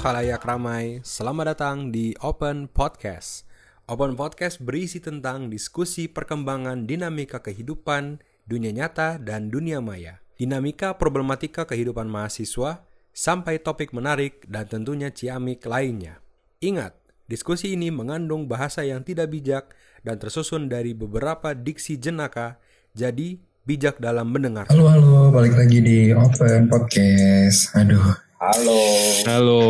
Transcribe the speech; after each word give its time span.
khalayak 0.00 0.40
ramai, 0.48 1.04
selamat 1.04 1.52
datang 1.52 1.76
di 1.92 2.16
Open 2.24 2.72
Podcast. 2.72 3.44
Open 3.84 4.16
Podcast 4.16 4.56
berisi 4.56 4.96
tentang 4.96 5.52
diskusi 5.52 6.08
perkembangan 6.08 6.88
dinamika 6.88 7.44
kehidupan, 7.44 8.16
dunia 8.48 8.72
nyata, 8.72 9.20
dan 9.20 9.52
dunia 9.52 9.84
maya. 9.84 10.24
Dinamika 10.40 10.96
problematika 10.96 11.68
kehidupan 11.68 12.08
mahasiswa, 12.08 12.80
sampai 13.12 13.60
topik 13.60 13.92
menarik 13.92 14.40
dan 14.48 14.72
tentunya 14.72 15.12
ciamik 15.12 15.68
lainnya. 15.68 16.24
Ingat, 16.64 16.96
diskusi 17.28 17.76
ini 17.76 17.92
mengandung 17.92 18.48
bahasa 18.48 18.80
yang 18.80 19.04
tidak 19.04 19.28
bijak 19.28 19.76
dan 20.00 20.16
tersusun 20.16 20.72
dari 20.72 20.96
beberapa 20.96 21.52
diksi 21.52 22.00
jenaka, 22.00 22.56
jadi 22.96 23.36
bijak 23.68 24.00
dalam 24.00 24.32
mendengar. 24.32 24.64
Halo 24.72 24.88
halo, 24.88 25.28
balik 25.28 25.60
lagi 25.60 25.84
di 25.84 26.16
Open 26.16 26.72
Podcast. 26.72 27.76
Aduh, 27.76 28.29
Halo. 28.40 28.80
Halo. 29.22 29.60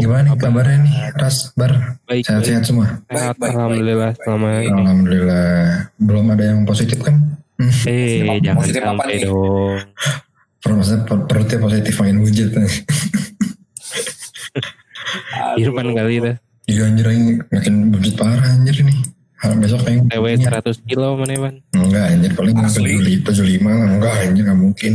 gimana 0.00 0.32
nih 0.32 0.40
kabarnya 0.40 0.78
nih, 0.80 0.96
Ras, 1.12 1.52
Bar? 1.52 2.00
Baik. 2.08 2.24
Sehat-sehat 2.24 2.64
semua? 2.64 3.04
Sehat, 3.04 3.36
Baik, 3.36 3.52
baik, 3.52 3.52
Alhamdulillah 3.52 3.96
baik, 4.10 4.24
selama 4.24 4.48
baik. 4.48 4.64
ini. 4.64 4.80
Alhamdulillah. 4.80 5.52
Belum 5.98 6.24
ada 6.26 6.44
yang 6.46 6.64
positif 6.64 6.98
kan? 6.98 7.16
Eh, 7.58 7.68
Positif 7.68 8.24
apa- 8.24 8.40
jangan 8.40 8.56
positif 8.58 8.80
apa 8.80 8.88
sampai 8.96 9.12
nih? 9.12 9.20
dong. 9.22 9.76
Per- 10.58 10.72
maksudnya 10.72 11.00
per- 11.04 11.24
perutnya 11.26 11.58
positif 11.60 11.94
makin 11.94 12.16
wujud. 12.18 12.48
Irfan 15.58 15.88
kali 15.92 16.12
itu. 16.16 16.32
Iya 16.66 16.82
anjir 16.84 17.06
ini 17.10 17.32
makin 17.44 17.74
wujud 17.90 18.14
parah 18.14 18.48
anjir 18.48 18.76
ini. 18.78 18.94
Hal 19.36 19.52
besok 19.54 19.84
kayak 19.84 20.08
TW 20.08 20.24
100 20.34 20.80
kilo 20.82 21.12
mana 21.14 21.30
Ivan? 21.30 21.54
Enggak 21.70 22.04
anjir 22.08 22.32
paling 22.32 22.56
Asli. 22.56 23.20
75 23.20 23.36
75 23.36 23.68
lah. 23.68 23.84
Enggak 23.86 24.14
anjir 24.18 24.42
nggak 24.44 24.56
mungkin. 24.58 24.94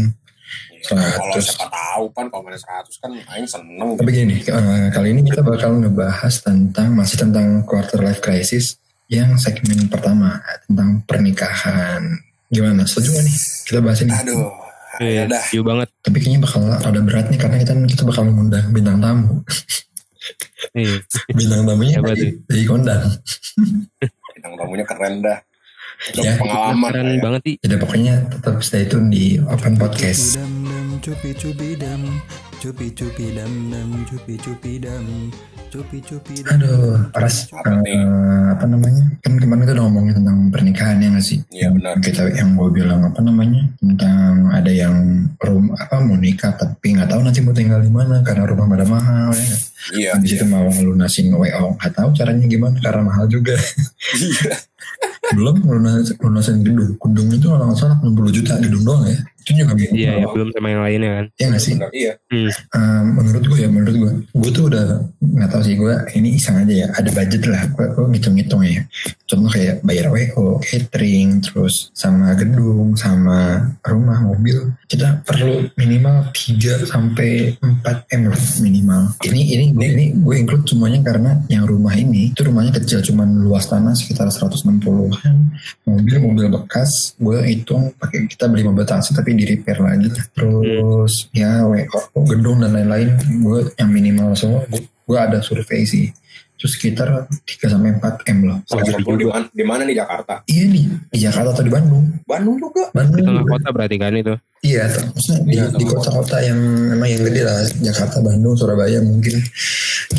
Kalau 0.84 1.00
100. 1.32 1.40
siapa 1.40 1.66
tahu 1.66 2.06
kan 2.12 2.26
kalau 2.28 2.44
mana 2.44 2.56
100 2.56 2.92
kan 2.98 3.10
aing 3.16 3.48
seneng. 3.48 3.96
Tapi 3.96 4.12
gini, 4.12 4.36
eh, 4.38 4.88
kali 4.90 5.08
ini 5.12 5.22
kita 5.24 5.40
bakal 5.40 5.76
ngebahas 5.76 6.34
tentang 6.40 6.92
masih 6.92 7.18
tentang 7.18 7.64
quarter 7.64 8.00
life 8.00 8.20
crisis 8.20 8.76
yang 9.08 9.36
segmen 9.36 9.88
pertama 9.88 10.38
tentang 10.66 11.00
pernikahan. 11.04 12.04
Gimana? 12.48 12.84
Setuju 12.84 13.10
gak 13.12 13.24
nih? 13.24 13.38
Kita 13.64 13.80
bahas 13.80 14.00
ini. 14.02 14.12
Aduh. 14.12 14.52
Ya 15.00 15.24
Eh, 15.24 15.26
dah. 15.26 15.42
setuju 15.42 15.62
banget. 15.66 15.88
Tapi 16.00 16.18
kayaknya 16.18 16.40
bakal 16.44 16.62
ada 16.70 17.02
berat 17.02 17.26
nih 17.28 17.40
karena 17.40 17.58
kita 17.58 17.74
kita 17.88 18.04
bakal 18.04 18.24
mengundang 18.24 18.70
bintang 18.70 19.00
tamu. 19.00 19.42
Eh, 20.74 21.00
Bintang 21.34 21.66
tamunya 21.66 21.98
Siapa 21.98 22.08
dari, 22.10 22.28
dari 22.44 22.64
kondang. 22.64 23.04
Bintang 24.34 24.54
tamunya 24.54 24.86
keren 24.86 25.16
dah. 25.20 25.40
Ya, 26.14 26.36
pengalaman. 26.36 26.90
keren 26.90 27.08
ya. 27.10 27.22
banget 27.22 27.42
sih. 27.44 27.56
Jadi 27.60 27.76
pokoknya 27.78 28.14
tetap 28.30 28.56
stay 28.60 28.84
tune 28.84 29.08
di 29.08 29.40
Open 29.42 29.76
Podcast. 29.76 30.36
Dam 30.36 30.63
cupi 31.04 31.36
cupi 31.36 31.76
dam 31.76 32.00
cupi 32.58 32.88
cupi 32.96 33.36
dam 33.36 33.52
dam 33.68 33.90
cupi 34.08 34.40
cupi 34.40 34.80
dam 34.80 35.04
cupi 35.68 36.00
cupi 36.00 36.36
dam 36.40 36.56
Aduh, 36.56 36.96
Ras, 37.12 37.52
Apa 37.52 37.82
nih? 37.84 37.92
eh, 37.92 38.46
apa 38.56 38.64
namanya? 38.64 39.04
Kan 39.20 39.36
kemarin 39.36 39.66
kita 39.66 39.74
udah 39.76 39.84
ngomongin 39.90 40.14
tentang 40.16 40.38
pernikahan 40.48 41.02
ya 41.02 41.12
nggak 41.12 41.26
sih? 41.26 41.40
Iya 41.52 41.68
benar. 41.74 42.00
kita 42.00 42.30
yang 42.32 42.56
gue 42.56 42.70
bilang 42.72 43.04
apa 43.04 43.20
namanya 43.20 43.68
tentang 43.82 44.48
ada 44.54 44.72
yang 44.72 44.96
rum 45.42 45.76
apa 45.76 46.00
mau 46.00 46.16
nikah 46.16 46.56
tapi 46.56 46.96
nggak 46.96 47.10
tahu 47.10 47.20
nanti 47.20 47.42
mau 47.44 47.52
tinggal 47.52 47.84
di 47.84 47.92
mana 47.92 48.24
karena 48.24 48.48
rumah 48.48 48.70
pada 48.70 48.86
mahal 48.88 49.34
ya. 49.36 49.56
Iya. 49.92 50.12
Di 50.24 50.28
situ 50.32 50.46
mau 50.48 50.64
lunasin 50.72 51.36
WO 51.36 51.76
nggak 51.76 51.94
tahu 52.00 52.10
caranya 52.16 52.48
gimana 52.48 52.80
karena 52.80 53.02
mahal 53.04 53.26
juga. 53.28 53.58
Iya. 54.16 54.56
Belum 55.36 55.56
lunasin, 55.58 56.16
lunasin 56.22 56.62
gedung. 56.62 56.94
Gedung 56.96 57.28
itu 57.34 57.48
kalau 57.50 57.66
nggak 57.66 57.80
salah 57.82 57.98
60 58.00 58.38
juta 58.38 58.54
gedung 58.62 58.84
doang 58.86 59.04
ya. 59.10 59.18
Itu 59.44 59.52
juga 59.60 59.76
bingung. 59.76 60.00
Iya, 60.00 60.12
ya, 60.24 60.26
belum 60.32 60.50
sama 60.56 60.68
yang 60.72 60.84
lainnya 60.88 61.12
kan. 61.12 61.26
Ya 61.36 61.46
nggak 61.52 61.64
sih? 61.64 61.74
Benar. 61.76 61.92
Iya. 61.92 62.14
Hmm. 62.32 62.50
Eh, 62.50 63.04
menurut 63.04 63.44
gue 63.44 63.60
ya 63.60 63.70
menurut 63.70 63.96
gue 63.96 64.12
gue 64.34 64.52
tuh 64.52 64.66
udah 64.72 64.86
nggak 65.20 65.50
tahu 65.52 65.62
sih 65.62 65.76
gue 65.76 65.94
ini 66.16 66.40
iseng 66.40 66.64
aja 66.64 66.74
ya 66.74 66.88
ada 66.96 67.10
budget 67.12 67.44
lah 67.46 67.62
gue, 67.70 67.86
gue 67.94 68.06
ngitung-ngitung 68.16 68.62
ya 68.64 68.82
contoh 69.28 69.52
kayak 69.52 69.82
bayar 69.86 70.10
WO 70.10 70.62
catering 70.62 71.42
terus 71.42 71.90
sama 71.94 72.34
gedung 72.38 72.98
sama 72.98 73.72
rumah 73.86 74.22
mobil 74.26 74.74
kita 74.88 75.22
perlu 75.26 75.70
minimal 75.78 76.30
3 76.34 76.86
sampai 76.86 77.58
4 77.62 78.14
m 78.14 78.22
lah 78.30 78.42
minimal 78.62 79.02
ini 79.26 79.42
ini 79.54 79.66
gue 79.74 79.88
ini 79.90 80.06
gue 80.18 80.36
include 80.38 80.66
semuanya 80.66 81.02
karena 81.02 81.42
yang 81.50 81.66
rumah 81.66 81.94
ini 81.94 82.34
itu 82.34 82.42
rumahnya 82.46 82.78
kecil 82.78 83.02
cuman 83.02 83.42
luas 83.42 83.70
tanah 83.70 83.94
sekitar 83.98 84.30
160an 84.30 85.36
mobil 85.86 86.16
mobil 86.22 86.46
bekas 86.50 87.18
gue 87.18 87.38
hitung 87.46 87.94
pakai 87.98 88.30
kita 88.30 88.50
beli 88.50 88.66
mobil 88.66 88.86
taksi 88.86 89.14
tapi 89.14 89.33
di 89.36 89.46
repair 89.46 89.80
lagi 89.84 90.08
terus. 90.34 91.30
Ya 91.36 91.66
WO 91.66 92.24
gedung 92.26 92.62
dan 92.62 92.74
lain-lain 92.74 93.18
gue 93.42 93.60
yang 93.78 93.90
minimal 93.90 94.34
semua. 94.38 94.62
Gue 95.04 95.18
ada 95.20 95.44
survei 95.44 95.84
sih 95.84 96.14
itu 96.64 96.72
sekitar 96.72 97.28
3 97.28 97.44
sampai 97.68 97.92
4 98.00 98.32
m 98.32 98.40
loh 98.48 98.58
kumpul 98.64 99.20
di 99.20 99.28
mana? 99.28 99.46
Di 99.52 99.66
mana 99.68 99.82
nih 99.84 100.00
Jakarta? 100.00 100.48
iya 100.48 100.64
nih 100.72 100.86
di 101.12 101.20
Jakarta 101.20 101.52
atau 101.52 101.64
di 101.68 101.74
Bandung 101.76 102.08
Bandung 102.24 102.56
juga. 102.56 102.88
Bandung 102.96 103.20
Di 103.20 103.28
tengah 103.28 103.44
kota 103.44 103.68
berarti 103.76 103.98
kan 104.00 104.16
itu. 104.16 104.36
Iya, 104.64 104.88
maksudnya 104.88 105.40
di, 105.44 105.54
Iya, 105.60 105.66
di 105.76 105.84
kota-kota 105.84 106.40
yang 106.40 106.60
emang 106.96 107.10
yang 107.12 107.20
gede 107.28 107.42
lah, 107.44 107.60
Jakarta, 107.84 108.24
Bandung, 108.24 108.56
Surabaya 108.56 109.04
mungkin. 109.04 109.44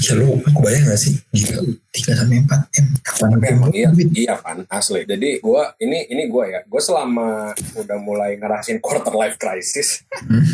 Ya 0.04 0.12
lu, 0.20 0.36
aku 0.36 0.60
bayang 0.60 0.84
gak 0.84 1.00
sih? 1.00 1.16
Gila, 1.32 1.64
3 1.64 2.12
sampai 2.12 2.44
4 2.44 2.76
M. 2.76 2.86
Kapan 3.00 3.28
Tapi 3.40 3.46
emang 3.48 3.70
iya, 3.72 3.88
duit? 3.88 4.08
iya 4.12 4.36
kan 4.36 4.60
asli. 4.68 5.08
Jadi 5.08 5.40
gua 5.40 5.72
ini 5.80 6.12
ini 6.12 6.28
gua 6.28 6.44
ya. 6.44 6.60
Gua 6.68 6.82
selama 6.84 7.56
udah 7.56 7.98
mulai 8.04 8.36
ngerasain 8.36 8.84
quarter 8.84 9.16
life 9.16 9.40
crisis. 9.40 10.04
Hmm? 10.28 10.44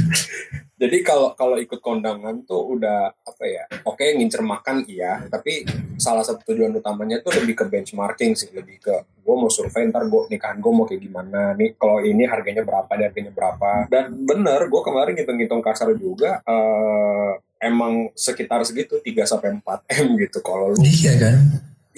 Jadi 0.80 1.04
kalau 1.04 1.36
kalau 1.36 1.60
ikut 1.60 1.76
kondangan 1.84 2.40
tuh 2.48 2.80
udah 2.80 3.12
apa 3.12 3.44
ya? 3.44 3.68
Oke 3.84 4.16
ngincer 4.16 4.40
makan 4.40 4.88
iya, 4.88 5.28
tapi 5.28 5.68
salah 6.00 6.24
satu 6.24 6.40
tujuan 6.48 6.72
utamanya 6.72 7.20
tuh 7.20 7.36
lebih 7.36 7.52
ke 7.52 7.64
benchmarking 7.68 8.32
sih, 8.32 8.48
lebih 8.56 8.80
ke 8.80 8.96
gue 9.20 9.34
mau 9.36 9.52
survei 9.52 9.84
ntar 9.92 10.08
gue 10.08 10.32
nikahan 10.32 10.56
gue 10.56 10.72
mau 10.72 10.88
kayak 10.88 11.04
gimana 11.04 11.52
nih. 11.52 11.76
Kalau 11.76 12.00
ini 12.00 12.24
harganya 12.24 12.64
berapa, 12.64 12.88
dan 12.96 13.12
harganya 13.12 13.32
berapa. 13.36 13.70
Dan 13.92 14.24
bener, 14.24 14.72
gue 14.72 14.80
kemarin 14.80 15.12
ngitung-ngitung 15.20 15.60
kasar 15.60 15.92
juga. 16.00 16.40
eh 16.48 17.32
emang 17.60 18.08
sekitar 18.16 18.64
segitu 18.64 18.96
3 19.04 19.28
sampai 19.28 19.52
4 19.60 19.84
m 20.00 20.16
gitu 20.16 20.40
kalau 20.40 20.72
lu 20.72 20.80
Iya 20.80 21.12
kan? 21.20 21.36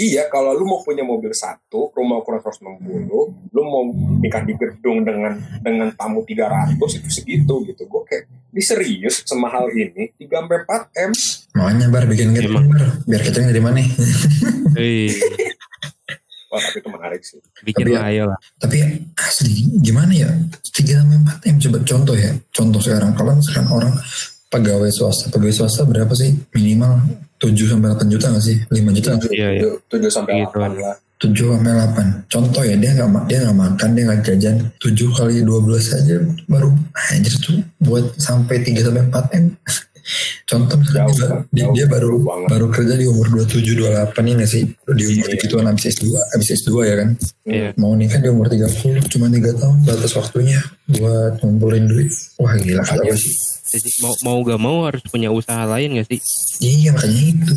Iya, 0.03 0.27
kalau 0.27 0.51
lu 0.51 0.67
mau 0.67 0.83
punya 0.83 1.01
mobil 1.01 1.31
satu, 1.31 1.95
rumah 1.95 2.19
ukuran 2.19 2.43
160, 2.43 3.07
lu 3.49 3.63
mau 3.63 3.87
nikah 4.19 4.43
di 4.43 4.51
gedung 4.53 5.07
dengan 5.07 5.31
dengan 5.61 5.95
tamu 5.95 6.27
300 6.27 6.75
itu 6.75 7.09
segitu 7.09 7.63
gitu. 7.63 7.87
Gue 7.87 8.03
kayak, 8.03 8.27
ini 8.51 8.59
serius 8.61 9.23
semahal 9.23 9.71
ini 9.71 10.11
3 10.12 10.43
sampai 10.43 10.59
4 10.67 11.07
M. 11.07 11.12
Makanya 11.55 11.87
bar 11.89 12.05
bikin 12.05 12.35
Emang. 12.35 12.67
bar, 12.67 12.83
biar 13.07 13.21
catering 13.23 13.47
dari 13.47 13.62
mana? 13.62 13.79
Eh, 14.75 15.15
Wah, 16.51 16.61
tapi 16.61 16.79
itu 16.79 16.91
menarik 16.91 17.23
sih. 17.23 17.41
bikin 17.62 17.87
Tapi- 17.87 17.95
lah 17.95 18.05
ayo 18.11 18.23
lah. 18.29 18.39
Tapi 18.59 18.77
asli 19.17 19.71
gimana 19.79 20.12
ya? 20.12 20.29
3 20.67 20.99
sampai 20.99 21.17
4 21.23 21.49
M 21.49 21.57
coba 21.59 21.79
contoh 21.81 22.12
ya. 22.12 22.29
Contoh 22.51 22.77
sekarang 22.77 23.15
kalau 23.15 23.33
sekarang 23.39 23.71
orang 23.71 23.95
pegawai 24.53 24.93
swasta, 24.93 25.33
pegawai 25.33 25.55
swasta 25.57 25.83
berapa 25.83 26.13
sih? 26.13 26.37
Minimal 26.53 27.01
7 27.41 27.57
sampai 27.65 27.89
8 27.97 28.07
juta 28.07 28.27
gak 28.29 28.45
sih? 28.45 28.57
5 28.69 28.93
juta 28.93 29.09
nggak 29.17 29.25
sih? 29.25 29.33
Iya, 29.33 29.49
iya. 29.57 29.63
7 29.89 30.07
sampai 30.07 30.33
Gitu. 30.45 30.53
8 30.53 30.77
lah. 30.77 30.97
7 31.17 31.33
sampai 31.33 31.73
8 31.73 32.27
contoh 32.27 32.62
ya 32.62 32.75
dia 32.75 32.91
nggak 32.93 33.09
ma- 33.09 33.25
dia 33.25 33.39
nggak 33.47 33.55
makan 33.57 33.89
dia 33.95 34.03
nggak 34.11 34.21
jajan 34.27 34.57
7 34.77 35.07
kali 35.15 35.35
12 35.41 35.95
aja 35.95 36.17
baru 36.51 36.75
anjir 37.15 37.35
tuh 37.39 37.62
buat 37.79 38.11
sampai 38.19 38.59
3 38.59 38.83
sampai 38.83 39.07
4 39.07 39.39
m 39.39 39.45
contoh 40.45 40.77
misalnya 40.77 41.03
Jauh, 41.03 41.13
dia, 41.13 41.27
Bang. 41.27 41.43
dia, 41.49 41.63
Jauh, 41.63 41.75
dia 41.75 41.87
baru 41.87 42.09
jauh 42.09 42.23
banget. 42.23 42.49
baru 42.49 42.67
kerja 42.69 42.95
di 42.95 43.07
umur 43.07 43.27
27 43.29 43.75
28 43.75 43.87
ya 44.23 44.35
nggak 44.35 44.50
sih 44.50 44.62
di 44.69 45.03
umur 45.05 45.23
Iya. 45.23 45.32
segituan 45.32 45.65
habis 45.65 45.85
S2 45.88 46.05
habis 46.29 46.49
S2 46.53 46.71
ya 46.82 46.94
kan 46.97 47.09
Iya. 47.44 47.69
mau 47.76 47.93
nikah 47.93 48.19
di 48.19 48.29
umur 48.29 48.47
30 48.47 48.69
cuma 49.09 49.26
3 49.26 49.38
tahun 49.53 49.76
batas 49.82 50.12
waktunya 50.12 50.61
buat 50.88 51.32
ngumpulin 51.38 51.85
duit 51.87 52.11
wah 52.37 52.53
gila 52.53 52.82
kata 52.82 53.03
gue 53.03 53.17
sih 53.17 53.35
Jadi 53.73 53.88
mau 53.99 54.12
mau 54.23 54.37
gak 54.43 54.61
mau 54.61 54.76
harus 54.85 55.00
punya 55.06 55.29
usaha 55.29 55.65
lain 55.65 55.97
gak 55.97 56.06
sih? 56.06 56.21
iya 56.61 56.91
makanya 56.91 57.23
itu 57.32 57.56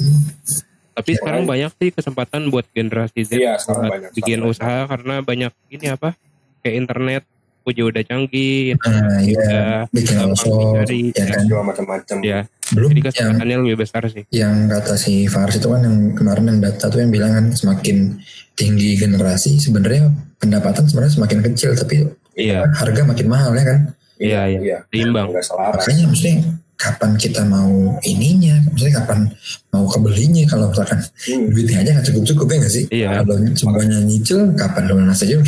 Tapi 0.94 1.12
Ya, 1.12 1.18
sekarang 1.19 1.44
banyak 1.44 1.72
sih 1.75 1.90
kesempatan 1.92 2.48
buat 2.48 2.64
generasi 2.69 3.19
Z 3.22 3.36
Iya, 3.36 3.60
sekarang 3.60 3.84
buat 3.84 3.92
banyak, 3.92 4.10
bikin 4.16 4.40
usaha 4.42 4.86
karena 4.86 5.19
banyak 5.19 5.52
ini 5.68 5.88
apa? 5.90 6.16
Kayak 6.62 6.75
internet 6.80 7.24
udah 7.66 7.84
udah 7.88 8.04
canggih, 8.04 8.78
nah 8.78 9.18
iya 9.20 9.34
udah 9.36 9.70
bikin 9.90 10.18
dicari. 10.30 11.02
ya 11.12 11.26
kan 11.26 11.44
Jual 11.44 11.64
macam-macam. 11.64 12.16
Ya, 12.22 12.40
belum 12.70 12.90
jadi 12.90 13.02
yang 13.02 13.06
kesempatannya 13.34 13.56
lebih 13.60 13.78
besar 13.82 14.02
sih. 14.06 14.24
yang 14.30 14.56
kata 14.66 14.94
si 14.96 15.26
Fars 15.26 15.54
itu 15.54 15.66
kan 15.66 15.82
yang 15.82 15.98
kemarin 16.14 16.46
yang 16.48 16.60
data 16.62 16.86
tuh 16.86 17.00
yang 17.00 17.10
bilang 17.10 17.32
kan 17.32 17.46
semakin 17.52 18.22
tinggi 18.54 18.96
generasi 18.96 19.58
sebenarnya 19.58 20.08
pendapatan 20.38 20.86
sebenarnya 20.86 21.14
semakin 21.16 21.40
kecil 21.44 21.74
tapi 21.74 22.06
Iya. 22.36 22.68
harga 22.70 23.02
makin 23.04 23.28
mahal 23.28 23.52
ya 23.52 23.66
kan 23.66 23.80
Iya, 24.16 24.42
iya. 24.48 24.78
Iya. 24.88 25.08
Makanya 25.12 26.06
maksudnya 26.08 26.36
kapan 26.76 27.16
kita 27.16 27.42
mau 27.44 27.72
ininya 28.02 28.60
maksudnya 28.66 29.00
kapan 29.00 29.32
mau 29.70 29.84
kebelinya 29.86 30.44
kalau 30.46 30.68
misalkan 30.70 31.00
Hmm. 31.26 31.48
duitnya 31.50 31.80
aja 31.80 31.90
nggak 31.94 32.06
cukup 32.06 32.24
cukup 32.26 32.46
ya 32.46 32.58
nggak 32.60 32.74
sih 32.74 32.86
Iya. 32.92 33.10
kalau 33.24 33.36
semuanya 33.54 33.98
nyicil 34.02 34.40
kapan 34.54 34.84
lunas 34.88 35.20
aja 35.20 35.36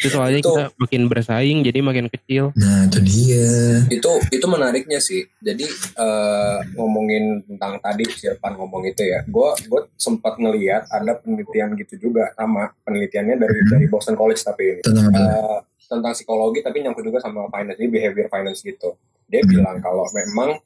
Itu 0.00 0.08
soalnya 0.10 0.40
Itu- 0.40 0.48
kita 0.48 0.64
makin 0.74 1.02
bersaing 1.06 1.58
jadi 1.60 1.78
makin 1.78 2.08
kecil. 2.08 2.56
Nah 2.56 2.88
itu 2.88 2.98
dia. 2.98 3.48
itu 3.86 4.10
itu 4.30 4.46
menariknya 4.46 4.96
sih 4.98 5.28
jadi 5.38 5.66
eh, 5.94 6.58
ngomongin 6.72 7.44
tentang 7.44 7.76
tadi 7.78 8.08
si 8.08 8.24
Irfan 8.24 8.56
ngomong 8.56 8.82
itu 8.86 9.02
ya 9.02 9.20
gue 9.22 9.48
gue 9.62 9.80
sempat 9.94 10.34
ngeliat 10.34 10.88
ada 10.88 11.14
penelitian 11.14 11.76
gitu 11.76 12.08
juga 12.08 12.32
sama 12.32 12.72
penelitiannya 12.82 13.36
dari 13.36 13.60
dari 13.66 13.86
Boston 13.86 14.16
College 14.16 14.40
tapi 14.40 14.64
ini 14.70 14.80
Tentang? 14.80 15.12
Eh, 15.12 15.58
tentang 15.84 16.12
psikologi 16.12 16.60
tapi 16.60 16.80
nyangkut 16.80 17.02
juga 17.02 17.18
sama 17.18 17.44
finance 17.48 17.76
jadi 17.76 17.90
behavior 17.90 18.28
finance 18.28 18.60
gitu 18.62 18.96
dia 19.26 19.40
Hmm. 19.40 19.50
bilang 19.50 19.76
kalau 19.78 20.06
memang 20.10 20.56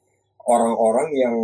orang-orang 0.40 1.08
yang 1.12 1.34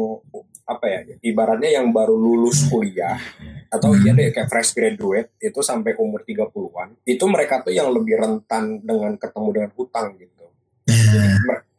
apa 0.71 0.87
ya 0.87 1.01
ibaratnya 1.27 1.83
yang 1.83 1.91
baru 1.91 2.15
lulus 2.15 2.71
kuliah 2.71 3.19
atau 3.67 3.91
iya 3.99 4.15
deh 4.15 4.31
kayak 4.31 4.47
fresh 4.47 4.71
graduate 4.75 5.35
itu 5.43 5.59
sampai 5.63 5.99
umur 5.99 6.23
30-an 6.23 6.95
itu 7.03 7.25
mereka 7.27 7.63
tuh 7.67 7.75
yang 7.75 7.91
lebih 7.91 8.19
rentan 8.19 8.79
dengan 8.83 9.19
ketemu 9.19 9.49
dengan 9.51 9.71
hutang 9.75 10.15
gitu. 10.19 10.47
Nah, 10.91 11.39
Mer- 11.47 11.70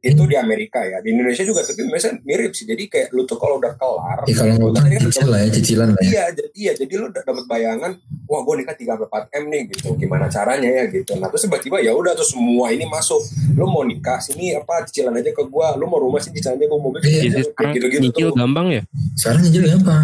itu 0.00 0.22
di 0.28 0.36
Amerika 0.36 0.84
ya 0.84 1.00
di 1.00 1.10
Indonesia 1.10 1.42
juga 1.42 1.64
tapi 1.64 1.82
biasanya 1.88 2.20
mirip 2.22 2.52
sih 2.52 2.68
jadi 2.68 2.84
kayak 2.86 3.08
lu 3.10 3.24
tuh 3.24 3.40
kalau 3.40 3.58
udah 3.58 3.74
kelar 3.74 4.22
ya 4.28 4.34
kalau 4.36 4.70
lu 4.70 4.76
kan 4.76 4.86
cicil 5.02 5.26
lah 5.26 5.40
ya, 5.42 5.48
cicilan 5.50 5.88
lah 5.90 6.00
ya. 6.00 6.06
iya 6.06 6.24
jadi 6.30 6.48
iya 6.54 6.72
jadi 6.76 6.92
lu 7.00 7.04
udah 7.10 7.22
dapat 7.26 7.44
bayangan 7.48 7.90
wah 8.28 8.40
gue 8.44 8.54
nikah 8.62 8.76
3 8.76 8.86
sampai 8.86 9.08
4 9.32 9.40
m 9.40 9.44
nih 9.50 9.62
gitu 9.74 9.88
gimana 9.96 10.26
caranya 10.30 10.68
ya 10.68 10.84
gitu 10.86 11.16
nah 11.18 11.26
terus 11.26 11.48
tiba-tiba 11.48 11.80
ya 11.80 11.90
udah 11.90 12.12
tuh 12.14 12.28
semua 12.28 12.70
ini 12.70 12.86
masuk 12.86 13.18
lu 13.56 13.66
mau 13.66 13.82
nikah 13.82 14.20
sini 14.20 14.54
apa 14.54 14.84
cicilan 14.86 15.16
aja 15.16 15.32
ke 15.32 15.42
gua 15.48 15.74
lu 15.74 15.88
mau 15.88 15.98
rumah 15.98 16.20
sini 16.20 16.38
cicilan 16.38 16.60
aja 16.60 16.66
ke 16.68 16.76
mobil 16.76 17.00
Iya. 17.02 17.20
aja 17.26 17.40
sekarang 17.46 17.72
gitu-gitu 17.74 18.02
nyicil 18.06 18.28
tuh 18.30 18.36
gampang 18.36 18.66
ya? 18.70 18.82
Sekarang 19.16 19.40
nyicil 19.42 19.62
apa? 19.66 19.96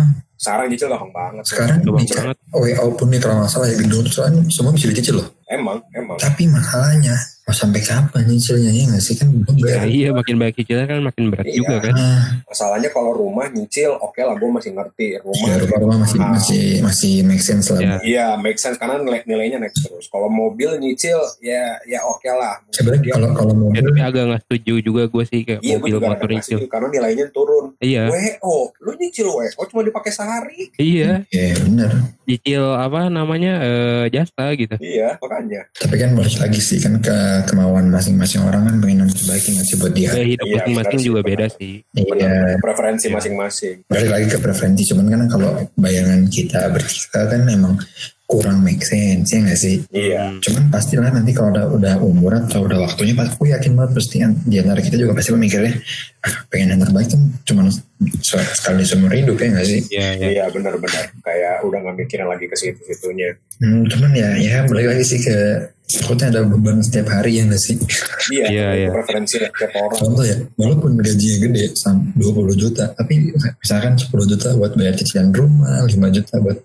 sekarang 0.43 0.67
nyicil 0.75 0.89
gampang 0.91 1.11
banget 1.15 1.45
Sekarang 1.47 1.79
Gampang 1.79 2.03
nyicil 2.03 2.19
banget. 2.19 2.37
WO 2.51 2.87
pun 2.99 3.07
nih 3.15 3.21
kalau 3.23 3.35
nggak 3.39 3.51
salah 3.51 3.67
ya 3.71 3.77
gedung 3.79 4.03
tuh 4.03 4.13
soalnya 4.13 4.41
semua 4.51 4.73
bisa 4.75 4.87
dicicil 4.91 5.15
loh. 5.23 5.27
Emang 5.53 5.79
emang 5.93 6.17
Tapi 6.17 6.45
masalahnya 6.47 7.15
mau 7.43 7.51
sampai 7.51 7.83
kapan 7.83 8.23
nyicilnya 8.25 8.71
ya 8.71 8.83
nggak 8.87 9.03
sih 9.03 9.15
kan 9.15 9.27
Iya. 9.53 9.75
Ya, 9.75 9.83
iya 9.85 10.09
makin 10.11 10.39
banyak 10.39 10.55
cicilan 10.57 10.87
kan 10.87 11.03
makin 11.03 11.25
berat 11.27 11.43
Iya. 11.45 11.59
juga 11.59 11.75
kan. 11.81 11.91
Nah, 11.93 12.23
masalahnya 12.45 12.89
kalau 12.89 13.11
rumah 13.13 13.47
nyicil 13.49 13.91
oke 13.93 14.17
lah 14.17 14.33
gue 14.33 14.47
masih 14.49 14.71
ngerti 14.71 15.19
rumah 15.19 15.43
ya 15.45 15.57
rumah-rumah 15.59 15.97
masih 15.99 16.19
mahal. 16.19 16.33
masih 16.33 16.63
masih 16.81 17.15
make 17.23 17.43
sense 17.43 17.67
lah. 17.69 17.81
Ya. 17.83 17.95
Iya, 18.01 18.27
make 18.37 18.57
sense 18.57 18.79
karena 18.79 18.97
nilai- 18.97 19.27
nilainya 19.27 19.59
naik 19.59 19.75
terus. 19.75 20.07
Kalau 20.07 20.31
mobil 20.31 20.79
nyicil 20.79 21.19
ya 21.41 21.83
ya 21.83 21.99
oke 22.05 22.31
lah. 22.31 22.63
Sebenarnya 22.71 23.11
kalau 23.13 23.29
kalau 23.35 23.53
mau 23.53 23.69
Ya 23.69 23.83
tapi 23.83 24.01
agak 24.01 24.23
nggak 24.25 24.43
setuju 24.45 24.75
juga 24.81 25.03
gue 25.05 25.25
sih 25.25 25.41
kayak 25.43 25.61
Iya, 25.61 25.77
mobil 25.77 25.97
motor 26.01 26.29
nyicil. 26.29 26.59
karena 26.69 26.89
nilainya 26.91 27.27
turun. 27.29 27.75
Iya, 27.81 28.07
WO, 28.07 28.55
lu 28.79 28.91
nyicil 28.95 29.27
WO 29.27 29.63
cuma 29.67 29.83
dipakai 29.83 30.15
sehari. 30.15 30.71
iya. 30.79 31.27
ya 31.29 31.59
benar. 31.59 31.91
Cicil 32.23 32.63
apa 32.73 33.11
namanya 33.11 33.59
eh, 33.61 34.05
jasa 34.09 34.55
gitu. 34.55 34.79
Iya, 34.79 35.19
makanya. 35.19 35.42
Tapi 35.73 35.95
kan 35.97 36.11
balik 36.13 36.37
lagi 36.39 36.61
sih 36.61 36.79
kan 36.79 36.99
ke 36.99 37.17
kemauan 37.47 37.89
masing-masing 37.89 38.43
orang 38.43 38.67
kan 38.67 38.75
pengen 38.79 39.05
yang 39.05 39.11
terbaik 39.11 39.43
nggak 39.43 39.67
sih 39.67 39.77
buat 39.79 39.93
dia. 39.93 40.09
Gaya 40.11 40.27
hidup 40.27 40.47
Iya, 40.47 40.55
masing-masing 40.61 40.99
sih, 40.99 41.07
juga 41.07 41.21
benar. 41.21 41.31
beda 41.31 41.47
sih. 41.57 41.73
Iya. 41.93 42.33
preferensi 42.59 43.07
Iya. 43.07 43.15
masing-masing. 43.17 43.77
balik 43.87 44.11
lagi 44.11 44.27
ke 44.29 44.39
preferensi 44.39 44.83
cuman 44.89 45.07
kan 45.09 45.21
kalau 45.29 45.51
bayangan 45.75 46.21
kita 46.29 46.61
bertiga 46.69 47.21
kan 47.27 47.41
emang 47.47 47.75
kurang 48.33 48.59
make 48.59 48.81
sense 48.81 49.29
ya 49.29 49.45
nggak 49.45 49.61
sih 49.61 49.77
Iya. 49.93 50.41
Cuman 50.41 50.65
pastilah 50.69 51.13
nanti 51.13 51.31
kalau 51.31 51.53
udah 51.53 51.67
udah 51.71 51.95
umur 52.01 52.33
atau 52.39 52.65
udah 52.65 52.81
waktunya 52.81 53.13
pasti 53.13 53.35
aku 53.35 53.45
yakin 53.47 53.73
banget 53.73 53.93
pasti 53.93 54.17
yang 54.19 54.33
di 54.41 54.57
antara 54.57 54.81
kita 54.81 54.97
juga 54.97 55.13
pasti 55.13 55.31
mikirnya 55.35 55.77
ah, 56.21 56.35
pengen 56.49 56.73
yang 56.73 56.81
terbaik 56.81 57.09
kan 57.09 57.21
cuman 57.43 57.67
se- 57.69 57.85
sekali 58.55 58.83
seumur 58.83 59.13
hidup 59.13 59.37
ya 59.37 59.49
nggak 59.53 59.67
sih 59.67 59.81
Iya, 59.87 60.09
iya. 60.17 60.27
Iya, 60.33 60.45
benar-benar. 60.49 61.13
Kayak 61.21 61.55
udah 61.63 61.79
nggak 61.79 61.97
mikirin 61.99 62.27
lagi 62.27 62.47
ke 62.47 62.57
situ-situnya. 62.57 63.37
hmm, 63.59 63.83
cuman 63.87 64.11
ya 64.13 64.31
ya 64.35 64.57
balik 64.65 64.87
lagi 64.91 65.05
sih 65.05 65.21
ke 65.21 65.37
takutnya 65.95 66.27
ada 66.29 66.41
beban 66.43 66.79
setiap 66.79 67.09
hari 67.09 67.37
ya 67.37 67.45
nggak 67.45 67.59
sih 67.59 67.77
Iya, 68.31 68.47
Iya, 68.47 68.69
iya. 68.77 68.89
preferensi 68.91 69.37
tiap 69.37 69.73
orang. 69.75 69.95
contoh 69.95 70.23
ya 70.23 70.37
walaupun 70.55 70.91
gajinya 70.97 71.37
gede 71.43 71.65
sam 71.75 72.13
20 72.15 72.25
juta 72.55 72.85
tapi 72.91 73.31
misalkan 73.35 73.93
10 73.95 74.09
juta 74.27 74.49
buat 74.55 74.73
bayar 74.73 74.95
cicilan 74.95 75.29
rumah 75.31 75.83
5 75.83 75.93
juta 76.11 76.35
buat 76.39 76.59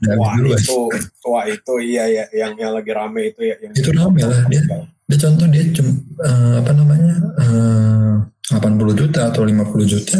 udah 0.00 0.14
Wah, 0.16 0.32
duluan. 0.34 0.58
itu, 0.58 0.78
wah 1.24 1.44
itu 1.44 1.72
iya 1.80 2.04
ya, 2.06 2.24
yang 2.34 2.52
yang 2.54 2.72
lagi 2.72 2.90
rame 2.90 3.20
itu 3.26 3.40
ya. 3.42 3.56
Yang 3.58 3.72
Itu 3.76 3.90
rame 3.92 4.20
lah, 4.20 4.40
dia. 4.46 4.62
dia 5.04 5.18
contoh 5.20 5.46
dia 5.46 5.62
cuma 5.70 5.92
eh, 6.20 6.54
apa 6.58 6.70
namanya 6.72 7.14
eh, 7.36 8.14
80 8.46 8.60
juta 8.94 9.20
atau 9.26 9.42
50 9.42 9.64
juta 9.86 10.18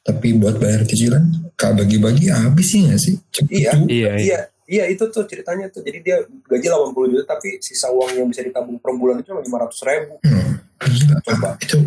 tapi 0.00 0.32
buat 0.34 0.56
bayar 0.56 0.82
cicilan 0.82 1.24
kak 1.52 1.72
bagi-bagi 1.74 2.28
habis 2.28 2.66
sih 2.66 2.84
nggak 2.84 2.96
sih 2.98 3.14
Cepet 3.30 3.52
Iya. 3.52 3.70
juga. 3.74 3.86
Iya, 3.88 4.12
iya. 4.18 4.40
Iya, 4.66 4.84
iya 4.84 4.84
itu 4.90 5.04
tuh 5.10 5.24
ceritanya 5.24 5.70
tuh. 5.70 5.82
Jadi 5.86 5.98
dia 6.02 6.22
gaji 6.26 6.66
80 6.66 7.12
juta 7.14 7.24
tapi 7.24 7.62
sisa 7.62 7.86
uang 7.90 8.18
yang 8.18 8.26
bisa 8.26 8.42
ditabung 8.42 8.78
per 8.82 8.92
bulan 8.98 9.22
itu 9.22 9.30
cuma 9.30 9.42
500 9.42 9.88
ribu. 9.88 10.14
Hmm. 10.26 10.52
Coba. 11.24 11.50
itu 11.62 11.78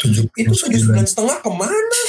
tujuh 0.00 0.24
Itu 0.34 0.50
tujuh 0.50 0.80
sembilan 0.82 1.06
setengah 1.06 1.36
ke 1.44 1.50
mana? 1.52 2.02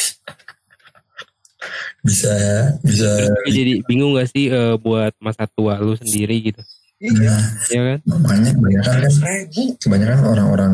bisa 2.03 2.35
bisa 2.83 3.07
jadi 3.47 3.79
bingung 3.87 4.19
gak 4.19 4.27
sih 4.27 4.51
eh, 4.51 4.75
buat 4.75 5.15
masa 5.23 5.47
tua 5.47 5.79
lu 5.79 5.95
sendiri 5.95 6.51
gitu? 6.51 6.59
Iya, 7.03 7.35
nah, 7.35 7.39
Ya 7.67 7.81
kan? 7.83 7.99
makanya 8.07 8.49
kebanyakan 8.55 8.93
kan 9.03 9.39
kebanyakan 9.79 10.19
orang-orang 10.23 10.73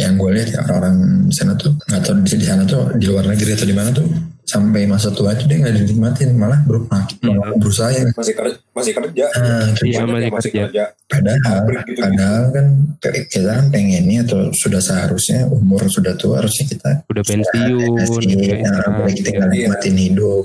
yang 0.00 0.16
gue 0.16 0.30
lihat 0.32 0.48
ya 0.52 0.58
orang-orang 0.64 1.28
di 1.28 1.34
sana 1.36 1.52
tuh 1.56 1.72
nggak 1.88 2.00
tahu 2.04 2.14
di, 2.24 2.32
di 2.40 2.46
sana 2.48 2.62
tuh 2.64 2.88
di 2.96 3.04
luar 3.08 3.24
negeri 3.28 3.52
atau 3.52 3.68
di 3.68 3.76
mana 3.76 3.90
tuh 3.92 4.08
sampai 4.48 4.82
masa 4.84 5.12
tua 5.12 5.36
itu 5.36 5.44
dia 5.44 5.60
nggak 5.60 5.76
dinikmatin 5.76 6.32
malah 6.32 6.56
bro 6.64 6.80
malah 6.82 7.04
Hmm. 7.20 7.60
berusaha 7.60 7.90
ya 7.90 8.08
Masih 8.10 8.32
kerja, 8.32 8.56
masih 8.72 8.92
kerja. 8.94 9.24
Nah, 9.28 9.68
Iya, 9.78 10.00
yang 10.00 10.32
masih 10.32 10.50
kerja. 10.50 10.84
Padahal, 11.04 11.40
Pabrik 11.42 11.78
gitu-gitu. 11.84 12.00
padahal 12.00 12.44
kan 12.48 12.66
kita 13.28 13.50
kan 13.50 13.66
pengennya 13.68 14.18
atau 14.22 14.40
sudah 14.52 14.78
seharusnya 14.78 15.44
umur 15.46 15.84
sudah 15.86 16.14
tua 16.14 16.40
harusnya 16.40 16.64
kita 16.66 16.90
Udah 17.04 17.22
pensiun. 17.22 18.00
sih, 18.16 18.32
kayak 18.34 18.48
ya, 18.48 18.56
istirahat, 18.62 18.92
boleh 18.94 19.14
kita 19.14 19.30
ya. 19.30 19.44
nikmatin 19.46 19.96
hidup. 19.98 20.44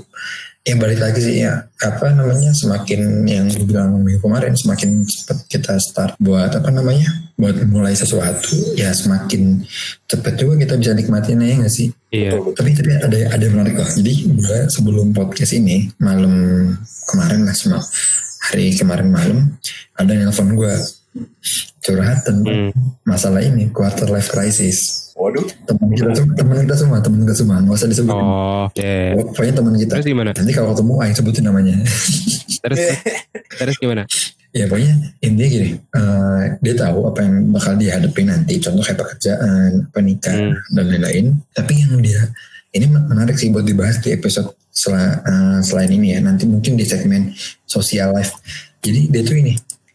Ya 0.64 0.80
balik 0.80 0.96
lagi 0.96 1.20
sih 1.20 1.44
ya 1.44 1.68
apa 1.76 2.16
namanya 2.16 2.48
semakin 2.56 3.28
yang 3.28 3.52
gue 3.52 3.68
bilang 3.68 4.00
minggu 4.00 4.16
kemarin 4.24 4.56
semakin 4.56 5.04
cepat 5.04 5.44
kita 5.44 5.76
start 5.76 6.16
buat 6.16 6.56
apa 6.56 6.72
namanya 6.72 7.04
buat 7.36 7.52
mulai 7.68 7.92
sesuatu 7.92 8.72
ya 8.72 8.88
semakin 8.96 9.60
cepat 10.08 10.40
juga 10.40 10.56
kita 10.64 10.80
bisa 10.80 10.96
nikmatin 10.96 11.44
ya 11.44 11.60
nggak 11.60 11.68
sih 11.68 11.92
Iya. 12.08 12.30
Betul. 12.38 12.54
tapi 12.56 12.70
tapi 12.78 12.90
ada 12.96 13.18
ada 13.34 13.42
yang 13.42 13.54
menarik 13.58 13.74
loh. 13.76 13.90
Jadi 13.90 14.12
gue 14.30 14.58
sebelum 14.70 15.10
podcast 15.10 15.52
ini 15.52 15.90
malam 15.98 16.32
kemarin 17.10 17.44
lah 17.44 17.52
semua 17.52 17.82
hari 18.48 18.70
kemarin 18.72 19.10
malam 19.10 19.38
ada 19.98 20.10
yang 20.14 20.30
nelfon 20.30 20.54
gue 20.54 20.72
curhat 21.80 22.24
tentang 22.24 22.72
Hmm. 22.72 22.72
masalah 23.04 23.40
ini 23.40 23.68
quarter 23.70 24.08
life 24.08 24.28
crisis. 24.28 25.10
Waduh, 25.14 25.46
Teman 25.64 25.94
kita 25.94 26.10
tuh 26.10 26.26
teman 26.34 26.56
kita 26.66 26.74
semua 26.74 26.98
teman 26.98 27.22
kita 27.22 27.34
semua 27.36 27.56
nggak 27.60 27.76
usah 27.76 27.86
disebutin. 27.86 28.24
Oh, 28.24 28.66
ya. 28.74 29.14
Pokoknya 29.14 29.54
teman 29.54 29.74
kita. 29.76 29.92
Terus 29.94 30.08
gimana? 30.08 30.30
Nanti 30.34 30.52
kalau 30.52 30.68
ketemu 30.74 30.92
ayo 30.98 31.12
sebutin 31.14 31.44
namanya. 31.44 31.74
Terus 32.64 32.80
terus 33.54 33.76
gimana? 33.76 34.08
ya 34.50 34.64
pokoknya 34.64 34.94
intinya 35.20 35.48
gini. 35.50 35.70
eh, 35.76 36.42
dia 36.58 36.74
tahu 36.74 36.98
apa 37.04 37.20
yang 37.20 37.52
bakal 37.52 37.74
dihadapi 37.74 38.22
nanti. 38.24 38.54
Contoh 38.56 38.80
kayak 38.80 38.98
pekerjaan, 38.98 39.70
penikah 39.90 40.32
Hmm. 40.32 40.56
dan 40.72 40.84
lain-lain. 40.88 41.26
Tapi 41.52 41.72
yang 41.76 42.00
dia 42.00 42.22
ini 42.72 42.88
menarik 42.88 43.36
sih 43.36 43.50
buat 43.50 43.62
dibahas 43.62 44.00
di 44.00 44.10
episode 44.10 44.48
sel- 44.70 44.96
eh, 45.20 45.58
selain 45.60 45.92
ini 45.92 46.16
ya. 46.16 46.20
Nanti 46.20 46.48
mungkin 46.48 46.74
di 46.74 46.82
segmen 46.82 47.36
social 47.62 48.10
life. 48.10 48.32
Jadi 48.80 49.08
dia 49.08 49.22
tuh 49.22 49.36
ini, 49.36 49.52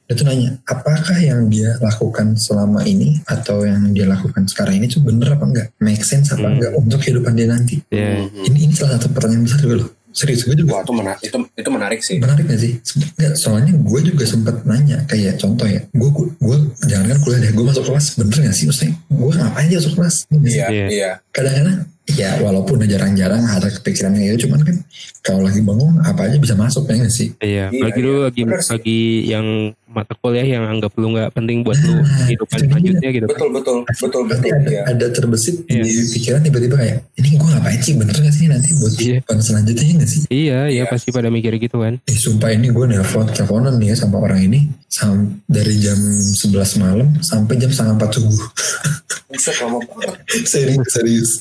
dia 0.09 0.17
tuh 0.17 0.25
nanya, 0.25 0.57
apakah 0.65 1.21
yang 1.21 1.45
dia 1.47 1.77
lakukan 1.77 2.33
selama 2.33 2.81
ini 2.81 3.21
atau 3.23 3.61
yang 3.61 3.93
dia 3.93 4.09
lakukan 4.09 4.41
sekarang 4.43 4.81
ini 4.81 4.89
tuh 4.89 5.05
bener 5.05 5.29
apa 5.29 5.45
enggak? 5.45 5.67
Make 5.77 6.01
sense 6.01 6.33
apa 6.33 6.41
Hmm. 6.41 6.57
enggak 6.57 6.71
untuk 6.73 6.97
kehidupan 6.97 7.37
dia 7.37 7.45
nanti? 7.45 7.77
Ya. 7.87 8.25
Ini 8.25 8.57
ini 8.59 8.73
salah 8.73 8.97
satu 8.97 9.13
pertanyaan 9.13 9.45
besar 9.45 9.61
juga 9.61 9.85
loh. 9.85 9.89
Serius 10.09 10.41
gue 10.41 10.57
juga 10.57 10.73
wah 10.73 10.81
itu 10.81 10.89
menarik, 10.91 11.21
itu 11.21 11.37
itu 11.53 11.69
menarik 11.69 11.99
sih. 12.01 12.17
menarik 12.17 12.41
gak 12.43 12.57
sih? 12.57 12.73
Nggak, 13.13 13.33
soalnya 13.37 13.77
gue 13.77 13.99
juga 14.01 14.25
sempat 14.25 14.65
nanya 14.65 15.05
kayak 15.05 15.37
contoh 15.37 15.69
ya, 15.69 15.85
gue 15.85 16.09
gue 16.35 16.57
jangan 16.81 17.05
kan 17.05 17.17
kuliah 17.21 17.39
deh, 17.39 17.51
gue 17.53 17.61
masuk 17.63 17.85
kelas 17.85 18.17
bener 18.17 18.37
gak 18.41 18.55
sih? 18.57 18.65
Maksudnya 18.65 18.97
gue 19.05 19.31
ngapain 19.37 19.69
aja 19.69 19.77
masuk 19.77 19.93
kelas? 19.93 20.15
Iya, 20.33 20.65
Iya. 20.65 20.85
iya. 20.89 21.11
Kadang-kadang 21.39 21.77
ya 22.09 22.41
walaupun 22.41 22.81
jarang-jarang 22.83 23.45
ada 23.45 23.69
kepikiran 23.69 24.11
kayak 24.11 24.33
gitu, 24.33 24.49
cuman 24.49 24.65
kan 24.65 24.75
kalau 25.21 25.45
lagi 25.45 25.61
bangun 25.61 26.01
apa 26.01 26.25
aja 26.25 26.35
bisa 26.35 26.51
masuk 26.53 26.83
ya 26.83 26.99
gak 26.99 27.13
sih? 27.13 27.29
Iya, 27.37 27.69
Iya, 27.69 27.79
lagi 27.79 27.99
lu 28.01 28.11
iya. 28.11 28.23
lagi 28.25 28.41
lagi 28.65 28.99
yang 29.25 29.45
mata 29.85 30.13
kuliah 30.15 30.45
yang 30.45 30.65
anggap 30.65 30.93
lu 30.95 31.09
nggak 31.09 31.33
penting 31.33 31.61
buat 31.61 31.77
lu 31.79 31.97
Nah, 31.97 32.25
kehidupan 32.25 32.57
selanjutnya 32.59 33.09
gitu. 33.09 33.25
Betul, 33.25 33.49
betul, 33.51 33.77
betul, 33.85 34.21
Nanti 34.25 34.49
betul. 34.49 34.57
ada, 34.57 34.69
Iya. 34.69 34.81
ada 34.85 35.05
terbesit 35.09 35.55
Iya. 35.65 35.81
di 35.81 35.91
pikiran 36.11 36.41
tiba-tiba 36.41 36.75
kayak 36.77 36.97
ini 37.15 37.29
gue 37.31 37.47
ngapain 37.47 37.79
sih 37.79 37.93
bener 37.93 38.15
gak 38.15 38.33
sih 38.33 38.45
nanti 38.45 38.69
buat 38.75 38.91
Iya. 38.91 38.97
kehidupan 39.21 39.37
selanjutnya 39.39 39.85
ya 39.85 39.93
gak 39.95 40.09
sih? 40.09 40.21
Iya, 40.27 40.59
iya 40.67 40.83
pasti 40.85 41.09
pada 41.09 41.29
mikir 41.29 41.53
gitu 41.57 41.77
kan. 41.77 41.93
Eh 42.03 42.17
sumpah 42.17 42.49
ini 42.49 42.69
gue 42.69 42.85
nelfon 42.85 43.29
teleponan 43.29 43.77
nih 43.77 43.93
ya 43.93 43.95
sama 43.99 44.17
orang 44.17 44.41
ini 44.43 44.59
sam 44.85 45.45
dari 45.45 45.77
jam 45.77 45.97
11 45.97 46.73
malam 46.75 47.09
sampai 47.21 47.53
jam 47.55 47.69
setengah 47.69 48.01
4 48.01 48.09
subuh. 48.11 48.33
Banget. 49.29 50.17
serius 50.49 50.87
serius. 50.89 51.31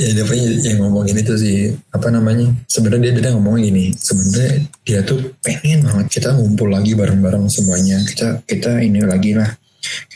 Ya 0.00 0.16
dia 0.16 0.24
yang 0.72 0.88
ngomongin 0.88 1.20
itu 1.20 1.36
sih 1.36 1.56
apa 1.92 2.08
namanya 2.08 2.48
sebenarnya 2.72 3.12
dia 3.12 3.28
dia 3.28 3.32
ngomongin 3.36 3.68
gini 3.68 3.84
sebenarnya 3.92 4.64
dia 4.80 5.00
tuh 5.04 5.36
pengen 5.44 5.84
banget 5.84 6.08
kita 6.08 6.32
ngumpul 6.32 6.72
lagi 6.72 6.96
bareng-bareng 6.96 7.52
semuanya. 7.52 8.00
Kita 8.00 8.40
kita 8.48 8.80
ini 8.80 9.04
lagi 9.04 9.36
lah 9.36 9.52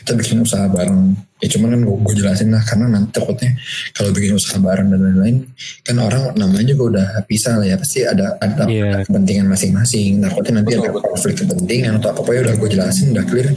kita 0.01 0.17
bikin 0.17 0.41
usaha 0.41 0.65
bareng. 0.65 1.13
Ya 1.41 1.47
cuman 1.57 1.73
kan 1.73 1.81
gue, 1.81 2.13
jelasin 2.21 2.53
lah 2.53 2.61
karena 2.61 2.85
nanti 2.85 3.17
takutnya 3.17 3.57
kalau 3.97 4.13
bikin 4.13 4.37
usaha 4.37 4.61
bareng 4.61 4.93
dan 4.93 4.99
lain-lain 5.01 5.37
kan 5.81 5.97
orang 5.97 6.37
namanya 6.37 6.65
juga 6.73 6.83
udah 6.93 7.07
pisah 7.25 7.57
lah 7.57 7.65
ya 7.65 7.81
pasti 7.81 8.05
ada 8.05 8.37
ada, 8.37 8.65
ada 8.65 9.01
kepentingan 9.05 9.49
masing-masing. 9.49 10.21
Takutnya 10.21 10.61
nanti 10.61 10.77
Betul, 10.77 10.81
ada 10.85 10.89
betul. 10.93 11.05
konflik 11.09 11.35
kepentingan 11.41 11.91
atau 11.97 12.09
apa 12.13 12.21
apa 12.21 12.29
ya 12.33 12.39
udah 12.45 12.55
gue 12.57 12.69
jelasin 12.69 13.05
udah 13.13 13.25
clear. 13.25 13.47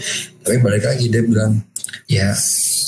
Tapi 0.45 0.57
balik 0.61 0.85
lagi 0.85 1.07
dia 1.13 1.23
bilang 1.25 1.61
ya 2.09 2.33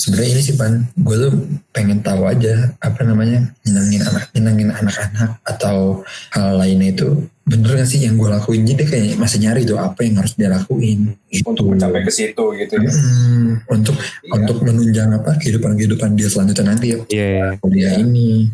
sebenarnya 0.07 0.29
ini 0.37 0.41
sih 0.45 0.55
pan 0.55 0.73
gue 0.93 1.15
tuh 1.15 1.33
pengen 1.73 1.99
tahu 2.05 2.27
aja 2.27 2.73
apa 2.81 3.01
namanya 3.01 3.43
nyenangin 3.65 4.01
anak 4.03 4.23
nyenangin 4.35 4.69
anak-anak 4.71 5.41
atau 5.47 6.03
hal 6.35 6.57
lainnya 6.59 6.93
itu 6.93 7.07
bener 7.47 7.79
gak 7.79 7.87
sih 7.87 8.03
yang 8.03 8.19
gue 8.19 8.27
lakuin? 8.27 8.67
Jadi 8.67 8.75
dia 8.75 8.87
kayak 8.91 9.15
masih 9.23 9.39
nyari 9.39 9.63
tuh 9.63 9.79
apa 9.79 10.03
yang 10.03 10.19
harus 10.19 10.35
dia 10.35 10.51
lakuin 10.51 11.15
gitu. 11.31 11.47
Untuk 11.47 11.71
mencapai 11.71 12.03
ke 12.03 12.11
situ 12.11 12.43
gitu 12.59 12.73
ya. 12.75 12.91
Hmm, 12.91 13.46
untuk 13.67 13.95
Iya. 13.95 14.31
untuk 14.33 14.57
menunjang 14.61 15.09
apa 15.13 15.31
kehidupan 15.37 15.75
kehidupan 15.75 16.09
dia 16.13 16.27
selanjutnya 16.27 16.65
nanti 16.71 16.85
ya. 16.91 16.99
Iya. 17.07 17.57
kuliah 17.57 17.93
ini. 17.97 18.51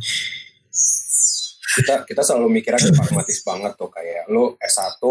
Kita 1.73 2.05
kita 2.05 2.21
selalu 2.21 2.47
mikirnya 2.53 2.77
kayak 2.77 2.93
pragmatis 2.95 3.41
banget 3.41 3.73
tuh 3.73 3.89
kayak 3.89 4.29
lu 4.29 4.53
S1 4.62 5.01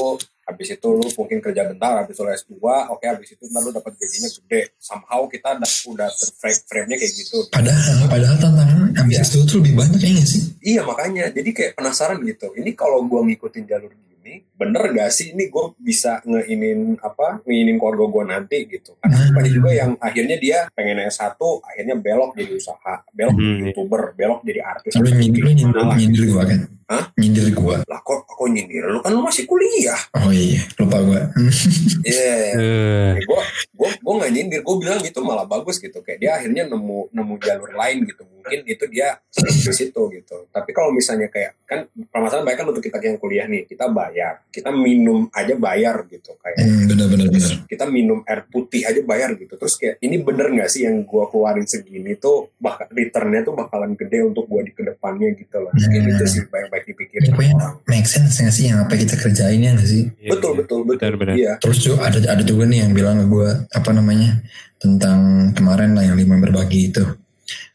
habis 0.42 0.68
itu 0.70 0.88
lu 0.90 1.06
mungkin 1.18 1.38
kerja 1.38 1.62
bentar 1.66 1.98
habis 1.98 2.14
itu 2.14 2.22
lu 2.22 2.30
S2 2.30 2.54
oke 2.86 3.02
habis 3.02 3.34
itu 3.34 3.42
ntar 3.50 3.62
lu 3.62 3.74
dapat 3.74 3.98
gajinya 3.98 4.30
gede. 4.30 4.70
Somehow 4.78 5.26
kita 5.26 5.58
udah 5.58 5.70
udah 5.90 6.08
frame 6.38 6.60
frame-nya 6.62 6.96
kayak 6.98 7.12
gitu. 7.18 7.50
Padahal 7.50 8.06
padahal 8.06 8.36
tantangan 8.38 8.94
habis 8.94 9.18
Iya. 9.18 9.22
itu 9.26 9.38
tuh 9.42 9.56
lebih 9.58 9.74
banyak 9.74 10.00
ya 10.00 10.22
sih? 10.22 10.42
Iya 10.62 10.82
makanya. 10.86 11.24
Jadi 11.34 11.50
kayak 11.50 11.72
penasaran 11.74 12.22
gitu. 12.22 12.54
Ini 12.54 12.70
kalau 12.78 13.02
gua 13.10 13.26
ngikutin 13.26 13.64
jalur 13.66 13.90
gini 14.22 14.46
bener 14.54 14.94
gak 14.94 15.10
sih 15.10 15.34
ini 15.34 15.50
gue 15.50 15.74
bisa 15.76 16.22
ngeinin 16.22 16.94
apa 16.96 17.42
ngeinin 17.42 17.74
keluarga 17.74 18.06
gue 18.06 18.24
nanti 18.24 18.58
gitu 18.70 18.94
kan 18.96 19.10
Hmm. 19.10 19.34
banyak 19.34 19.52
juga 19.52 19.70
yang 19.72 19.90
akhirnya 19.98 20.38
dia 20.38 20.58
pengen 20.70 21.02
S1 21.02 21.34
akhirnya 21.60 21.98
belok 21.98 22.38
jadi 22.38 22.52
usaha 22.54 22.94
belok 23.10 23.34
jadi 23.34 23.50
Hmm. 23.50 23.64
youtuber 23.66 24.02
belok 24.14 24.40
jadi 24.42 24.60
artis 24.62 24.92
lu 24.94 25.10
nyindir 25.10 26.24
gua 26.30 26.44
kan 26.46 26.60
Hah? 26.88 27.04
nyindir 27.14 27.52
gua. 27.52 27.82
Lah 27.86 28.00
kok 28.00 28.24
kok 28.24 28.46
nyindir? 28.46 28.82
Lu 28.88 28.98
kan 28.98 29.10
lu 29.10 29.22
masih 29.22 29.44
kuliah. 29.44 29.98
Oh 30.16 30.30
iya. 30.30 30.62
Lupa 30.78 30.98
gua. 31.00 31.20
Iya. 32.02 32.58
Eh, 32.58 33.12
gue 33.22 33.42
gue 33.72 33.90
gue 33.94 34.14
nggak 34.18 34.32
nyindir. 34.32 34.60
Gue 34.62 34.76
bilang 34.78 34.98
gitu 34.98 35.22
malah 35.22 35.46
bagus 35.46 35.78
gitu. 35.78 36.02
Kayak 36.02 36.18
dia 36.18 36.30
akhirnya 36.34 36.66
nemu 36.66 37.14
nemu 37.14 37.34
jalur 37.38 37.70
lain 37.72 38.02
gitu. 38.04 38.26
Mungkin 38.26 38.66
itu 38.66 38.84
dia 38.90 39.22
di 39.30 39.72
situ 39.72 40.02
gitu. 40.10 40.50
Tapi 40.50 40.70
kalau 40.74 40.90
misalnya 40.90 41.30
kayak 41.30 41.54
kan 41.62 41.86
permasalahan 42.10 42.42
banyak 42.42 42.58
kan 42.58 42.68
untuk 42.68 42.82
kita 42.82 42.98
yang 42.98 43.16
kuliah 43.16 43.46
nih 43.46 43.62
kita 43.64 43.86
bayar. 43.86 44.42
Kita 44.50 44.74
minum 44.74 45.30
aja 45.30 45.54
bayar 45.54 46.02
gitu 46.10 46.34
kayak. 46.36 46.58
Hmm, 46.58 46.90
bener 46.90 47.06
bener 47.06 47.28
bener 47.30 47.50
kita 47.64 47.84
minum 47.86 48.26
air 48.26 48.42
putih 48.50 48.82
aja 48.82 48.98
bayar 49.00 49.38
gitu. 49.38 49.54
Terus 49.54 49.78
kayak 49.78 50.02
ini 50.02 50.18
bener 50.18 50.50
nggak 50.50 50.68
sih 50.68 50.82
yang 50.82 51.06
gue 51.06 51.24
keluarin 51.30 51.64
segini 51.64 52.18
tuh 52.18 52.50
bakal 52.58 52.90
returnnya 52.90 53.46
tuh 53.46 53.54
bakalan 53.54 53.94
gede 53.94 54.26
untuk 54.26 54.50
gue 54.50 54.66
di 54.66 54.72
ke 54.74 54.82
depannya 54.82 55.30
gitu 55.38 55.62
loh. 55.62 55.70
Mungkin 55.70 56.00
Hmm. 56.02 56.12
itu 56.18 56.24
sih 56.26 56.42
baik-baik 56.82 57.08
dipikirin 57.08 57.22
Ya, 57.22 57.30
pokoknya 57.30 57.56
make 57.86 58.08
sense 58.08 58.34
nggak 58.36 58.50
sih 58.50 58.64
yang 58.66 58.78
apa 58.82 58.94
kita 58.94 59.14
kerjain 59.14 59.58
ya 59.58 59.70
nggak 59.72 59.86
sih 59.86 60.02
iya, 60.18 60.30
betul 60.34 60.50
iya. 60.52 60.58
betul 60.58 60.80
betul 60.82 60.98
Benar, 60.98 61.14
benar. 61.16 61.34
iya 61.38 61.52
Terus 61.62 61.78
juga 61.78 61.96
ada 62.04 62.18
ada 62.18 62.42
juga 62.42 62.66
nih 62.66 62.78
yang 62.82 62.92
bilang 62.92 63.16
ke 63.22 63.26
gue 63.26 63.48
apa 63.70 63.90
namanya 63.90 64.30
tentang 64.76 65.18
kemarin 65.52 65.94
lah 65.94 66.02
yang 66.02 66.18
lima 66.18 66.34
berbagi 66.36 66.90
itu. 66.90 67.06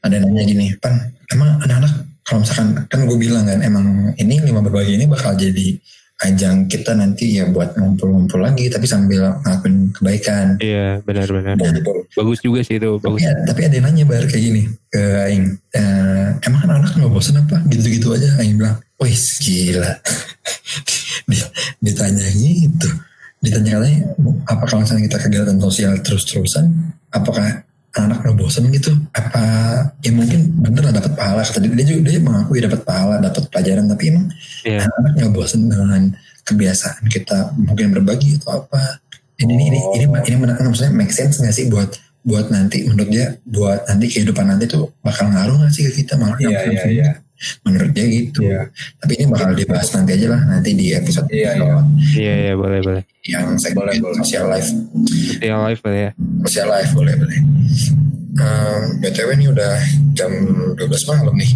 Ada 0.04 0.20
yang 0.20 0.28
nanya 0.28 0.44
gini, 0.44 0.68
pan 0.76 1.00
emang 1.32 1.56
anak-anak 1.64 1.94
kalau 2.22 2.44
misalkan 2.44 2.68
kan 2.86 3.00
gue 3.08 3.16
bilang 3.16 3.48
kan 3.48 3.64
emang 3.64 4.12
ini 4.16 4.44
lima 4.44 4.60
berbagi 4.60 5.00
ini 5.00 5.08
bakal 5.08 5.32
jadi 5.32 5.80
ajang 6.18 6.66
kita 6.66 6.98
nanti 6.98 7.38
ya 7.38 7.46
buat 7.46 7.78
ngumpul-ngumpul 7.78 8.42
lagi 8.42 8.68
tapi 8.68 8.90
sambil 8.90 9.38
ngelakuin 9.40 9.94
kebaikan. 9.94 10.58
Iya, 10.58 11.00
benar-benar. 11.06 11.56
betul 11.56 11.78
betul 11.78 11.98
Bagus 12.18 12.40
juga 12.42 12.60
sih 12.66 12.76
itu, 12.76 12.90
Tapi, 12.98 13.06
bagus. 13.06 13.22
ya, 13.22 13.32
tapi 13.46 13.60
ada 13.70 13.76
yang 13.78 13.86
nanya 13.86 14.04
bar 14.04 14.26
kayak 14.26 14.44
gini 14.44 14.62
ke 14.90 15.02
Aing, 15.30 15.46
"Eh, 15.72 16.28
emang 16.42 16.62
anak-anak 16.66 16.92
nggak 16.98 17.12
bosan 17.14 17.38
apa? 17.38 17.62
Gitu-gitu 17.70 18.18
aja 18.18 18.34
Aing 18.42 18.58
bilang, 18.58 18.82
wih 18.98 19.18
gila. 19.40 19.92
Di- 21.28 21.52
Ditanya 21.78 22.26
gitu, 22.34 22.90
ditanya 23.40 23.78
katanya, 23.78 24.00
apa 24.46 24.64
kalau 24.66 24.82
misalnya 24.82 25.04
kita 25.08 25.18
kegiatan 25.22 25.58
sosial 25.58 25.94
terus-terusan, 26.02 26.66
apakah 27.12 27.64
anak 27.94 28.22
nggak 28.22 28.36
bosan 28.36 28.70
gitu? 28.70 28.94
Apa 29.12 29.42
ya 30.00 30.12
mungkin 30.12 30.54
bener 30.62 30.86
lah 30.86 30.94
dapat 30.96 31.14
pahala. 31.14 31.42
Kata 31.42 31.58
dia, 31.60 31.74
dia 31.74 31.86
juga 31.88 32.10
dia 32.10 32.22
mengakui 32.22 32.62
dapat 32.62 32.82
pahala, 32.84 33.18
dapat 33.20 33.50
pelajaran, 33.50 33.86
tapi 33.88 34.04
emang 34.10 34.26
Iya. 34.64 34.86
anak 34.86 35.12
nggak 35.16 35.32
bosan 35.34 35.66
dengan 35.66 36.04
kebiasaan 36.44 37.06
kita 37.08 37.54
mungkin 37.58 37.92
berbagi 37.92 38.38
atau 38.40 38.64
apa? 38.64 39.02
Ini 39.38 39.50
ini 39.50 39.64
ini 39.70 39.80
ini, 39.96 40.06
Oh. 40.08 40.24
ini 40.24 40.36
menarik 40.36 40.62
maksudnya 40.64 40.90
make 40.92 41.14
sense 41.14 41.38
nggak 41.38 41.54
sih 41.54 41.70
buat 41.70 41.94
buat 42.22 42.50
nanti 42.50 42.84
menurut 42.84 43.08
dia 43.08 43.38
buat 43.46 43.86
nanti 43.86 44.10
kehidupan 44.10 44.46
nanti 44.46 44.66
tuh 44.66 44.92
bakal 45.00 45.30
ngaruh 45.30 45.62
nggak 45.62 45.72
sih 45.72 45.86
ke 45.88 46.02
kita 46.04 46.18
malah 46.18 46.36
iya 46.42 46.50
yang 46.68 46.74
iya 46.74 46.84
iya 46.90 47.10
menurut 47.62 47.92
dia 47.92 48.06
gitu 48.06 48.40
Iya. 48.42 48.70
tapi 48.98 49.14
ini 49.16 49.26
bakal 49.28 49.52
dibahas 49.54 49.90
nanti 49.92 50.12
aja 50.14 50.28
lah 50.34 50.42
nanti 50.48 50.70
di 50.74 50.92
episode 50.92 51.28
Iya, 51.28 51.54
episode 51.54 51.86
Iya, 52.16 52.34
iya, 52.42 52.54
boleh, 52.54 52.80
boleh. 52.82 53.04
yang 53.24 53.56
segmen 53.56 53.84
Boleh, 53.84 53.96
boleh. 54.00 54.18
social 54.20 54.46
life 54.48 54.70
Iya, 55.38 55.56
live 55.62 55.82
lah 55.82 55.96
ya. 55.96 56.10
social 56.44 56.68
life 56.68 56.92
boleh 56.92 57.14
boleh 57.16 57.40
Ehm, 58.38 59.02
btw 59.02 59.34
ini 59.34 59.50
udah 59.50 59.82
jam 60.14 60.30
12 60.78 60.78
malam 61.10 61.34
nih 61.34 61.52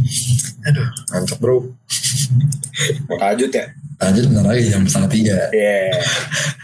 aduh 0.65 0.89
mantap 1.09 1.37
bro 1.37 1.61
mau 3.05 3.17
tajud 3.19 3.53
ya 3.53 3.69
lanjut 4.01 4.23
bentar 4.25 4.45
lagi 4.49 4.65
jam 4.65 4.81
setengah 4.85 5.11
tiga 5.11 5.37
iya 5.53 6.01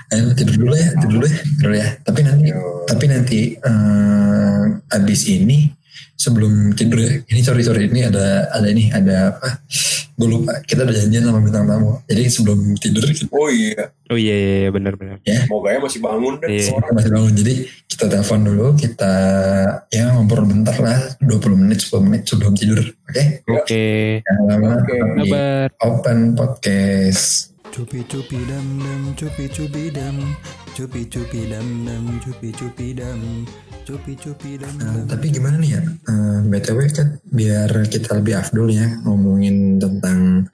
Ayo 0.07 0.31
tidur 0.33 0.55
dulu 0.57 0.71
ya, 0.73 0.87
tidur 0.97 1.19
dulu 1.19 1.27
ya, 1.27 1.41
tidur 1.43 1.73
ya. 1.75 1.87
Tapi 1.99 2.19
nanti, 2.23 2.47
Yo. 2.47 2.63
tapi 2.87 3.05
nanti 3.11 3.39
eh, 3.59 4.63
abis 4.95 5.21
ini 5.27 5.67
sebelum 6.17 6.73
tidur 6.73 6.99
ya. 6.99 7.21
Ini 7.29 7.41
sorry 7.45 7.61
sorry 7.61 7.87
ini 7.87 8.03
ada 8.03 8.49
ada 8.49 8.67
ini 8.67 8.89
ada 8.89 9.37
apa? 9.37 9.61
Gue 10.17 10.33
lupa. 10.33 10.57
Kita 10.65 10.81
udah 10.81 10.97
janjian 10.97 11.29
sama 11.29 11.37
bintang 11.45 11.69
tamu. 11.69 12.01
Jadi 12.09 12.25
sebelum 12.25 12.73
tidur 12.81 13.05
kita 13.05 13.29
oh 13.29 13.53
iya 13.53 13.93
Oh 14.07 14.15
iya, 14.15 14.33
iya, 14.33 14.55
iya, 14.65 14.69
benar-benar. 14.73 15.19
Semoga 15.21 15.67
ya 15.75 15.79
masih 15.83 15.99
bangun 15.99 16.33
deh 16.41 16.47
Iya. 16.47 16.79
masih 16.89 17.11
bangun. 17.11 17.33
Jadi 17.37 17.53
kita 17.85 18.03
telepon 18.09 18.39
dulu. 18.41 18.67
Kita 18.73 19.13
ya 19.91 20.03
ngobrol 20.15 20.47
bentar 20.47 20.73
lah, 20.79 20.97
20 21.21 21.59
menit, 21.59 21.85
10 21.85 22.01
menit 22.01 22.21
sebelum 22.25 22.55
tidur. 22.57 22.81
Oke? 23.45 24.23
Lama. 24.47 24.79
Oke. 24.79 24.95
tetap 24.95 25.09
di 25.11 25.27
Kabar. 25.29 25.67
Open 25.85 26.19
Podcast. 26.33 27.53
Cupi 27.67 28.01
cupi 28.09 28.41
dam 28.47 28.65
dam 28.79 29.01
cupi 29.13 29.45
cupi 29.53 29.93
dam 29.93 30.17
cupi 30.77 31.09
cupi 31.09 31.49
dam 31.49 31.65
dam 31.89 32.05
cupi 32.21 32.53
cupi 32.53 32.93
dam 32.93 33.17
cupi 33.81 34.13
cupi 34.13 34.61
dam 34.61 34.69
Nah, 34.77 34.93
dam 34.93 35.09
tapi 35.09 35.33
gimana 35.33 35.57
nih 35.57 35.73
ya, 35.73 35.81
Eh, 35.81 36.39
BTW 36.45 36.79
kan 36.93 37.17
biar 37.33 37.89
kita 37.89 38.13
lebih 38.21 38.37
afdol 38.37 38.69
ya 38.69 38.85
ngomongin 39.01 39.81
tentang 39.81 40.45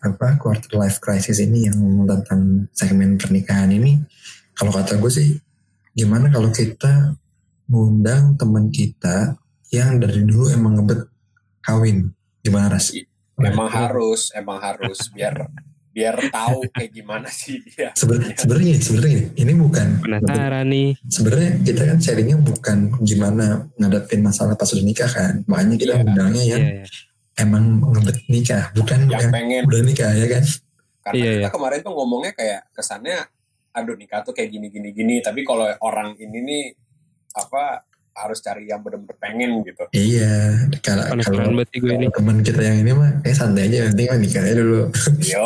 apa 0.00 0.40
quarter 0.40 0.80
life 0.80 0.96
crisis 0.96 1.44
ini 1.44 1.68
yang 1.68 1.76
ngomong 1.76 2.08
tentang 2.08 2.72
segmen 2.72 3.20
pernikahan 3.20 3.68
ini. 3.68 4.00
Kalau 4.56 4.72
kata 4.72 4.96
gue 4.96 5.12
sih, 5.12 5.28
gimana 5.92 6.32
kalau 6.32 6.48
kita 6.48 7.12
ngundang 7.68 8.40
teman 8.40 8.72
kita 8.72 9.36
yang 9.68 10.00
dari 10.00 10.24
dulu 10.24 10.48
emang 10.56 10.80
ngebet 10.80 11.04
kawin, 11.60 12.08
gimana 12.40 12.80
ras? 12.80 12.96
Emang 13.36 13.68
harus, 13.68 14.32
emang 14.32 14.56
harus 14.56 15.12
biar 15.12 15.52
biar 15.90 16.14
tahu 16.30 16.70
kayak 16.70 16.90
gimana 16.92 17.26
sih 17.26 17.58
dia. 17.60 17.90
Sebenarnya 17.92 18.34
sebenarnya 18.34 18.74
sebenarnya 18.78 19.20
ini 19.34 19.52
bukan 19.52 19.88
Penasaran 19.98 20.66
nih. 20.66 20.90
sebenarnya 21.04 21.50
kita 21.60 21.82
kan 21.84 21.98
sharingnya 21.98 22.38
bukan 22.38 22.78
gimana 23.00 23.46
ngadepin 23.74 24.20
masalah 24.20 24.54
pas 24.54 24.70
udah 24.70 24.82
nikah 24.82 25.10
kan, 25.10 25.42
makanya 25.44 25.76
kita 25.76 25.92
Iya. 25.92 26.02
undangnya 26.04 26.44
yang 26.46 26.62
Iya, 26.62 26.74
iya. 26.78 26.86
emang 27.36 27.64
ngebet 27.82 28.18
nikah 28.26 28.64
bukan 28.72 28.98
Yang 29.04 29.12
yang 29.18 29.30
pengen 29.30 29.62
udah 29.66 29.80
nikah 29.82 30.12
ya 30.12 30.26
kan 30.28 30.44
karena 31.00 31.16
Iya, 31.16 31.30
kita 31.32 31.40
iya. 31.42 31.50
kemarin 31.50 31.78
tuh 31.80 31.92
ngomongnya 31.92 32.32
kayak 32.32 32.60
kesannya 32.70 33.18
aduh 33.70 33.94
nikah 33.94 34.20
tuh 34.20 34.30
kayak 34.30 34.50
gini 34.50 34.66
gini 34.68 34.90
gini 34.90 35.14
tapi 35.18 35.42
kalau 35.42 35.66
orang 35.80 36.14
ini 36.16 36.38
nih 36.40 36.64
apa 37.32 37.86
harus 38.14 38.38
cari 38.42 38.66
yang 38.68 38.80
bener-bener 38.82 39.16
pengen 39.16 39.50
gitu 39.62 39.84
iya 39.92 40.66
kalau 40.82 41.06
kalau 41.22 41.62
teman 42.10 42.38
kita 42.42 42.60
yang 42.60 42.78
ini 42.82 42.92
mah 42.92 43.10
kayak 43.22 43.36
santai 43.36 43.70
aja 43.70 43.88
nanti 43.88 44.02
kan 44.06 44.18
nikah 44.18 44.42
aja 44.44 44.54
dulu 44.58 44.82
yo 45.32 45.44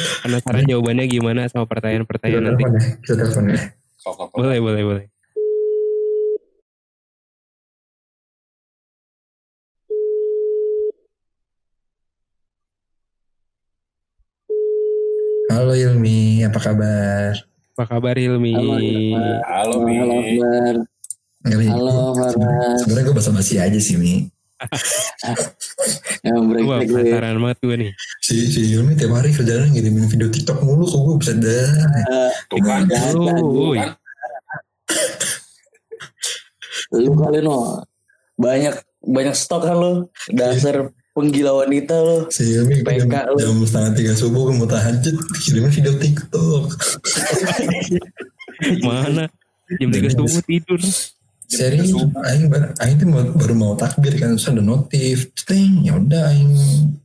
Penasaran 0.00 0.64
jawabannya 0.64 1.04
gimana 1.12 1.44
sama 1.44 1.68
pertanyaan-pertanyaan 1.68 2.56
nanti. 2.56 2.64
telepon 2.64 2.80
ya 2.80 2.88
kita 3.04 3.14
telepon 3.20 3.44
ya 3.52 3.60
sok. 4.00 4.32
Boleh, 4.32 4.56
boleh, 4.56 4.80
boleh. 4.80 5.06
halo 15.50 15.74
Ilmi 15.76 16.40
apa 16.46 16.56
kabar 16.56 17.34
Apa 17.76 17.84
kabar 17.96 18.14
Hilmi? 18.16 18.52
halo 18.52 18.76
Halo. 19.44 19.76
Nggak, 19.84 20.08
Mi. 20.20 20.36
Halo 20.40 20.99
Farah. 21.40 22.76
Sebenarnya 22.84 23.04
gue 23.08 23.16
basa-basi 23.16 23.56
aja 23.56 23.80
sih 23.80 23.96
Mi. 23.96 24.28
Yang 26.26 26.40
break 26.52 26.64
gue. 26.68 27.00
penasaran 27.00 27.40
banget 27.40 27.58
gue 27.64 27.76
nih. 27.80 27.92
Si 28.20 28.36
si 28.52 28.60
Hilmi 28.68 28.92
tiap 28.92 29.16
hari 29.16 29.32
kerjanya 29.32 29.72
ngirimin 29.72 30.04
video 30.04 30.28
TikTok 30.28 30.60
mulu 30.60 30.84
kok 30.84 31.00
gue 31.00 31.16
bisa 31.16 31.32
dah. 31.32 31.68
Tuh 32.52 32.60
kan. 32.60 32.84
Lu 36.92 37.12
kali 37.16 37.40
no. 37.40 37.80
Banyak 38.36 38.74
banyak 39.00 39.32
stok 39.32 39.64
kan 39.64 39.76
lu. 39.80 39.92
Dasar 40.28 40.92
penggila 41.16 41.64
wanita 41.64 41.96
lu. 41.96 42.18
Si 42.28 42.52
jam, 42.52 42.68
PK 42.68 43.14
lu. 43.32 43.40
jam 43.40 43.56
setengah 43.64 43.92
tiga 43.96 44.12
subuh 44.12 44.52
gue 44.52 44.60
mau 44.60 44.68
tahajud 44.68 45.16
kirimnya 45.40 45.72
video 45.72 45.92
TikTok. 45.96 46.64
Mana? 48.84 49.24
Jam 49.80 49.88
3 49.88 50.12
subuh 50.12 50.42
tidur. 50.44 50.80
Serius, 51.50 51.90
Aing, 52.30 52.46
Aing 52.78 52.96
tuh 52.96 53.06
baru- 53.10 53.58
mau 53.58 53.74
takbir 53.74 54.14
kan, 54.16 54.38
terus 54.38 54.46
ada 54.46 54.62
notif, 54.62 55.34
ting, 55.34 55.82
ya 55.82 55.98
udah 55.98 56.30
Aing 56.30 56.54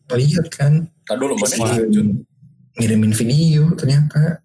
lihat 0.07 0.53
kan, 0.53 0.85
Wah, 1.09 1.73
lanjut. 1.73 2.21
ngirimin 2.77 3.09
video 3.11 3.73
ternyata 3.73 4.37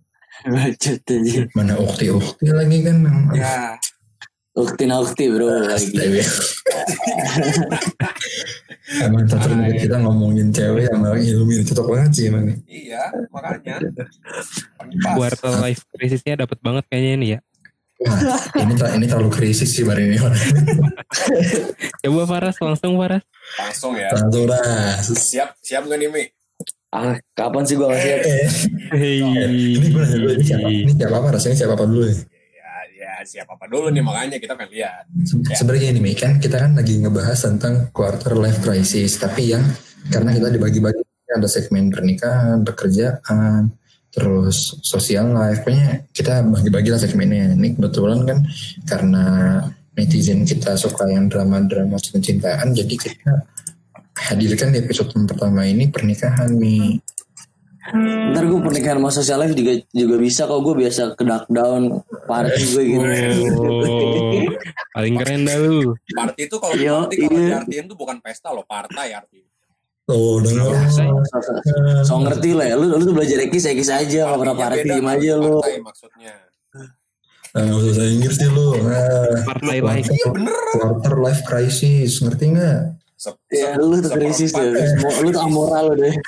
mana 1.52 1.76
ukti 1.76 2.09
ukti 2.09 2.49
lagi 2.49 2.80
kan, 2.80 2.97
yang 3.04 3.19
Ya. 3.37 3.76
Ukti 4.50 4.83
na 4.83 4.99
ukti 4.99 5.30
bro 5.30 5.47
lagi. 5.62 5.95
Emang 8.99 9.23
banget 9.23 9.78
kita 9.78 9.97
ngomongin 10.02 10.50
cewek 10.50 10.90
sama 10.90 11.14
ilmu 11.14 11.62
cocok 11.62 11.87
banget 11.87 12.11
sih 12.11 12.25
emang. 12.26 12.59
Iya, 12.66 13.02
makanya. 13.30 13.78
Quarter 15.14 15.54
life 15.62 15.87
crisisnya 15.95 16.42
dapat 16.42 16.59
banget 16.59 16.83
kayaknya 16.90 17.12
ini 17.14 17.26
ya. 17.37 17.40
Wah, 18.00 18.16
ini 18.64 18.73
ter- 18.75 18.92
ini 18.97 19.04
terlalu 19.04 19.28
krisis 19.28 19.71
sih 19.71 19.85
Bari 19.85 20.16
Coba 22.02 22.23
Faras 22.25 22.57
langsung 22.57 22.97
Faras. 22.97 23.23
Langsung 23.61 23.92
ya. 23.92 24.09
Langsung 24.16 24.45
dah. 24.49 24.97
Siap, 25.04 25.49
siap 25.61 25.83
gak 25.85 25.99
nih 26.00 26.09
Mi? 26.09 26.25
Ah, 26.90 27.14
kapan 27.33 27.62
sih 27.62 27.78
gua 27.78 27.92
nggak 27.92 28.02
siap? 28.02 28.21
Eh, 28.26 28.49
Hei. 28.90 29.21
ini 29.78 29.87
gue 29.88 30.00
nanya 30.00 30.16
dulu 30.19 30.33
ini 30.35 30.42
siapa? 30.42 30.66
Ini 30.66 30.90
siapa 30.90 31.14
apa 31.14 31.28
rasanya 31.30 31.57
siapa 31.57 31.75
apa 31.78 31.85
dulu 31.87 32.02
ya? 32.02 32.14
Ya, 32.50 32.73
ya 32.99 33.12
siap 33.23 33.47
apa 33.47 33.64
dulu 33.71 33.87
nih 33.92 34.02
makanya 34.02 34.37
kita 34.42 34.59
pengen 34.59 34.73
lihat. 34.75 35.04
Se- 35.23 35.54
Sebenarnya 35.54 35.88
ini 35.95 36.00
Mi, 36.02 36.12
kan 36.16 36.42
kita 36.42 36.57
kan 36.59 36.75
lagi 36.75 36.99
ngebahas 36.99 37.38
tentang 37.38 37.92
quarter 37.95 38.35
life 38.35 38.59
crisis, 38.59 39.14
tapi 39.16 39.54
yang 39.54 39.62
karena 40.09 40.35
kita 40.35 40.50
dibagi-bagi 40.50 40.99
ada 41.30 41.47
segmen 41.47 41.95
pernikahan, 41.95 42.66
pekerjaan, 42.66 43.71
terus 44.11 44.79
social 44.83 45.31
life, 45.31 45.62
pokoknya 45.62 46.07
kita 46.11 46.43
bagi-bagi 46.47 46.90
lah 46.90 47.00
segmennya. 47.00 47.55
Ini 47.55 47.79
kebetulan 47.79 48.26
kan 48.26 48.38
karena 48.87 49.25
netizen 49.95 50.43
kita 50.47 50.75
suka 50.75 51.07
yang 51.11 51.31
drama-drama 51.31 51.99
cinta-cintaan, 51.99 52.75
jadi 52.75 52.95
kita 52.95 53.33
hadirkan 54.31 54.75
di 54.75 54.79
episode 54.83 55.11
yang 55.17 55.26
pertama 55.26 55.64
ini 55.64 55.88
pernikahan 55.88 56.50
nih. 56.59 56.99
Ntar 57.90 58.45
gue 58.47 58.61
pernikahan 58.61 59.02
sama 59.02 59.11
social 59.11 59.40
life 59.43 59.57
juga 59.57 59.73
juga 59.90 60.17
bisa 60.21 60.47
kok 60.47 60.61
gue 60.62 60.75
biasa 60.85 61.17
ke 61.19 61.25
dark 61.26 61.49
down 61.50 62.05
party 62.29 62.62
gue 62.76 62.83
gitu. 62.87 63.62
Paling 64.95 65.14
keren 65.19 65.43
dah 65.49 65.57
lu. 65.59 65.97
Party 66.14 66.40
itu 66.47 66.57
kalau 66.61 66.75
party 66.76 67.14
kalau 67.19 67.35
iya. 67.35 67.47
diartiin 67.59 67.85
tuh 67.90 67.99
bukan 67.99 68.23
pesta 68.23 68.55
loh, 68.55 68.62
partai 68.62 69.17
artinya. 69.17 69.50
Oh, 70.11 70.43
udah 70.43 70.50
Biasa. 70.50 71.02
So 72.02 72.19
ngerti 72.19 72.50
lah 72.52 72.67
ya, 72.67 72.75
lu 72.75 72.90
lu 72.90 73.02
tuh 73.02 73.14
belajar 73.14 73.38
ekis 73.40 73.64
ekis 73.64 73.88
aja, 73.88 74.26
nggak 74.26 74.38
pernah 74.43 74.75
diem 74.75 75.00
kan, 75.00 75.14
aja 75.17 75.33
lu. 75.37 75.55
Partai 75.57 75.79
maksudnya. 75.79 76.35
Nah, 77.50 77.61
nggak 77.62 77.79
usah 77.79 77.87
bahasa 77.88 78.02
Inggris 78.07 78.37
sih 78.38 78.50
lu. 78.50 78.69
Nah, 78.79 79.43
Partai 79.43 79.79
lain. 79.83 80.05
quarter 80.75 81.14
life 81.19 81.43
crisis, 81.43 82.19
ngerti 82.19 82.45
nggak? 82.55 82.79
Se- 83.14 83.37
Ya 83.52 83.75
lu 83.76 84.00
tuh 84.00 84.11
krisis 84.11 84.50
tuh, 84.50 84.64
seperempat. 84.64 85.21
lu 85.21 85.29
tuh 85.31 85.43
amoral 85.43 85.85
lu 85.93 85.95
deh. 85.99 86.14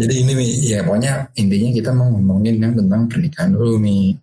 Jadi 0.00 0.14
ini 0.16 0.32
Mi, 0.32 0.46
ya 0.64 0.80
pokoknya 0.80 1.28
intinya 1.36 1.70
kita 1.70 1.90
mau 1.92 2.08
ngomongin 2.08 2.56
yang 2.56 2.72
tentang 2.72 3.04
pernikahan 3.06 3.52
dulu 3.52 3.76
Mi. 3.76 4.16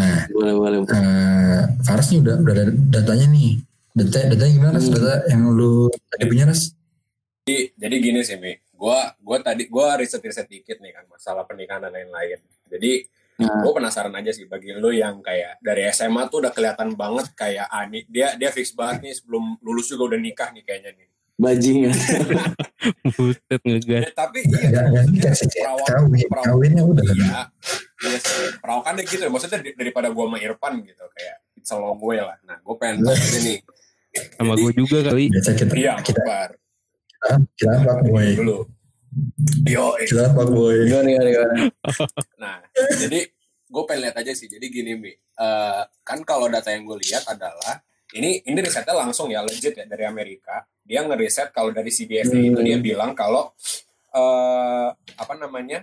Nah, 0.00 0.24
Boleh 0.32 0.54
boleh. 0.56 0.78
eh 0.88 1.60
Faras 1.84 2.08
nih 2.08 2.24
udah 2.24 2.34
udah 2.40 2.52
ada 2.56 2.64
datanya 2.72 3.28
nih. 3.28 3.60
Data 3.90 4.18
datanya 4.24 4.52
gimana? 4.52 4.78
Hmm. 4.78 4.88
Data 4.88 5.14
yang 5.26 5.42
lu 5.50 5.90
tadi 6.06 6.24
punya 6.24 6.44
Ras? 6.46 6.62
Jadi, 7.42 7.74
jadi 7.74 7.94
gini 7.98 8.20
sih 8.20 8.36
Mi, 8.36 8.52
gua 8.70 9.10
gua 9.18 9.40
tadi 9.40 9.66
gua 9.66 9.94
riset 9.94 10.20
riset 10.20 10.46
dikit 10.46 10.78
nih 10.78 10.92
kan 10.92 11.04
masalah 11.06 11.42
pernikahan 11.42 11.82
dan 11.82 11.92
lain-lain. 11.92 12.38
Jadi 12.66 12.92
Nah, 13.40 13.64
gue 13.64 13.72
penasaran 13.72 14.12
aja 14.12 14.36
sih 14.36 14.44
bagi 14.44 14.76
lu 14.76 14.92
yang 14.92 15.24
kayak 15.24 15.64
dari 15.64 15.88
SMA 15.88 16.28
tuh 16.28 16.44
udah 16.44 16.52
kelihatan 16.52 16.92
banget 16.92 17.32
kayak 17.32 17.72
Ani 17.72 18.04
dia 18.04 18.36
dia 18.36 18.52
fix 18.52 18.76
banget 18.76 19.00
nih 19.00 19.14
sebelum 19.16 19.56
lulus 19.64 19.88
juga 19.88 20.12
udah 20.12 20.20
nikah 20.20 20.52
nih 20.52 20.60
kayaknya 20.60 20.92
nih. 20.92 21.08
bajingan. 21.40 21.96
Buset 23.16 23.60
ngegas. 23.64 24.02
Ya, 24.04 24.12
tapi 24.12 24.44
Gak, 24.44 24.92
iya, 25.08 25.32
sih, 25.32 25.48
perawat- 25.48 25.88
kawin, 25.88 26.28
perawat- 26.28 26.48
kawinnya 26.52 26.84
udah. 26.84 27.04
Iya, 27.08 27.40
iya 28.04 28.18
sih. 28.20 28.60
Perawakannya 28.60 29.02
gitu 29.08 29.22
ya. 29.24 29.30
Maksudnya 29.32 29.58
daripada 29.72 30.12
gua 30.12 30.24
sama 30.28 30.36
Irfan 30.36 30.74
gitu 30.84 31.04
kayak 31.08 31.36
it's 31.56 31.72
a 31.72 31.80
long 31.80 31.96
way 31.96 32.20
lah. 32.20 32.36
Nah, 32.44 32.60
gue 32.60 32.74
pengen 32.76 33.00
tanya 33.08 33.16
aja 33.16 33.38
nih. 33.40 33.58
Sama 34.10 34.54
gue 34.54 34.72
juga 34.74 34.98
kali. 35.04 35.30
Biasa 35.30 35.50
kita 35.54 35.72
Iya, 35.72 35.94
kita 36.00 36.20
kabar 36.20 36.50
kita 37.52 37.84
apa 37.84 38.00
boy? 38.00 38.32
dulu. 38.32 38.58
Yo, 39.68 39.92
eh. 40.00 40.08
Kita 40.08 40.32
apa 40.32 40.42
boy? 40.46 40.88
Gimana 40.88 41.06
gimana 41.06 41.28
gimana. 41.28 41.54
Nah, 42.40 42.56
jadi 42.96 43.28
gue 43.68 43.82
pengen 43.84 44.00
lihat 44.08 44.16
aja 44.16 44.32
sih. 44.32 44.48
Jadi 44.48 44.66
gini 44.72 44.96
mi, 44.96 45.12
Eh, 45.40 45.82
kan 46.04 46.20
kalau 46.20 46.52
data 46.52 46.68
yang 46.68 46.84
gue 46.84 47.00
lihat 47.00 47.24
adalah 47.24 47.80
ini 48.12 48.44
ini 48.44 48.58
risetnya 48.60 48.92
langsung 48.92 49.32
ya 49.32 49.40
legit 49.40 49.72
ya 49.72 49.88
dari 49.88 50.04
Amerika. 50.04 50.64
Dia 50.84 51.00
ngeriset 51.00 51.48
kalau 51.52 51.72
dari 51.72 51.88
itu 51.88 52.28
Hmm. 52.28 52.60
dia 52.60 52.76
bilang 52.76 53.16
kalau 53.16 53.52
eh 54.10 54.88
apa 54.92 55.34
namanya 55.38 55.80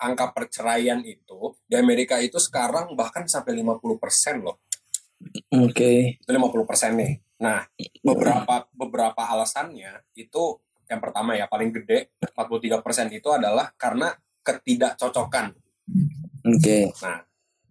angka 0.00 0.32
perceraian 0.32 0.98
itu 1.04 1.54
di 1.62 1.76
Amerika 1.76 2.18
itu 2.18 2.38
sekarang 2.42 2.94
bahkan 2.98 3.26
sampai 3.26 3.54
50% 3.54 4.42
loh. 4.42 4.62
Oke. 5.54 6.20
Itu 6.20 6.30
50% 6.30 6.94
nih. 6.98 7.12
Nah, 7.42 7.66
beberapa 8.00 8.64
beberapa 8.72 9.22
alasannya 9.26 10.06
itu 10.14 10.58
yang 10.88 11.00
pertama 11.00 11.32
ya 11.34 11.48
paling 11.48 11.72
gede 11.72 12.12
43% 12.36 13.10
itu 13.16 13.28
adalah 13.32 13.72
karena 13.74 14.12
ketidakcocokan. 14.44 15.56
Oke. 16.44 16.92
Nah, 17.00 17.18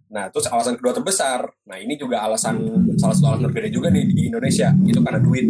nah 0.09 0.25
terus 0.33 0.49
alasan 0.49 0.75
kedua 0.77 0.93
terbesar. 0.97 1.45
Nah 1.69 1.77
ini 1.77 1.93
juga 1.95 2.25
alasan 2.25 2.59
salah 2.97 3.13
satu 3.13 3.27
alasan 3.33 3.45
berbeda 3.53 3.69
juga 3.69 3.93
nih 3.93 4.03
di 4.09 4.21
Indonesia 4.33 4.73
itu 4.83 4.99
karena 4.99 5.21
duit. 5.21 5.45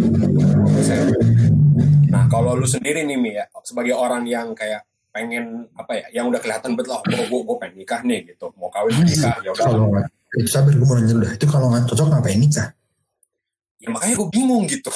Nah 2.12 2.28
kalau 2.28 2.54
lu 2.54 2.68
sendiri 2.68 3.08
nih 3.08 3.18
Mi 3.18 3.32
ya 3.34 3.48
sebagai 3.64 3.96
orang 3.96 4.28
yang 4.28 4.52
kayak 4.52 4.84
pengen 5.14 5.46
apa 5.74 5.94
ya 5.96 6.06
yang 6.12 6.26
udah 6.28 6.40
kelihatan 6.40 6.74
betul 6.74 6.98
oh, 6.98 7.02
gue 7.06 7.40
gue 7.40 7.58
pengen 7.58 7.76
nikah 7.78 8.02
nih 8.02 8.26
gitu 8.28 8.50
mau 8.54 8.68
kawin 8.68 8.98
nikah 9.00 9.38
ya 9.40 9.54
udah 9.54 10.04
itu 10.34 10.50
sabar 10.50 10.70
gue 10.70 10.82
mau 10.82 10.98
nanya 10.98 11.08
dulu 11.08 11.22
dah. 11.22 11.32
Itu 11.32 11.46
kalau 11.46 11.70
nggak 11.70 11.86
cocok 11.86 12.08
ngapain 12.10 12.38
nikah? 12.38 12.70
ya 13.78 13.88
makanya 13.88 14.16
gue 14.16 14.28
bingung 14.30 14.66
gitu 14.66 14.90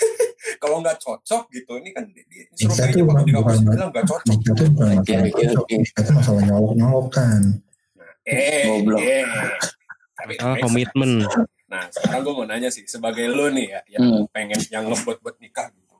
kalau 0.62 0.80
nggak 0.80 0.98
cocok 0.98 1.42
gitu 1.50 1.72
ini 1.76 1.90
kan 1.90 2.04
di, 2.06 2.20
di 2.24 2.38
Nikah 2.56 2.72
surveinya 2.74 2.90
tuh 2.90 3.04
bakal 3.04 3.14
bukan- 3.14 3.28
juga 3.28 3.40
pasti 3.44 3.60
bukan- 3.60 3.70
bilang 3.70 3.88
nggak 3.88 4.04
cocok 4.04 4.22
Nikah 4.26 4.52
tuh 4.52 4.66
bukan 4.66 4.86
masalah 4.88 5.54
cocok. 5.54 5.66
tuh 6.00 6.14
masalah 6.14 6.40
nyolok 6.42 6.72
nyolok 6.74 7.06
kan. 7.10 7.42
eh 8.24 8.64
Goblok. 8.66 8.98
eh 8.98 9.24
tapi 10.14 10.32
tapi- 10.34 10.60
komitmen. 10.60 11.10
Nah, 11.64 11.84
sekarang 11.90 12.20
gue 12.22 12.32
mau 12.32 12.44
nanya 12.44 12.68
sih, 12.68 12.82
sebagai 12.84 13.26
lo 13.28 13.46
nih 13.48 13.66
ya, 13.68 13.80
yang 13.90 14.02
Hmm. 14.04 14.24
pengen, 14.30 14.56
yang 14.68 14.86
ngebuat 14.86 15.18
buat 15.18 15.36
nikah 15.36 15.68
gitu, 15.68 15.96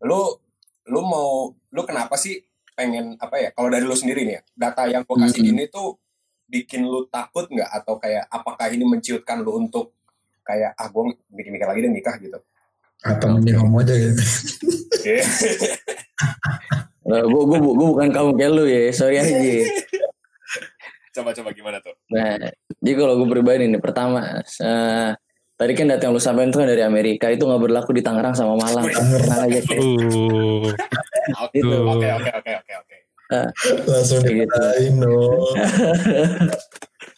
lo, 0.00 0.38
lo 0.86 1.00
mau, 1.02 1.28
lo 1.50 1.80
kenapa 1.82 2.14
sih 2.14 2.38
pengen 2.80 3.20
apa 3.20 3.36
ya? 3.36 3.48
Kalau 3.52 3.68
dari 3.68 3.84
lo 3.84 3.92
sendiri 3.92 4.24
nih 4.24 4.40
ya, 4.40 4.42
data 4.56 4.88
yang 4.88 5.04
gue 5.04 5.16
kasih 5.20 5.44
Hmm. 5.44 5.52
ini 5.52 5.64
tuh 5.68 6.00
bikin 6.48 6.88
lo 6.88 7.04
takut 7.12 7.44
nggak 7.44 7.68
atau 7.68 8.00
kayak 8.00 8.24
apakah 8.32 8.72
ini 8.72 8.88
menciutkan 8.88 9.44
lo 9.44 9.60
untuk 9.60 9.92
kayak 10.40 10.72
ah 10.80 10.88
gue 10.88 11.12
mikir-mikir 11.28 11.68
lagi 11.68 11.84
deh 11.84 11.92
nikah 11.92 12.16
gitu? 12.16 12.40
Apa 13.04 13.28
mending 13.28 13.60
homo 13.60 13.84
aja 13.84 13.92
gitu. 13.92 14.24
Nah, 17.00 17.26
gue 17.26 17.42
gue 17.42 17.58
gue 17.58 17.86
bukan 17.96 18.08
kamu 18.12 18.30
kayak 18.38 18.52
lu 18.54 18.64
ya, 18.68 18.92
sorry 18.94 19.18
aja. 19.18 19.34
Coba-coba 21.10 21.50
gimana 21.50 21.82
tuh? 21.82 21.90
Nah, 22.12 22.38
jadi 22.78 22.92
kalau 22.94 23.18
gue 23.18 23.28
pribadi 23.34 23.66
nih, 23.66 23.82
pertama, 23.82 24.22
eh, 24.46 25.10
tadi 25.58 25.72
kan 25.74 25.90
data 25.90 26.06
yang 26.06 26.14
lu 26.14 26.22
sampaikan 26.22 26.54
itu 26.54 26.58
kan 26.62 26.68
dari 26.70 26.82
Amerika, 26.86 27.26
itu 27.32 27.42
nggak 27.42 27.62
berlaku 27.66 27.90
di 27.96 28.02
Tangerang 28.04 28.36
sama 28.36 28.54
Malang. 28.54 28.86
Tenang 28.94 29.40
aja. 29.42 29.58
kayak. 29.58 29.82
Uh, 29.82 30.70
Oke, 31.46 31.58
Itu. 31.60 31.76
oke, 31.84 32.06
oke, 32.20 32.30
oke, 32.40 32.52
oke, 32.60 32.72
oke. 32.80 32.96
Langsung 33.86 34.20
Kayak 34.26 34.34
gitu. 34.34 34.46
dikatain 34.50 34.94
dong. 34.98 35.40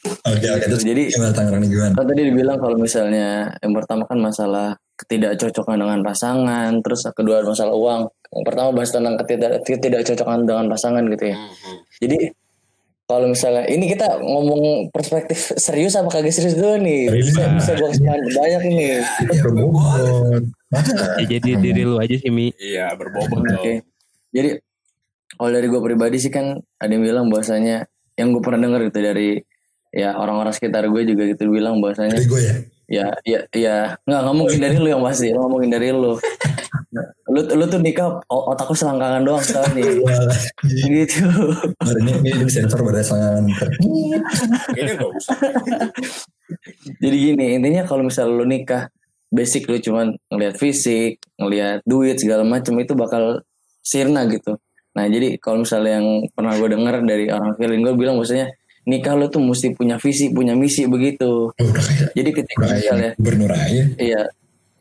Oke 0.02 0.46
oke 0.50 0.66
terus 0.66 0.82
Jadi 0.82 1.14
gimana 1.14 1.30
Tangerang 1.34 1.62
nih 1.62 1.70
gimana? 1.70 1.92
kan 1.94 2.04
tadi 2.10 2.22
dibilang 2.26 2.58
kalau 2.58 2.74
misalnya 2.78 3.54
yang 3.62 3.74
pertama 3.74 4.02
kan 4.06 4.18
masalah 4.18 4.74
ketidakcocokan 4.98 5.78
dengan 5.78 6.00
pasangan, 6.02 6.70
terus 6.82 7.06
kedua 7.14 7.42
masalah 7.42 7.74
uang. 7.74 8.02
Yang 8.34 8.44
pertama 8.46 8.68
bahas 8.74 8.90
tentang 8.90 9.14
ketidak 9.22 9.62
ketidakcocokan 9.66 10.46
dengan 10.46 10.66
pasangan 10.70 11.02
gitu 11.06 11.24
ya. 11.30 11.36
Hmm, 11.38 11.54
hmm. 11.54 11.78
Jadi 12.02 12.18
kalau 13.06 13.26
misalnya 13.30 13.66
ini 13.70 13.84
kita 13.90 14.08
ngomong 14.22 14.90
perspektif 14.94 15.54
serius 15.58 15.98
apa 15.98 16.08
kagak 16.08 16.32
serius 16.32 16.54
dulu 16.54 16.80
nih 16.80 17.12
Serius, 17.12 17.26
bisa 17.34 17.42
bisa 17.58 17.70
gua 17.76 17.88
kasih 17.92 18.04
banyak 18.08 18.62
ini 18.72 18.84
Ya 19.04 19.40
berbobot. 19.42 20.42
Ya 21.18 21.24
jadi 21.28 21.50
diri 21.60 21.82
lu 21.82 21.98
aja 21.98 22.14
sih 22.14 22.30
Mi. 22.30 22.54
Iya 22.56 22.94
berbobot 22.94 23.42
Oke. 23.58 23.84
Jadi 24.32 24.56
kalau 25.36 25.50
dari 25.52 25.66
gue 25.68 25.80
pribadi 25.80 26.16
sih 26.20 26.30
kan 26.32 26.60
ada 26.76 26.92
yang 26.92 27.04
bilang 27.04 27.26
bahwasanya 27.32 27.88
yang 28.16 28.32
gue 28.36 28.42
pernah 28.44 28.68
dengar 28.68 28.84
gitu 28.84 29.00
dari 29.00 29.40
ya 29.92 30.16
orang-orang 30.16 30.52
sekitar 30.56 30.88
gue 30.88 31.02
juga 31.04 31.28
gitu 31.28 31.52
bilang 31.52 31.80
bahwasanya 31.80 32.16
Dari 32.16 32.26
gue 32.28 32.40
ya. 32.40 32.54
ya 32.88 33.06
ya 33.24 33.40
ya. 33.52 33.76
Nggak 34.04 34.20
nggak 34.24 34.36
mungkin 34.36 34.58
dari 34.60 34.76
lu 34.76 34.88
yang 34.88 35.02
pasti 35.04 35.32
nggak 35.32 35.50
mungkin 35.52 35.70
dari 35.72 35.88
lu. 35.92 36.16
Lu 37.32 37.40
lu 37.40 37.64
tuh 37.68 37.80
nikah 37.80 38.20
o- 38.28 38.46
otakku 38.52 38.76
selangkangan 38.76 39.24
doang 39.24 39.40
tau 39.40 39.64
nih. 39.72 40.04
Ini, 40.68 41.00
gitu. 41.04 41.24
Ini, 41.88 42.12
ini, 42.20 42.44
sensor 42.52 42.84
nggak 42.84 43.00
usah. 45.16 45.36
jadi 47.00 47.16
gini 47.16 47.56
intinya 47.56 47.88
kalau 47.88 48.04
misalnya 48.04 48.36
lu 48.36 48.44
nikah 48.44 48.92
basic 49.32 49.64
lu 49.72 49.80
cuman 49.80 50.12
ngelihat 50.28 50.60
fisik 50.60 51.16
ngelihat 51.40 51.80
duit 51.88 52.20
segala 52.20 52.44
macam 52.44 52.76
itu 52.76 52.92
bakal 52.92 53.40
sirna 53.82 54.24
gitu 54.30 54.56
nah 54.94 55.04
jadi 55.04 55.36
kalau 55.42 55.66
misalnya 55.66 55.98
yang 55.98 56.06
pernah 56.32 56.54
gue 56.56 56.68
dengar 56.72 56.94
dari 57.02 57.26
orang 57.28 57.56
feeling 57.58 57.82
gue 57.82 57.94
bilang 57.96 58.16
maksudnya 58.20 58.54
nikah 58.82 59.14
lu 59.14 59.30
tuh 59.30 59.38
mesti 59.38 59.78
punya 59.78 59.94
visi 59.98 60.34
punya 60.34 60.58
misi 60.58 60.90
begitu 60.90 61.54
udah 61.54 61.82
kayak 61.86 62.10
jadi 62.18 62.30
ketika 62.34 62.60
udah 62.66 62.74
misalnya 62.74 63.10
gubernur 63.14 63.52
aja. 63.54 63.82
Iya. 63.94 64.22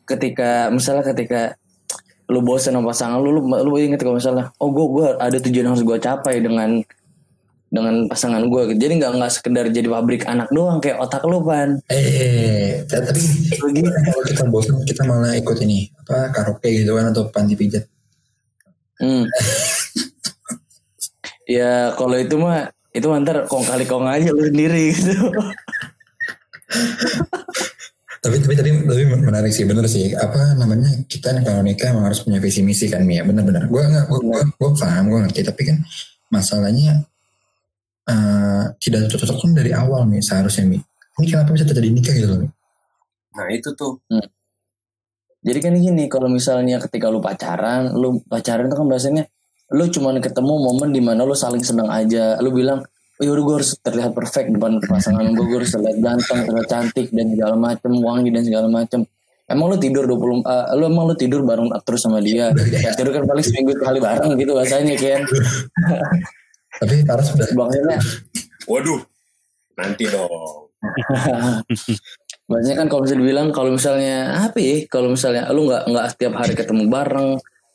Ketika 0.10 0.74
misalnya 0.74 1.06
ketika 1.14 1.56
lu 2.32 2.42
bosan 2.42 2.74
sama 2.76 2.90
pasangan 2.90 3.20
lu, 3.20 3.30
lu, 3.38 3.42
lu 3.46 3.76
inget 3.76 4.00
kalau 4.00 4.16
misalnya, 4.16 4.56
oh 4.58 4.72
gue 4.72 4.86
gua 4.88 5.08
ada 5.20 5.36
tujuan 5.36 5.68
yang 5.68 5.74
harus 5.76 5.84
gue 5.84 5.98
capai 6.00 6.40
dengan 6.40 6.80
dengan 7.72 8.08
pasangan 8.08 8.44
gue. 8.48 8.62
gitu. 8.74 8.88
Jadi 8.88 8.94
nggak 9.00 9.12
nggak 9.20 9.32
sekedar 9.32 9.66
jadi 9.72 9.88
pabrik 9.88 10.24
anak 10.28 10.48
doang 10.52 10.80
kayak 10.84 11.00
otak 11.00 11.24
lu 11.28 11.44
pan. 11.44 11.80
Eh, 11.92 12.84
t- 12.88 13.04
tapi 13.04 13.20
Begitu. 13.60 13.88
kalau 13.88 14.24
kita 14.28 14.44
bosan 14.48 14.80
kita 14.84 15.04
malah 15.08 15.36
ikut 15.36 15.58
ini 15.64 15.92
apa 16.04 16.32
karaoke 16.36 16.72
gitu 16.72 16.96
kan 16.96 17.12
atau 17.12 17.28
panti 17.32 17.56
pijat. 17.56 17.88
Hmm. 19.02 19.26
ya 21.58 21.92
kalau 21.98 22.16
itu 22.22 22.38
mah 22.38 22.70
itu 22.92 23.08
antar 23.10 23.50
kong 23.50 23.66
kali 23.66 23.84
kong 23.90 24.06
aja 24.06 24.30
lu 24.30 24.46
sendiri 24.46 24.94
gitu. 24.94 25.16
Tapi 28.22 28.38
tapi 28.38 28.54
tadi 28.54 28.70
tapi 28.86 29.02
menarik 29.18 29.50
sih 29.50 29.66
bener 29.66 29.90
sih 29.90 30.14
apa 30.14 30.54
namanya 30.54 30.94
kita 31.10 31.34
nih 31.34 31.42
kalau 31.42 31.66
nikah 31.66 31.90
emang 31.90 32.06
harus 32.06 32.22
punya 32.22 32.38
visi 32.38 32.62
misi 32.62 32.86
kan 32.86 33.02
Mia 33.02 33.26
bener-bener. 33.26 33.66
Gue 33.66 33.82
nggak 33.82 34.06
gue 34.14 34.20
gue 34.22 34.40
gue 34.62 34.70
paham 34.78 35.10
gue 35.10 35.20
ngerti 35.26 35.42
tapi 35.42 35.62
kan 35.66 35.82
masalahnya 36.30 37.02
eh 38.06 38.64
tidak 38.78 39.10
cocok 39.10 39.42
kan 39.42 39.52
dari 39.58 39.74
awal 39.74 40.06
nih 40.06 40.22
seharusnya 40.22 40.70
Mi. 40.70 40.78
Ini 41.18 41.26
kenapa 41.34 41.50
bisa 41.50 41.66
terjadi 41.66 41.90
nikah 41.90 42.14
gitu 42.14 42.30
loh 42.30 42.46
Mi? 42.46 42.50
Nah 43.34 43.48
itu 43.50 43.74
tuh. 43.74 43.98
Jadi 45.42 45.60
kan 45.62 45.74
gini, 45.74 46.06
kalau 46.06 46.30
misalnya 46.30 46.78
ketika 46.78 47.10
lu 47.10 47.18
pacaran, 47.18 47.98
lu 47.98 48.22
pacaran 48.30 48.70
itu 48.70 48.78
kan 48.78 48.88
biasanya 48.88 49.24
lu 49.74 49.90
cuman 49.90 50.22
ketemu 50.22 50.54
momen 50.54 50.90
di 50.94 51.02
mana 51.02 51.26
lu 51.26 51.34
saling 51.34 51.66
senang 51.66 51.90
aja. 51.90 52.38
Lu 52.38 52.54
bilang, 52.54 52.86
oh 53.18 53.24
yaudah 53.26 53.44
gue 53.46 53.56
harus 53.62 53.72
terlihat 53.82 54.14
perfect 54.14 54.54
depan 54.54 54.78
pasangan 54.86 55.26
gue, 55.34 55.46
gue 55.46 55.58
harus 55.62 55.74
terlihat 55.74 55.98
ganteng, 55.98 56.40
terlihat 56.46 56.68
cantik 56.70 57.08
dan 57.10 57.34
segala 57.34 57.56
macem, 57.58 57.92
wangi 57.98 58.30
dan 58.30 58.44
segala 58.46 58.68
macem. 58.70 59.02
Emang 59.52 59.68
lu 59.68 59.78
tidur 59.82 60.08
20 60.08 60.48
eh, 60.48 60.66
lu 60.80 60.84
emang 60.88 61.06
lu 61.12 61.16
tidur 61.18 61.44
bareng 61.44 61.68
terus 61.84 62.02
sama 62.06 62.24
dia. 62.24 62.56
Ya 62.56 62.96
tidur 62.96 63.12
kan 63.12 63.28
paling 63.28 63.44
seminggu 63.44 63.76
sekali 63.76 64.00
bareng 64.00 64.40
gitu 64.40 64.56
bahasanya 64.56 64.96
kan. 64.96 65.22
Tapi 66.80 66.96
harus 67.04 67.26
sudah 67.36 67.48
Maksudnya 67.52 68.00
Waduh. 68.70 69.02
Nanti 69.76 70.06
dong. 70.08 70.72
Biasanya 72.50 72.78
kan 72.84 72.88
kalau 72.90 73.02
misalnya 73.06 73.22
dibilang 73.24 73.48
kalau 73.54 73.70
misalnya 73.74 74.16
apa 74.50 74.58
ya 74.60 74.76
kalau 74.90 75.08
misalnya 75.14 75.44
lu 75.54 75.62
nggak 75.70 75.84
nggak 75.88 76.06
setiap 76.14 76.34
hari 76.36 76.54
ketemu 76.58 76.84
bareng 76.90 77.30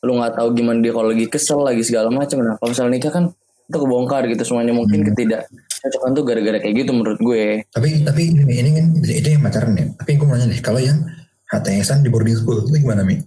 lu 0.05 0.13
nggak 0.21 0.33
tahu 0.37 0.49
gimana 0.53 0.79
dia 0.85 0.93
kalau 0.93 1.09
lagi 1.11 1.27
kesel 1.27 1.61
lagi 1.65 1.83
segala 1.83 2.13
macam 2.13 2.45
nah 2.45 2.55
kalau 2.61 2.71
misalnya 2.77 2.93
nikah 3.01 3.13
kan 3.15 3.25
itu 3.67 3.77
kebongkar 3.83 4.23
gitu 4.31 4.43
semuanya 4.47 4.71
mungkin 4.77 5.03
ketidak 5.03 5.49
cocokan 5.83 6.11
tuh 6.15 6.23
gara-gara 6.23 6.59
kayak 6.63 6.87
gitu 6.87 6.91
menurut 6.95 7.19
gue 7.19 7.67
tapi 7.75 8.05
tapi 8.07 8.23
ini, 8.31 8.43
ini 8.47 8.71
kan 8.79 8.87
itu 9.03 9.29
yang 9.33 9.43
pacaran 9.43 9.75
ya. 9.75 9.87
Tapi 9.97 10.11
gue 10.15 10.27
mau 10.29 10.37
nanya 10.39 10.53
deh 10.55 10.61
kalau 10.63 10.79
yang 10.79 10.99
HTSan 11.47 12.03
di 12.03 12.11
boarding 12.11 12.37
school 12.37 12.59
itu 12.63 12.79
gimana 12.83 13.03
Mi? 13.07 13.17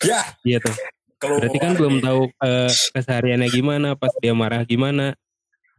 Ya. 0.00 0.24
Iya 0.40 0.64
tuh. 0.64 0.72
Berarti 1.20 1.58
kan 1.60 1.76
belum 1.76 2.00
tahu 2.00 2.32
eh, 2.32 2.72
kesehariannya 2.96 3.52
gimana, 3.52 3.88
pas 4.00 4.08
dia 4.24 4.32
marah 4.32 4.64
gimana. 4.64 5.12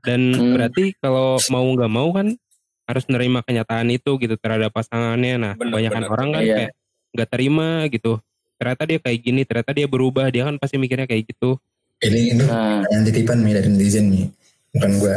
Dan 0.06 0.30
Hmm. 0.34 0.54
berarti 0.54 0.94
kalau 1.02 1.42
mau 1.50 1.66
nggak 1.66 1.90
mau 1.90 2.10
kan 2.14 2.38
harus 2.84 3.04
menerima 3.06 3.40
kenyataan 3.42 3.88
itu 3.90 4.12
gitu 4.18 4.36
terhadap 4.36 4.70
pasangannya. 4.70 5.36
Nah, 5.36 5.54
Bener, 5.54 5.70
kebanyakan 5.72 6.02
bener, 6.02 6.12
orang 6.12 6.28
kan 6.30 6.42
Iya. 6.42 6.56
kayak 6.56 6.72
nggak 7.12 7.30
terima 7.30 7.68
gitu. 7.88 8.14
Ternyata 8.56 8.84
dia 8.86 9.00
kayak 9.00 9.20
gini, 9.20 9.42
ternyata 9.42 9.72
dia 9.72 9.86
berubah. 9.86 10.28
Dia 10.28 10.44
kan 10.44 10.56
pasti 10.56 10.76
mikirnya 10.76 11.06
kayak 11.06 11.26
gitu. 11.28 11.58
Ini 12.00 12.22
ini 12.32 12.44
nah 12.44 12.82
yang 12.88 13.02
titipan 13.04 13.40
Mi 13.40 13.52
dari 13.52 13.68
netizen 13.68 14.10
nih. 14.10 14.26
Bukan 14.72 14.92
gue. 14.98 15.14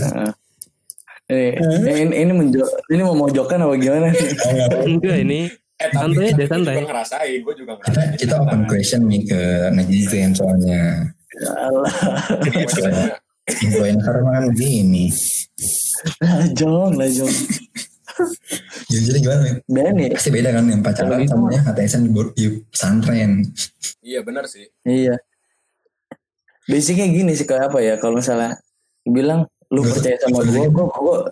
ini 1.24 1.56
ini, 2.02 2.14
ini, 2.18 2.32
menjo- 2.34 2.68
ini 2.86 3.00
mau 3.00 3.16
mojokan 3.16 3.56
apa 3.58 3.74
gimana 3.74 4.06
nih 4.08 4.28
Enggak 4.90 5.16
ini 5.18 5.40
Eh 5.74 5.90
tapi, 5.90 6.14
Santai 6.14 6.30
gue 6.30 6.46
santai. 6.46 6.74
juga 6.76 6.86
ngerasain. 6.86 7.38
Gue 7.40 7.54
juga 7.56 7.72
Kita 7.74 7.82
ngerasain. 7.90 8.14
kita 8.14 8.34
open 8.38 8.60
question 8.64 9.02
nih 9.04 9.22
ke 9.24 9.40
netizen 9.70 10.30
soalnya. 10.30 10.82
Alah, 11.58 11.94
Maksudnya, 12.44 13.18
Influencer 13.64 14.14
kan 14.16 14.44
begini. 14.46 15.10
lajong 16.24 16.92
lajong 16.98 17.32
Jadi, 18.90 19.02
jadi 19.10 19.18
gimana 19.18 19.40
Mi? 19.42 19.52
dan 19.66 19.94
ya 19.98 20.08
Pasti 20.14 20.30
beda 20.30 20.50
kan 20.54 20.64
yang 20.70 20.82
pacaran 20.84 21.18
gitu 21.24 21.34
sama 21.34 21.46
yang 21.50 21.64
HTSan 21.66 22.02
di, 22.10 22.46
pesantren. 22.70 23.30
Iya 24.04 24.20
benar 24.22 24.44
sih. 24.46 24.70
iya 24.86 25.18
basicnya 26.64 27.06
gini 27.12 27.32
sih 27.36 27.44
kayak 27.44 27.72
apa 27.72 27.78
ya 27.84 27.94
kalau 28.00 28.20
misalnya 28.20 28.56
bilang 29.04 29.44
lu 29.74 29.82
percaya 29.82 30.16
sama 30.22 30.38
gue, 30.46 30.70
gue, 30.70 30.86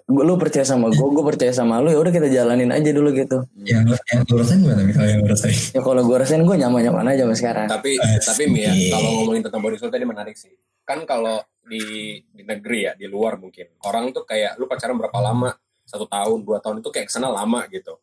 gue, 0.08 0.24
lu 0.26 0.34
percaya 0.34 0.66
sama 0.66 0.86
gue, 0.90 1.06
gue 1.14 1.24
percaya 1.24 1.52
sama 1.54 1.78
lu, 1.78 1.94
ya 1.94 1.98
udah 2.02 2.10
kita 2.10 2.26
jalanin 2.26 2.74
aja 2.74 2.90
dulu 2.90 3.14
gitu. 3.14 3.38
Yang 3.62 4.02
yang 4.10 4.26
lu 4.26 4.34
rasain 4.34 4.58
gimana? 4.66 4.82
Kalau 4.90 5.08
yang 5.14 5.20
lu 5.22 5.28
rasain? 5.30 5.58
Ya 5.70 5.80
kalau 5.84 6.02
gue 6.02 6.16
rasain 6.18 6.42
gue 6.42 6.56
nyaman 6.58 6.80
nyaman 6.90 7.06
aja 7.12 7.22
sama 7.28 7.36
sekarang. 7.38 7.68
Tapi 7.70 8.02
Asik. 8.02 8.26
tapi 8.26 8.42
Mi 8.50 8.66
ya, 8.66 8.72
kalau 8.98 9.10
ngomongin 9.22 9.42
tentang 9.46 9.62
body 9.62 9.76
school 9.78 9.92
tadi 9.94 10.04
menarik 10.08 10.34
sih. 10.34 10.50
Kan 10.82 11.06
kalau 11.06 11.38
di 11.66 12.18
di 12.22 12.42
negeri 12.42 12.80
ya, 12.90 12.92
di 12.98 13.06
luar 13.06 13.38
mungkin 13.38 13.78
orang 13.86 14.10
tuh 14.10 14.26
kayak 14.26 14.58
lu 14.58 14.66
pacaran 14.66 14.98
berapa 14.98 15.18
lama? 15.22 15.50
Satu 15.82 16.06
tahun, 16.06 16.46
dua 16.46 16.62
tahun 16.62 16.78
itu 16.78 16.90
kayak 16.94 17.06
ke 17.10 17.12
sana 17.12 17.28
lama 17.30 17.66
gitu. 17.70 17.98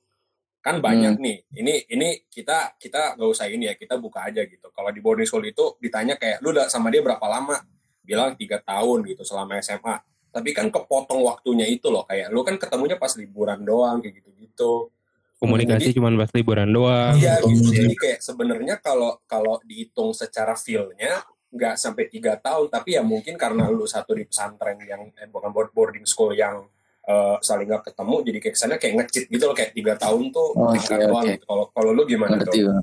Kan 0.59 0.83
banyak 0.83 1.15
nih. 1.15 1.37
Ini 1.55 1.73
ini 1.95 2.07
kita 2.27 2.75
kita 2.75 3.15
nggak 3.15 3.29
usah 3.31 3.47
ini 3.47 3.71
ya, 3.71 3.73
kita 3.79 3.95
buka 3.95 4.27
aja 4.27 4.43
gitu. 4.43 4.67
Kalau 4.75 4.91
di 4.91 4.99
boarding 4.99 5.27
school 5.27 5.47
itu 5.47 5.79
ditanya 5.79 6.19
kayak 6.19 6.43
lu 6.43 6.51
udah 6.51 6.67
sama 6.67 6.91
dia 6.91 6.99
berapa 6.99 7.23
lama? 7.23 7.63
Bilang 8.03 8.35
tiga 8.35 8.59
tahun 8.59 9.07
gitu 9.07 9.23
selama 9.23 9.59
SMA. 9.63 9.95
Tapi 10.29 10.49
kan 10.53 10.69
kepotong 10.69 11.25
waktunya 11.25 11.65
itu 11.65 11.89
loh, 11.89 12.05
kayak 12.05 12.29
lu 12.29 12.45
kan 12.45 12.53
ketemunya 12.59 13.01
pas 13.01 13.09
liburan 13.17 13.65
doang 13.65 13.97
kayak 14.03 14.21
gitu-gitu. 14.21 14.93
komunikasi 15.39 15.95
cuman 15.95 16.19
pas 16.19 16.27
liburan 16.35 16.67
doang. 16.67 17.15
Iya 17.15 17.39
gitu. 17.47 17.63
gitu. 17.63 17.71
Jadi 17.71 17.95
kayak 17.95 18.19
sebenarnya 18.19 18.75
kalau 18.83 19.23
kalau 19.23 19.55
dihitung 19.63 20.11
secara 20.11 20.51
feel-nya 20.59 21.23
nggak 21.49 21.75
sampai 21.81 22.05
tiga 22.07 22.37
tahun, 22.37 22.69
tapi 22.69 22.93
ya 22.93 23.01
mungkin 23.01 23.33
karena 23.33 23.65
lu 23.69 23.89
satu 23.89 24.13
di 24.13 24.21
pesantren 24.25 24.77
yang 24.85 25.09
eh, 25.17 25.25
bukan 25.25 25.49
board- 25.49 25.73
boarding 25.73 26.05
school 26.05 26.29
yang 26.31 26.61
eh, 27.03 27.35
saling 27.41 27.65
nggak 27.65 27.89
ketemu, 27.89 28.15
jadi 28.21 28.37
kayak 28.37 28.53
kesannya 28.53 28.77
kayak 28.77 28.93
ngecit 29.01 29.23
gitu 29.27 29.43
loh 29.49 29.55
kayak 29.57 29.73
tiga 29.73 29.93
tahun 29.97 30.29
tuh 30.29 30.47
Oh, 30.53 30.69
oke, 30.69 30.93
doang 30.93 31.25
gitu. 31.25 31.45
Kalau 31.49 31.65
kalau 31.73 31.89
lu 31.93 32.03
gimana 32.05 32.37
Ngerti 32.37 32.59
tuh? 32.61 32.69
gue. 32.69 32.77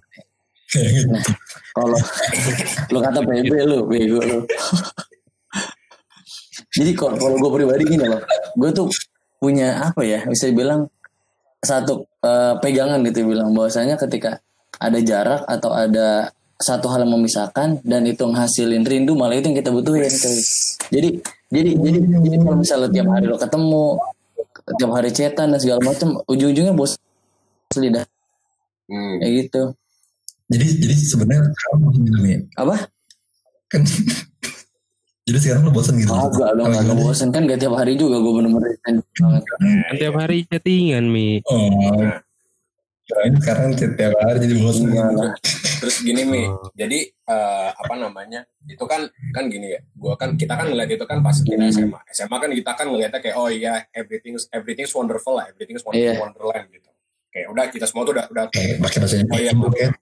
Kalau 1.78 1.94
lu 2.90 2.98
kata 2.98 3.20
PB 3.22 3.50
lu, 3.70 3.78
bego 3.86 4.18
lu. 4.18 4.38
Jadi 6.74 6.90
kalau 6.92 7.14
kalau 7.16 7.36
gue 7.38 7.50
pribadi 7.54 7.82
gini 7.86 8.04
loh, 8.08 8.18
gue 8.58 8.70
tuh 8.74 8.90
punya 9.38 9.92
apa 9.92 10.02
ya, 10.02 10.26
bisa 10.26 10.50
dibilang 10.50 10.90
satu 11.62 12.10
eh, 12.20 12.54
pegangan 12.58 12.98
gitu 13.06 13.30
bilang 13.30 13.54
bahwasanya 13.54 13.94
ketika 13.94 14.42
ada 14.76 14.98
jarak 15.00 15.46
atau 15.46 15.70
ada 15.72 16.34
satu 16.56 16.88
hal 16.88 17.04
yang 17.04 17.12
memisahkan 17.20 17.84
dan 17.84 18.02
itu 18.08 18.24
menghasilin 18.24 18.80
rindu 18.82 19.12
malah 19.12 19.36
itu 19.36 19.52
yang 19.52 19.58
kita 19.60 19.70
butuhin 19.70 20.08
cuy. 20.08 20.40
Jadi 20.88 21.08
jadi 21.52 21.70
jadi 21.76 21.98
jadi 22.00 22.36
kalau 22.40 22.56
misalnya 22.58 22.88
tiap 22.90 23.06
hari 23.12 23.26
lo 23.28 23.36
ketemu 23.36 23.84
tiap 24.74 24.90
hari 24.96 25.10
chatan 25.14 25.46
dan 25.54 25.60
segala 25.62 25.80
macam 25.84 26.18
ujung-ujungnya 26.26 26.74
bos 26.74 26.96
asli 27.70 27.90
dah 27.92 28.06
Hmm. 28.86 29.18
kayak 29.18 29.50
gitu 29.50 29.62
Jadi 30.46 30.66
jadi 30.78 30.94
sebenarnya 30.94 31.50
gitu 31.50 32.46
apa 32.54 32.86
Kan 33.66 33.82
jadi 35.26 35.38
sekarang 35.42 35.66
lu 35.66 35.74
bosan 35.74 35.98
gitu. 35.98 36.14
Agak 36.14 36.54
dong, 36.54 36.70
agak 36.70 36.94
bosan 36.94 37.34
kan 37.34 37.50
gak 37.50 37.58
tiap 37.58 37.74
hari 37.74 37.98
juga 37.98 38.22
gue 38.22 38.30
bener-bener 38.30 38.78
banget. 39.18 39.42
Kan 39.42 39.94
tiap 39.98 40.14
hari 40.14 40.46
chattingan 40.46 41.10
Mi. 41.10 41.42
Oh, 41.50 41.66
sekarang 43.06 43.66
tiap 43.72 44.12
hari 44.18 44.38
jadi 44.40 44.54
bosan 44.58 44.84
Enggak 44.88 45.06
gitu. 45.08 45.28
terus 45.76 45.96
gini 46.00 46.22
mi 46.22 46.42
Oh. 46.42 46.66
jadi 46.72 46.98
eh, 47.06 47.70
apa 47.70 47.94
namanya 47.94 48.42
itu 48.64 48.82
kan 48.82 49.02
kan 49.30 49.46
gini 49.46 49.72
ya 49.72 49.80
gua 49.92 50.14
kan 50.14 50.34
kita 50.34 50.52
kan 50.52 50.66
ngeliat 50.66 50.90
itu 50.90 51.04
kan 51.04 51.20
pas 51.20 51.36
kita 51.36 51.54
Hmm. 51.56 51.70
SMA 51.70 52.00
SMA 52.10 52.36
kan 52.36 52.50
kita 52.50 52.70
kan 52.72 52.86
ngeliatnya 52.86 53.20
kayak 53.20 53.36
oh 53.36 53.46
iya 53.46 53.86
everything 53.90 54.34
everything's 54.50 54.90
wonderful 54.90 55.34
lah 55.34 55.46
everything's 55.46 55.86
Iya. 55.88 56.18
wonderland 56.18 56.66
gitu 56.68 56.90
kayak 57.28 57.46
udah 57.46 57.64
kita 57.68 57.84
semua 57.84 58.02
tuh 58.02 58.12
udah 58.12 58.26
udah 58.26 58.44
Kayak 58.48 58.80
pakai 58.80 58.98
bahasa 58.98 59.16
Oh 59.20 59.36
iya, 59.36 59.52
Ibu 59.52 59.66
kan. 59.68 59.92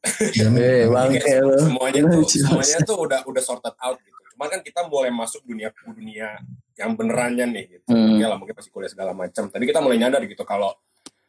Eh, 0.55 0.87
bangke 0.87 1.33
lo. 1.41 1.57
semuanya 1.59 2.01
tuh 2.07 2.23
semuanya 2.25 2.79
tuh 2.81 2.97
udah 3.01 3.21
udah 3.25 3.43
sorted 3.43 3.75
out 3.77 3.99
gitu 3.99 4.15
cuman 4.33 4.49
kan 4.49 4.61
kita 4.61 4.81
mulai 4.85 5.11
masuk 5.11 5.43
dunia 5.43 5.69
dunia 5.89 6.39
yang 6.75 6.91
benerannya 6.93 7.47
nih 7.49 7.65
gitu 7.71 7.87
Hmm. 7.87 8.17
ya 8.17 8.27
lah 8.27 8.35
mungkin 8.35 8.55
masih 8.55 8.71
kuliah 8.71 8.89
segala 8.89 9.13
macam 9.13 9.47
tadi 9.47 9.63
kita 9.63 9.79
mulai 9.79 9.95
nyadar 9.97 10.23
gitu 10.23 10.43
kalau 10.43 10.73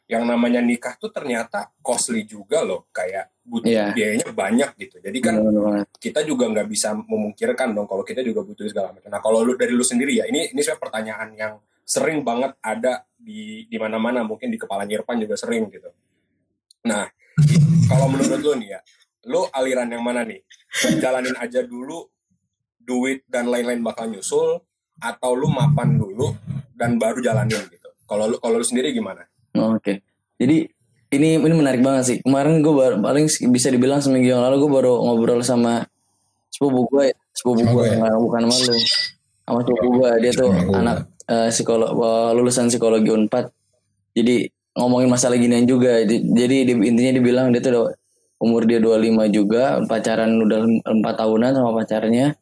yang 0.06 0.22
namanya 0.22 0.62
nikah 0.62 0.94
tuh 0.94 1.10
ternyata 1.10 1.74
costly 1.82 2.22
juga 2.22 2.62
loh 2.62 2.86
kayak 2.94 3.42
butuh 3.42 3.66
Iya. 3.66 3.90
biayanya 3.90 4.30
banyak 4.30 4.70
gitu 4.78 5.02
jadi 5.02 5.18
kan 5.18 5.34
banget. 5.42 5.86
kita 5.98 6.22
juga 6.22 6.46
nggak 6.46 6.68
bisa 6.70 6.94
memungkirkan 6.94 7.74
dong 7.74 7.90
kalau 7.90 8.06
kita 8.06 8.22
juga 8.22 8.46
butuh 8.46 8.70
segala 8.70 8.94
macam. 8.94 9.10
Nah 9.10 9.18
kalau 9.18 9.42
lu 9.42 9.58
dari 9.58 9.74
lu 9.74 9.82
sendiri 9.82 10.14
ya 10.14 10.24
ini 10.30 10.54
ini 10.54 10.60
sebenarnya 10.62 10.82
pertanyaan 10.82 11.28
yang 11.34 11.54
sering 11.82 12.22
banget 12.22 12.54
ada 12.62 13.02
di 13.18 13.66
di 13.66 13.76
mana-mana 13.78 14.22
mungkin 14.22 14.50
di 14.50 14.58
kepala 14.58 14.86
Irfan 14.86 15.18
juga 15.18 15.34
sering 15.34 15.66
gitu. 15.70 15.90
Nah 16.86 17.10
kalau 17.86 18.06
menurut 18.06 18.38
lu 18.42 18.52
nih 18.62 18.78
ya, 18.78 18.80
lu 19.26 19.42
aliran 19.50 19.90
yang 19.90 20.02
mana 20.02 20.22
nih? 20.22 20.42
Jalanin 20.98 21.34
aja 21.36 21.66
dulu 21.66 22.06
duit 22.78 23.26
dan 23.26 23.50
lain-lain 23.50 23.82
bakal 23.82 24.06
nyusul 24.06 24.62
atau 24.98 25.34
lu 25.34 25.50
mapan 25.50 25.98
dulu 25.98 26.30
dan 26.74 26.94
baru 26.94 27.18
jalanin 27.18 27.58
gitu. 27.70 27.90
Kalau 28.06 28.30
lu 28.30 28.38
kalau 28.38 28.62
lu 28.62 28.66
sendiri 28.66 28.94
gimana? 28.94 29.26
Oh, 29.56 29.74
Oke. 29.74 30.00
Jadi 30.36 30.68
ini 31.08 31.28
ini 31.36 31.54
menarik 31.54 31.80
banget 31.80 32.02
sih. 32.04 32.16
Kemarin 32.20 32.60
gue 32.60 32.74
baru 32.74 32.94
paling 33.00 33.24
bisa 33.48 33.68
dibilang 33.70 33.98
seminggu 33.98 34.28
yang 34.28 34.42
lalu 34.42 34.66
gue 34.66 34.70
baru 34.72 34.92
ngobrol 35.00 35.40
sama 35.40 35.86
sepupu 36.50 36.84
gue, 36.90 37.12
sepupu 37.32 37.62
Sama 37.62 37.72
gue 37.72 37.84
gue 37.86 37.96
ya? 37.96 38.16
bukan 38.16 38.40
sama 38.44 38.54
lu. 38.54 38.74
Sama 39.46 39.58
sepupu 39.62 39.88
gue 39.96 40.10
dia 40.20 40.32
tuh 40.32 40.50
gue. 40.50 40.74
anak 40.74 40.96
eh, 41.26 41.48
psikolog 41.48 41.90
eh, 41.90 42.30
lulusan 42.34 42.68
psikologi 42.68 43.08
Unpad. 43.08 43.48
Jadi 44.12 44.48
ngomongin 44.74 45.08
masalah 45.08 45.36
ginian 45.36 45.64
juga. 45.64 46.02
Jadi, 46.02 46.20
jadi 46.26 46.56
di- 46.68 46.84
intinya 46.84 47.12
dibilang 47.14 47.46
dia 47.48 47.60
tuh 47.60 47.70
udah 47.72 47.84
umur 48.36 48.68
dia 48.68 48.76
25 48.76 49.00
juga, 49.32 49.80
pacaran 49.88 50.36
udah 50.36 50.60
4 50.84 51.14
tahunan 51.16 51.50
sama 51.54 51.70
pacarnya. 51.72 52.36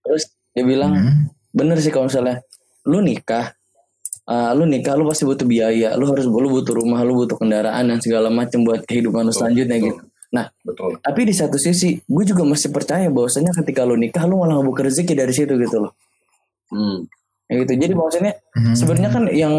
Terus 0.00 0.32
dia 0.54 0.64
bilang 0.64 0.92
Hmm. 0.96 1.14
bener 1.52 1.76
sih 1.76 1.92
kalau 1.92 2.08
misalnya 2.08 2.40
lu 2.88 3.04
nikah 3.04 3.52
uh, 4.28 4.52
lu 4.52 4.68
nikah 4.68 4.94
lu 4.94 5.08
pasti 5.08 5.24
butuh 5.24 5.48
biaya 5.48 5.96
lu 5.96 6.04
harus 6.12 6.28
lu 6.28 6.48
butuh 6.52 6.76
rumah 6.76 7.00
lu 7.02 7.24
butuh 7.24 7.40
kendaraan 7.40 7.88
dan 7.88 7.98
segala 7.98 8.28
macam 8.28 8.62
buat 8.62 8.84
kehidupan 8.84 9.24
lu 9.26 9.32
selanjutnya 9.32 9.80
betul. 9.80 9.88
gitu 9.96 10.02
Nah. 10.28 10.44
betul. 10.60 11.00
tapi 11.00 11.24
di 11.24 11.32
satu 11.32 11.56
sisi 11.56 11.96
gue 12.04 12.24
juga 12.28 12.44
masih 12.44 12.68
percaya 12.68 13.08
bahwasanya 13.08 13.56
ketika 13.64 13.88
lu 13.88 13.96
nikah 13.96 14.28
lu 14.28 14.36
malah 14.44 14.60
ngebuka 14.60 14.84
rezeki 14.84 15.16
dari 15.16 15.32
situ 15.32 15.56
gitu 15.56 15.88
loh 15.88 15.92
Hmm. 16.68 17.08
Ya 17.48 17.64
gitu 17.64 17.80
jadi 17.80 17.96
maksudnya 17.96 18.36
Hmm. 18.52 18.76
sebenarnya 18.76 19.08
kan 19.08 19.24
yang 19.32 19.54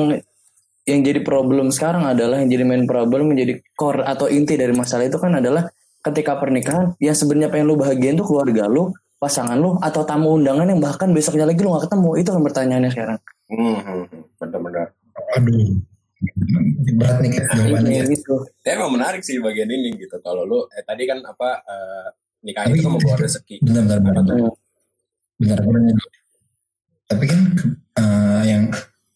yang 0.86 1.00
jadi 1.02 1.26
problem 1.26 1.74
sekarang 1.74 2.06
adalah 2.06 2.38
yang 2.42 2.50
jadi 2.54 2.64
main 2.70 2.86
problem 2.86 3.34
menjadi 3.34 3.62
core 3.74 4.06
atau 4.06 4.30
inti 4.30 4.54
dari 4.58 4.74
masalah 4.78 5.10
itu 5.10 5.18
kan 5.18 5.34
adalah 5.38 5.66
ketika 6.06 6.38
pernikahan 6.38 6.94
yang 7.02 7.18
sebenarnya 7.18 7.50
pengen 7.50 7.66
lu 7.66 7.76
bahagiain 7.78 8.14
tuh 8.14 8.30
keluarga 8.30 8.70
lu 8.70 8.94
pasangan 9.18 9.58
lu 9.58 9.76
atau 9.82 10.06
tamu 10.06 10.38
undangan 10.38 10.70
yang 10.70 10.78
bahkan 10.80 11.10
besoknya 11.12 11.50
lagi 11.50 11.60
lu 11.60 11.74
gak 11.76 11.90
ketemu 11.90 12.10
itu 12.22 12.30
kan 12.30 12.42
pertanyaannya 12.46 12.92
sekarang 12.94 13.18
Hmm, 13.50 13.78
hmm, 13.82 14.04
hmm. 14.08 14.24
benar-benar. 14.38 14.88
Aduh. 15.36 15.82
Berat 17.00 17.18
nih 17.24 17.30
kayak 17.32 17.48
jawabannya. 17.56 17.92
Iya, 17.96 18.04
gitu 18.12 18.36
Ya 18.62 18.76
emang 18.76 18.92
menarik 18.92 19.22
sih 19.24 19.40
bagian 19.40 19.72
ini 19.72 19.96
gitu. 19.96 20.20
Kalau 20.20 20.44
lu 20.44 20.68
eh, 20.70 20.84
tadi 20.84 21.08
kan 21.08 21.24
apa 21.24 21.64
eh, 21.64 22.08
nikah 22.44 22.68
Tapi 22.68 22.76
itu 22.76 22.84
kan 22.84 22.92
gini. 22.92 22.96
membawa 23.00 23.18
rezeki. 23.18 23.56
Tuh? 23.60 24.54
Bentar, 25.40 25.58
aku 25.64 25.70
nanya 25.72 25.94
dulu. 25.96 26.08
Tapi 27.10 27.24
kan 27.26 27.40
eh, 27.98 28.42
yang 28.46 28.64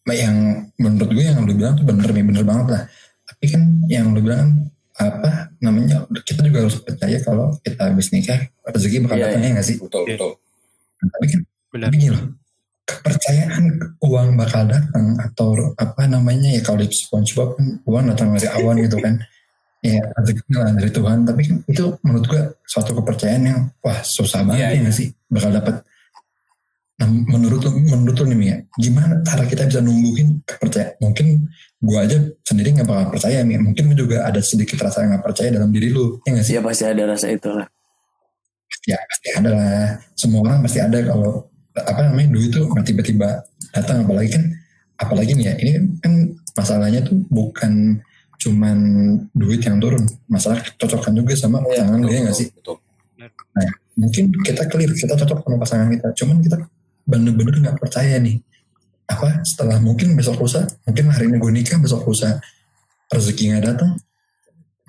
yang 0.09 0.35
menurut 0.75 1.09
gue 1.11 1.23
yang 1.23 1.43
lu 1.43 1.53
bilang 1.55 1.75
tuh 1.75 1.85
bener 1.85 2.09
nih, 2.09 2.25
bener 2.25 2.43
banget 2.43 2.67
lah. 2.71 2.83
Tapi 3.23 3.45
kan 3.51 3.61
yang 3.87 4.11
lu 4.15 4.19
bilang 4.23 4.49
apa 4.93 5.49
namanya 5.57 6.05
kita 6.21 6.45
juga 6.45 6.63
harus 6.69 6.77
percaya 6.79 7.17
kalau 7.19 7.49
kita 7.59 7.81
habis 7.89 8.13
nikah 8.13 8.37
rezeki 8.63 9.03
bakal 9.03 9.17
Iya, 9.17 9.25
datang 9.27 9.41
ya 9.41 9.49
nggak 9.57 9.67
sih? 9.67 9.77
Betul, 9.81 10.03
Iya. 10.05 10.15
betul. 10.15 10.31
Tapi 11.03 11.25
kan 11.27 11.41
Benar. 11.73 11.87
begini 11.89 12.07
loh, 12.13 12.23
kepercayaan 12.83 13.95
uang 14.03 14.35
bakal 14.35 14.67
datang 14.67 15.15
atau 15.15 15.71
apa 15.79 16.03
namanya 16.07 16.51
ya 16.51 16.61
kalau 16.63 16.83
di 16.83 16.91
SpongeBob 16.91 17.55
kan 17.55 17.67
uang 17.87 18.05
datang 18.11 18.35
dari 18.35 18.49
awan 18.51 18.77
gitu 18.83 18.99
kan. 18.99 19.15
Ya 19.83 19.99
rezeki 20.15 20.47
lah 20.55 20.71
dari 20.79 20.95
Tuhan. 20.95 21.27
Tapi 21.27 21.41
kan 21.43 21.57
itu 21.67 21.83
menurut 22.07 22.23
gue 22.23 22.41
suatu 22.63 22.95
kepercayaan 22.95 23.43
yang 23.43 23.59
wah 23.83 23.99
susah 23.99 24.39
banget 24.47 24.63
Iya, 24.63 24.63
ya 24.63 24.71
iya. 24.71 24.79
nggak 24.79 24.95
sih 24.95 25.07
bakal 25.27 25.51
dapat. 25.51 25.75
Nah, 27.03 27.07
menurut 27.11 27.67
menurut 27.67 28.15
lu 28.23 28.31
nih 28.31 28.39
Mia, 28.39 28.57
gimana 28.79 29.19
cara 29.27 29.43
kita 29.43 29.67
bisa 29.67 29.83
numbuhin 29.83 30.39
kepercayaan? 30.47 30.95
Mungkin 31.03 31.27
gue 31.83 31.97
aja 31.99 32.15
sendiri 32.47 32.79
nggak 32.79 32.87
bakal 32.87 33.05
percaya 33.11 33.43
Mia. 33.43 33.59
Mungkin 33.59 33.91
juga 33.91 34.23
ada 34.23 34.39
sedikit 34.39 34.79
rasa 34.79 35.03
nggak 35.03 35.19
percaya 35.19 35.51
dalam 35.51 35.67
diri 35.67 35.91
lu, 35.91 36.23
ya 36.23 36.31
nggak 36.31 36.45
sih? 36.47 36.55
ya 36.55 36.61
pasti 36.63 36.83
ada 36.87 37.03
rasa 37.03 37.27
itu 37.27 37.51
lah 37.51 37.67
ya 38.83 38.99
pasti 39.07 39.27
ada 39.31 39.49
lah 39.53 39.83
semua 40.17 40.39
orang 40.43 40.59
pasti 40.65 40.79
ada 40.83 40.99
kalau 41.05 41.47
apa 41.73 41.99
namanya 42.05 42.29
duit 42.37 42.53
tuh 42.53 42.69
tiba-tiba 42.85 43.41
datang 43.73 44.05
apalagi 44.05 44.29
kan 44.37 44.43
apalagi 45.01 45.33
nih 45.33 45.45
ya 45.49 45.53
ini 45.57 45.71
kan 45.99 46.13
masalahnya 46.53 47.01
tuh 47.01 47.17
bukan 47.33 47.97
cuman 48.37 48.77
duit 49.33 49.63
yang 49.65 49.81
turun 49.81 50.03
masalah 50.29 50.61
cocokkan 50.77 51.15
juga 51.17 51.33
sama 51.33 51.63
Iya, 51.63 51.81
pasangan 51.81 51.99
ya 51.99 52.05
Betul, 52.05 52.21
nggak 52.21 52.35
sih? 52.37 52.47
betul. 52.53 52.77
mungkin 53.93 54.23
kita 54.41 54.63
clear 54.69 54.91
kita 54.93 55.13
cocok 55.15 55.37
sama 55.45 55.57
pasangan 55.61 55.87
kita 55.93 56.07
cuman 56.17 56.37
kita 56.41 56.57
bener-bener 57.05 57.55
nggak 57.61 57.77
percaya 57.81 58.17
nih. 58.21 58.37
Apa 59.03 59.43
setelah 59.43 59.77
mungkin 59.83 60.15
besok 60.17 60.39
lusa 60.41 60.65
mungkin 60.85 61.09
hari 61.13 61.29
ini 61.29 61.37
gue 61.37 61.51
nikah 61.51 61.77
besok 61.81 62.03
lusa 62.07 62.39
rezeki 63.11 63.53
nggak 63.53 63.63
datang 63.73 63.91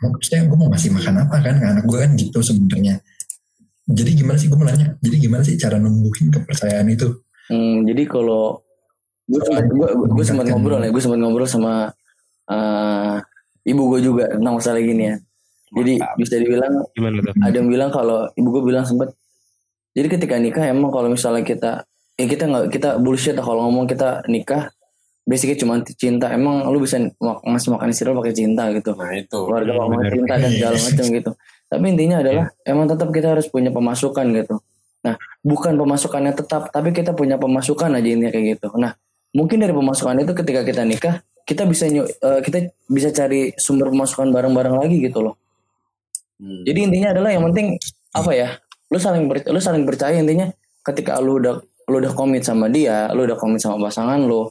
maksudnya 0.01 0.45
gue 0.49 0.57
mau 0.59 0.69
ngasih 0.73 0.91
makan 0.93 1.15
apa 1.27 1.37
kan? 1.41 1.55
Ke 1.61 1.67
anak 1.79 1.85
gue 1.89 1.99
kan 2.01 2.11
gitu 2.17 2.39
sebenarnya 2.45 3.01
jadi 3.87 4.11
gimana 4.15 4.35
sih 4.35 4.47
gue 4.47 4.55
mau 4.55 4.65
nanya 4.65 4.97
jadi 4.99 5.17
gimana 5.19 5.43
sih 5.43 5.55
cara 5.55 5.77
numbuhin 5.77 6.29
kepercayaan 6.31 6.89
itu 6.89 7.21
Hmm, 7.45 7.85
jadi 7.85 8.09
kalau 8.09 8.57
gue 9.23 9.37
sempat 9.39 9.69
gue 9.69 9.85
gue 10.11 10.25
sempat 10.25 10.49
ngobrol 10.49 10.81
ya, 10.81 10.89
gue 10.89 10.97
sempat 10.99 11.19
ngobrol 11.19 11.45
sama 11.45 11.93
eh, 12.47 13.17
ibu 13.65 13.83
gue 13.87 14.01
juga 14.01 14.25
tentang 14.31 14.55
masalah 14.55 14.81
gini 14.81 15.05
ya. 15.07 15.17
Jadi 15.71 15.93
Mantap. 15.99 16.17
bisa 16.17 16.35
dibilang 16.37 16.75
Gimana 16.93 17.21
tuh? 17.21 17.37
ada 17.37 17.53
yang 17.53 17.69
bilang 17.69 17.91
kalau 17.91 18.33
ibu 18.33 18.49
gue 18.49 18.63
bilang 18.65 18.85
sempat. 18.85 19.13
Jadi 19.93 20.09
ketika 20.09 20.35
nikah 20.37 20.65
emang 20.65 20.89
kalau 20.89 21.07
misalnya 21.07 21.43
kita 21.43 21.85
ya 22.15 22.25
kita 22.25 22.45
nggak 22.47 22.65
kita 22.71 22.89
bullshit 22.97 23.37
kalau 23.37 23.69
ngomong 23.69 23.85
kita 23.85 24.25
nikah 24.25 24.73
basicnya 25.23 25.57
cuma 25.59 25.75
cinta 25.85 26.31
emang 26.31 26.65
lu 26.67 26.79
bisa 26.79 26.97
mak- 27.19 27.41
ngasih 27.43 27.71
makan 27.73 27.89
istri 27.89 28.09
pakai 28.09 28.33
cinta 28.33 28.73
gitu 28.73 28.93
Nah 28.93 29.13
itu. 29.13 29.37
keluarga 29.43 29.73
pakai 29.75 29.89
benar. 29.91 30.13
cinta 30.13 30.35
dan 30.39 30.51
segala 30.51 30.77
macam 30.79 31.07
gitu 31.11 31.31
tapi 31.75 31.91
intinya 31.91 32.23
adalah 32.23 32.47
emang 32.63 32.87
tetap 32.87 33.11
kita 33.11 33.35
harus 33.35 33.51
punya 33.51 33.75
pemasukan 33.75 34.31
gitu. 34.31 34.63
Nah 35.03 35.19
bukan 35.43 35.75
pemasukannya 35.75 36.33
tetap 36.39 36.71
tapi 36.71 36.95
kita 36.95 37.11
punya 37.19 37.35
pemasukan 37.35 37.91
aja 37.99 38.07
intinya 38.07 38.31
kayak 38.31 38.47
gitu. 38.57 38.71
Nah 38.79 38.95
mungkin 39.35 39.59
dari 39.59 39.75
pemasukan 39.75 40.23
itu 40.23 40.33
ketika 40.39 40.63
kita 40.63 40.87
nikah 40.87 41.19
kita 41.45 41.67
bisa 41.67 41.91
eh, 41.91 42.41
kita 42.41 42.71
bisa 42.89 43.11
cari 43.11 43.53
sumber 43.59 43.91
pemasukan 43.91 44.31
bareng-bareng 44.31 44.79
lagi 44.79 45.03
gitu 45.03 45.21
loh. 45.21 45.35
Hmm. 46.35 46.67
jadi 46.67 46.91
intinya 46.91 47.09
adalah 47.15 47.31
yang 47.31 47.47
penting 47.47 47.79
apa 48.11 48.31
ya 48.35 48.59
lu 48.91 48.99
saling 48.99 49.31
ber- 49.31 49.47
lu 49.47 49.63
saling 49.63 49.87
percaya 49.87 50.19
intinya 50.19 50.51
ketika 50.83 51.23
lu 51.23 51.39
udah 51.39 51.63
lu 51.87 52.03
udah 52.03 52.11
komit 52.11 52.43
sama 52.43 52.67
dia 52.67 53.07
lu 53.15 53.23
udah 53.23 53.39
komit 53.39 53.63
sama 53.63 53.79
pasangan 53.79 54.19
lu 54.19 54.51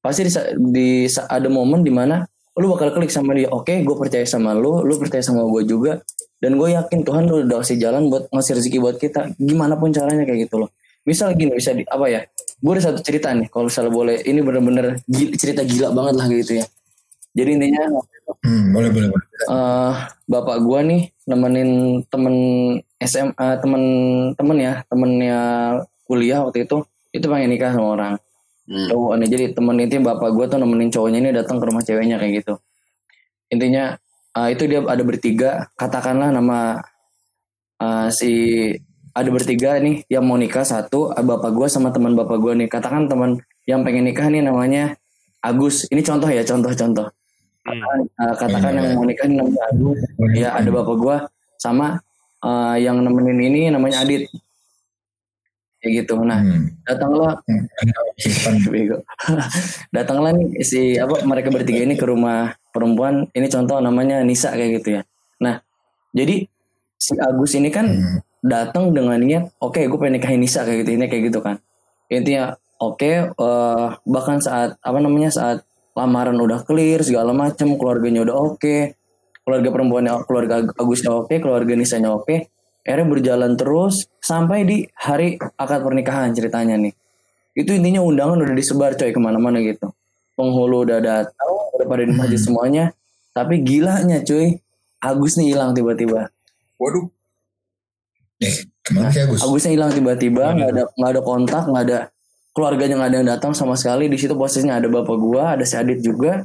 pasti 0.00 0.24
di, 0.24 0.32
di 0.72 0.88
ada 1.28 1.48
momen 1.52 1.84
di 1.84 1.92
mana 1.92 2.24
lu 2.56 2.68
bakal 2.72 2.92
klik 2.92 3.08
sama 3.08 3.32
dia. 3.32 3.48
Oke 3.52 3.80
gue 3.84 3.96
percaya 3.96 4.24
sama 4.24 4.56
lu 4.56 4.80
lu 4.84 4.96
percaya 4.96 5.20
sama 5.20 5.44
gue 5.44 5.62
juga 5.68 6.00
dan 6.42 6.58
gue 6.58 6.68
yakin 6.74 7.06
Tuhan 7.06 7.30
lu 7.30 7.46
udah 7.46 7.62
kasih 7.62 7.78
jalan 7.78 8.10
buat 8.10 8.26
ngasih 8.34 8.58
rezeki 8.58 8.78
buat 8.82 8.98
kita. 8.98 9.38
Gimana 9.38 9.78
pun 9.78 9.94
caranya 9.94 10.26
kayak 10.26 10.50
gitu 10.50 10.66
loh. 10.66 10.74
Misal 11.06 11.38
gini 11.38 11.54
bisa 11.54 11.70
di 11.70 11.86
apa 11.86 12.10
ya? 12.10 12.26
Gue 12.58 12.74
ada 12.74 12.90
satu 12.90 12.98
cerita 12.98 13.30
nih 13.30 13.46
kalau 13.46 13.70
misalnya 13.70 13.94
boleh 13.94 14.16
ini 14.26 14.42
bener-bener 14.42 14.98
cerita 15.38 15.62
gila 15.62 15.94
banget 15.94 16.14
lah 16.18 16.26
gitu 16.26 16.52
ya. 16.58 16.66
Jadi 17.32 17.50
intinya 17.56 17.82
hmm, 18.44 18.76
boleh 18.76 18.90
boleh 18.92 19.08
boleh. 19.08 19.26
eh 19.48 19.94
bapak 20.28 20.56
gua 20.60 20.84
nih 20.84 21.08
nemenin 21.24 22.04
temen 22.12 22.36
SMA 23.00 23.48
temen 23.64 23.82
temen 24.36 24.56
ya 24.60 24.84
temennya 24.84 25.40
kuliah 26.04 26.44
waktu 26.44 26.68
itu 26.68 26.84
itu 27.16 27.24
pengen 27.28 27.56
nikah 27.56 27.72
sama 27.72 27.88
orang. 27.96 28.14
Hmm. 28.62 28.86
cowok 28.94 29.14
nih 29.18 29.28
jadi 29.32 29.44
temen 29.56 29.74
itu 29.80 29.96
bapak 30.04 30.30
gua 30.36 30.44
tuh 30.46 30.60
nemenin 30.60 30.92
cowoknya 30.92 31.18
ini 31.24 31.30
datang 31.32 31.56
ke 31.56 31.64
rumah 31.64 31.80
ceweknya 31.80 32.20
kayak 32.20 32.44
gitu. 32.44 32.54
Intinya 33.48 33.96
eh, 34.38 34.48
itu 34.54 34.64
dia 34.68 34.80
ada 34.84 35.02
bertiga. 35.04 35.68
Katakanlah 35.76 36.32
nama 36.32 36.80
eh, 37.80 38.08
si 38.12 38.32
ada 39.12 39.28
bertiga 39.28 39.76
nih 39.76 40.08
yang 40.08 40.24
mau 40.24 40.40
nikah 40.40 40.64
satu 40.64 41.12
eh, 41.12 41.24
bapak 41.24 41.50
gua 41.52 41.68
sama 41.68 41.92
teman 41.92 42.16
bapak 42.16 42.38
gua 42.40 42.52
nih. 42.56 42.68
Katakan 42.70 43.08
teman 43.08 43.40
yang 43.68 43.84
pengen 43.84 44.08
nikah 44.08 44.28
nih 44.32 44.44
namanya 44.44 44.96
Agus. 45.42 45.90
Ini 45.90 46.00
contoh 46.06 46.30
ya 46.30 46.46
contoh-contoh 46.46 47.10
Hmm. 47.62 47.78
Eh, 48.02 48.34
katakan 48.42 48.74
yang 48.74 48.98
mau 48.98 49.06
nikah 49.06 49.22
ini 49.22 49.38
namanya 49.38 49.62
Adu 49.70 49.94
ya 50.34 50.50
ada 50.58 50.66
bapak 50.66 50.96
gua 50.98 51.16
sama 51.62 52.02
eh, 52.42 52.76
yang 52.82 52.98
nemenin 53.06 53.38
ini 53.38 53.60
namanya 53.70 54.02
Adit 54.02 54.26
kayak 55.82 56.06
gitu. 56.06 56.14
Nah 56.22 56.38
Hmm. 56.38 56.70
datanglah 56.86 57.42
bego. 58.72 59.02
Datanglah 59.96 60.30
nih 60.32 60.62
si 60.62 60.94
apa 60.96 61.26
mereka 61.26 61.50
bertiga 61.50 61.82
ini 61.82 61.98
ke 61.98 62.06
rumah 62.06 62.54
perempuan. 62.70 63.26
Ini 63.34 63.50
contoh 63.50 63.82
namanya 63.82 64.22
Nisa 64.22 64.54
kayak 64.54 64.80
gitu 64.80 64.88
ya. 64.96 65.02
Nah 65.42 65.58
jadi 66.14 66.46
si 66.96 67.12
Agus 67.18 67.52
ini 67.58 67.68
kan 67.68 67.86
Hmm. 67.90 68.18
datang 68.42 68.90
dengan 68.94 69.18
niat 69.18 69.54
oke 69.58 69.78
gue 69.78 69.98
pengen 69.98 70.18
nikahin 70.22 70.40
Nisa 70.42 70.62
kayak 70.62 70.86
gitu 70.86 70.94
ini 70.96 71.10
kayak 71.10 71.34
gitu 71.34 71.42
kan. 71.42 71.58
Intinya 72.08 72.54
oke 72.78 73.10
eh, 73.34 73.86
bahkan 74.06 74.38
saat 74.38 74.78
apa 74.78 74.98
namanya 75.02 75.30
saat 75.34 75.58
lamaran 75.92 76.38
udah 76.40 76.64
clear 76.64 77.04
segala 77.04 77.36
macem 77.36 77.76
keluarganya 77.76 78.24
udah 78.24 78.36
oke 78.38 78.76
keluarga 79.44 79.68
perempuannya 79.74 80.12
keluarga 80.24 80.54
Agusnya 80.78 81.12
oke 81.12 81.34
keluarga 81.42 81.74
Nisanya 81.76 82.14
oke 82.16 82.48
akhirnya 82.82 83.06
berjalan 83.06 83.52
terus 83.54 84.10
sampai 84.18 84.66
di 84.66 84.86
hari 84.98 85.38
akad 85.38 85.80
pernikahan 85.82 86.34
ceritanya 86.34 86.78
nih. 86.78 86.94
Itu 87.54 87.76
intinya 87.76 88.02
undangan 88.02 88.42
udah 88.42 88.56
disebar 88.56 88.98
coy 88.98 89.12
ke 89.14 89.20
mana-mana 89.22 89.62
gitu. 89.62 89.92
Penghulu 90.34 90.88
udah 90.88 90.98
datang 90.98 91.50
udah 91.78 91.86
pada 91.86 92.02
di 92.02 92.14
masjid 92.14 92.40
semuanya. 92.40 92.84
Tapi 93.32 93.62
gilanya 93.64 94.20
cuy 94.24 94.58
Agus 95.02 95.34
nih 95.34 95.54
hilang 95.54 95.74
tiba-tiba. 95.74 96.30
Waduh, 96.78 97.10
Eh, 98.42 98.54
ke 98.82 98.90
mana 98.90 99.08
sih 99.14 99.22
Agus? 99.22 99.38
Agusnya 99.38 99.70
hilang 99.70 99.94
tiba-tiba 99.94 100.50
nggak 100.50 100.70
ada 100.74 100.82
nggak 100.98 101.10
ada 101.14 101.22
kontak 101.22 101.64
nggak 101.70 101.84
ada 101.86 101.98
keluarganya 102.50 102.94
nggak 102.98 103.10
ada 103.14 103.18
yang 103.22 103.28
datang 103.38 103.52
sama 103.54 103.78
sekali. 103.78 104.10
Di 104.10 104.18
situ 104.18 104.34
posisinya 104.34 104.82
ada 104.82 104.90
bapak 104.90 105.16
gua 105.16 105.54
ada 105.54 105.62
si 105.62 105.78
Adit 105.78 106.02
juga. 106.02 106.42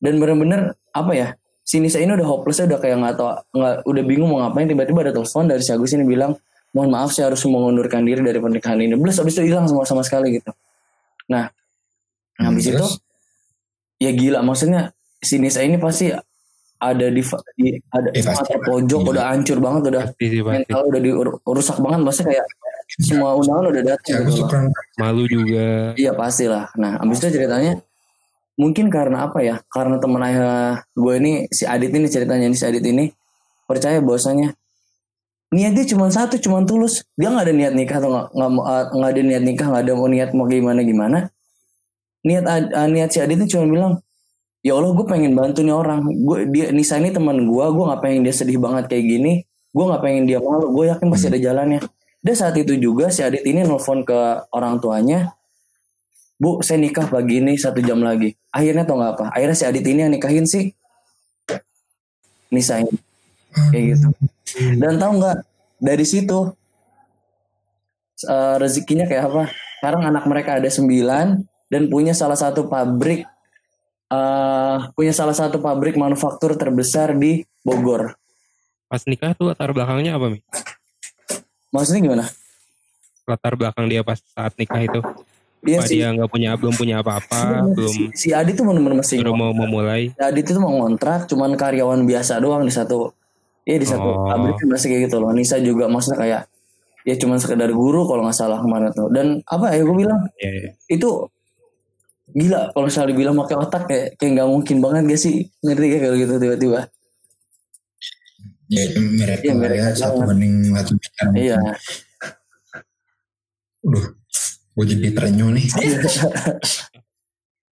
Dan 0.00 0.20
bener-bener 0.20 0.76
apa 0.92 1.12
ya 1.12 1.28
si 1.66 1.76
Nisa 1.76 1.98
ini 1.98 2.14
udah 2.14 2.22
hopeless 2.24 2.62
udah 2.62 2.78
kayak 2.78 2.96
nggak 2.96 3.14
tahu 3.14 3.26
nggak 3.52 3.74
udah 3.84 4.02
bingung 4.04 4.30
mau 4.30 4.38
ngapain 4.40 4.64
tiba-tiba 4.64 5.02
ada 5.02 5.12
telepon 5.12 5.44
dari 5.44 5.58
si 5.58 5.68
Agus 5.68 5.90
ini 5.90 6.06
bilang 6.06 6.38
mohon 6.70 6.88
maaf 6.88 7.10
saya 7.10 7.26
harus 7.26 7.42
mengundurkan 7.42 8.00
diri 8.00 8.20
dari 8.20 8.36
pernikahan 8.36 8.78
ini 8.78 8.94
belas 8.94 9.16
habis 9.16 9.34
itu 9.34 9.44
hilang 9.44 9.66
sama 9.66 9.82
sama 9.82 10.00
sekali 10.00 10.30
gitu 10.32 10.54
nah 11.26 11.50
Hmm, 12.34 12.52
habis 12.52 12.68
itu 12.68 12.76
terus? 12.76 13.00
ya 13.96 14.12
gila 14.12 14.40
maksudnya 14.40 14.92
si 15.16 15.36
Nisa 15.36 15.58
ini 15.58 15.74
pasti 15.74 16.12
ada 16.76 17.06
di, 17.08 17.24
di 17.56 17.80
ada 17.88 18.08
Eh, 18.10 18.20
pasti. 18.20 18.52
terpojok 18.52 19.00
Gila. 19.00 19.10
udah 19.10 19.24
hancur 19.26 19.56
banget 19.56 19.82
udah 19.88 20.02
Pasti 20.06 20.24
sih 20.28 20.40
pasti. 20.40 20.56
mental 20.62 20.80
udah 20.84 21.00
dirusak 21.00 21.76
banget 21.78 22.00
maksudnya 22.02 22.28
kayak 22.30 22.46
semua 23.00 23.30
undangan 23.34 23.64
udah 23.66 23.82
datang 23.88 24.20
gitu 24.22 24.44
keren. 24.44 24.68
Malu 24.94 25.24
juga. 25.26 25.96
Iya 25.96 26.12
pastilah. 26.12 26.68
Nah, 26.74 27.00
abis 27.00 27.16
itu 27.18 27.28
ceritanya 27.34 27.80
mungkin 28.56 28.88
karena 28.88 29.28
apa 29.28 29.44
ya? 29.44 29.60
Karena 29.68 30.00
temen 30.00 30.20
ayah 30.24 30.82
gue 30.96 31.14
ini 31.20 31.32
si 31.52 31.68
Adit 31.68 31.92
ini 31.92 32.08
ceritanya 32.08 32.48
ini 32.48 32.56
si 32.56 32.64
Adit 32.64 32.84
ini 32.84 33.12
percaya 33.68 34.00
bahwasanya 34.00 34.56
niat 35.54 35.72
dia 35.78 35.86
cuma 35.86 36.10
satu, 36.10 36.40
cuma 36.42 36.64
tulus. 36.66 37.06
Dia 37.14 37.30
nggak 37.30 37.44
ada 37.46 37.54
niat 37.54 37.74
nikah 37.76 37.96
atau 38.02 38.10
nggak 38.10 38.26
nggak 38.34 38.84
nggak 38.96 39.10
ada 39.12 39.22
niat 39.22 39.42
nikah, 39.44 39.66
nggak 39.70 39.82
ada 39.86 39.92
mau 39.94 40.08
niat 40.10 40.30
mau 40.34 40.46
gimana 40.48 40.80
gimana. 40.82 41.18
Niat 42.26 42.44
ah, 42.48 42.88
niat 42.90 43.10
si 43.14 43.22
Adit 43.22 43.38
ini 43.38 43.46
cuma 43.46 43.64
bilang, 43.70 43.92
ya 44.66 44.74
Allah 44.74 44.90
gue 44.96 45.06
pengen 45.06 45.32
bantu 45.38 45.62
nih 45.62 45.76
orang. 45.76 46.02
Gue 46.26 46.50
dia 46.50 46.74
Nisa 46.74 46.98
ini 46.98 47.14
teman 47.14 47.46
gue, 47.46 47.64
gue 47.70 47.84
nggak 47.86 48.02
pengen 48.02 48.20
dia 48.26 48.34
sedih 48.34 48.58
banget 48.58 48.90
kayak 48.90 49.04
gini. 49.06 49.32
Gue 49.70 49.84
nggak 49.86 50.02
pengen 50.02 50.24
dia 50.26 50.42
malu. 50.42 50.72
Gue 50.74 50.90
yakin 50.90 51.06
pasti 51.12 51.30
ada 51.30 51.38
jalannya. 51.38 51.80
Dan 52.24 52.34
saat 52.34 52.58
itu 52.58 52.74
juga 52.74 53.06
si 53.14 53.22
Adit 53.22 53.46
ini 53.46 53.62
nelfon 53.62 54.02
ke 54.02 54.50
orang 54.50 54.82
tuanya, 54.82 55.35
Bu, 56.36 56.60
saya 56.60 56.76
nikah 56.76 57.08
pagi 57.08 57.40
ini 57.40 57.56
satu 57.56 57.80
jam 57.80 58.04
lagi. 58.04 58.36
Akhirnya 58.52 58.84
tau 58.84 59.00
nggak 59.00 59.12
apa? 59.16 59.24
Akhirnya 59.32 59.56
si 59.56 59.64
Adit 59.64 59.84
ini 59.88 60.04
yang 60.04 60.12
nikahin 60.12 60.44
si 60.44 60.68
Nisa 62.52 62.84
ini. 62.84 62.92
Kayak 63.72 63.84
gitu. 63.96 64.08
Dan 64.76 65.00
tahu 65.00 65.16
nggak 65.16 65.36
dari 65.80 66.04
situ 66.04 66.52
eh, 68.28 68.56
rezekinya 68.60 69.08
kayak 69.08 69.32
apa? 69.32 69.42
Sekarang 69.80 70.02
anak 70.04 70.24
mereka 70.28 70.60
ada 70.60 70.68
sembilan 70.68 71.40
dan 71.72 71.82
punya 71.88 72.12
salah 72.12 72.36
satu 72.36 72.68
pabrik 72.68 73.24
eh 74.06 74.78
punya 74.94 75.10
salah 75.10 75.34
satu 75.34 75.58
pabrik 75.58 75.98
manufaktur 75.98 76.54
terbesar 76.54 77.18
di 77.18 77.42
Bogor. 77.66 78.14
Pas 78.86 79.02
nikah 79.02 79.34
tuh 79.34 79.50
latar 79.50 79.74
belakangnya 79.74 80.14
apa 80.14 80.30
Mi? 80.30 80.38
Maksudnya 81.74 82.00
gimana? 82.06 82.24
Latar 83.26 83.58
belakang 83.58 83.90
dia 83.90 84.06
pas 84.06 84.22
saat 84.22 84.54
nikah 84.54 84.78
itu. 84.86 85.00
Dia 85.66 85.82
Apa 85.82 85.90
si, 85.90 85.98
dia 85.98 86.14
nggak 86.14 86.30
punya 86.30 86.54
belum 86.54 86.74
punya 86.78 87.02
apa-apa, 87.02 87.66
belum 87.74 87.90
si, 87.90 88.02
si 88.14 88.28
Adit 88.30 88.54
tuh 88.54 88.62
bener-bener 88.70 89.02
masih 89.02 89.18
baru 89.18 89.34
mau 89.34 89.50
memulai. 89.50 90.14
Si 90.14 90.22
Adit 90.22 90.46
itu 90.46 90.60
mau 90.62 90.70
ngontrak 90.78 91.26
cuman 91.26 91.58
karyawan 91.58 92.06
biasa 92.06 92.38
doang 92.38 92.62
di 92.62 92.70
satu 92.70 93.10
Iya 93.66 93.82
di 93.82 93.88
satu 93.90 94.06
Oh. 94.06 94.30
pabrik 94.30 94.54
kan 94.62 94.70
masih 94.70 94.94
kayak 94.94 95.10
gitu 95.10 95.18
loh. 95.18 95.34
Nisa 95.34 95.58
juga 95.58 95.90
maksudnya 95.90 96.22
kayak 96.22 96.42
ya 97.02 97.14
cuman 97.18 97.42
sekedar 97.42 97.66
guru 97.74 98.06
kalau 98.06 98.22
nggak 98.22 98.38
salah 98.38 98.62
kemarin 98.62 98.94
tuh. 98.94 99.10
Dan 99.10 99.42
apa 99.42 99.74
ya 99.74 99.82
gue 99.82 99.96
bilang 99.98 100.22
Ya, 100.38 100.50
ya. 100.54 100.70
itu 100.86 101.10
gila 102.30 102.70
kalau 102.70 102.86
misalnya 102.86 103.10
dibilang 103.10 103.34
pakai 103.42 103.56
otak 103.58 103.82
kayak 103.90 104.06
kayak 104.22 104.30
nggak 104.38 104.48
mungkin 104.50 104.76
banget 104.78 105.02
gak 105.10 105.18
sih 105.18 105.34
ngerti 105.66 105.84
gak 105.90 106.00
kalau 106.06 106.14
gitu 106.14 106.34
tiba-tiba. 106.38 106.80
Ya 108.66 108.82
itu 108.86 108.98
miracle 109.02 109.46
Iya, 109.46 109.54
lah 109.58 109.70
ya. 109.74 109.86
Satu 109.98 110.18
banding 110.22 110.54
satu. 110.70 110.92
Iya. 111.34 111.58
Duh, 113.82 114.06
gue 114.76 114.84
jadi 114.84 115.08
terenyuh 115.16 115.50
nih. 115.56 115.66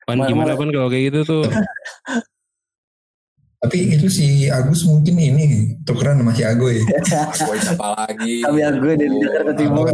Pan 0.05 0.19
gimana 0.25 0.57
pan 0.57 0.69
kalau 0.73 0.89
kayak 0.89 1.13
gitu 1.13 1.21
tuh? 1.25 1.45
Tapi 3.65 3.97
itu 3.97 4.13
si 4.13 4.45
Agus 4.53 4.85
mungkin 4.85 5.17
ini 5.17 5.73
tukeran 5.89 6.21
sama 6.21 6.37
si 6.37 6.45
Ago 6.45 6.69
ya. 6.75 6.85
siapa 7.57 7.97
lagi? 7.97 8.45
Kami 8.45 8.61
aku 8.61 8.93
dari 8.93 9.17
Jakarta 9.25 9.53
Timur. 9.57 9.89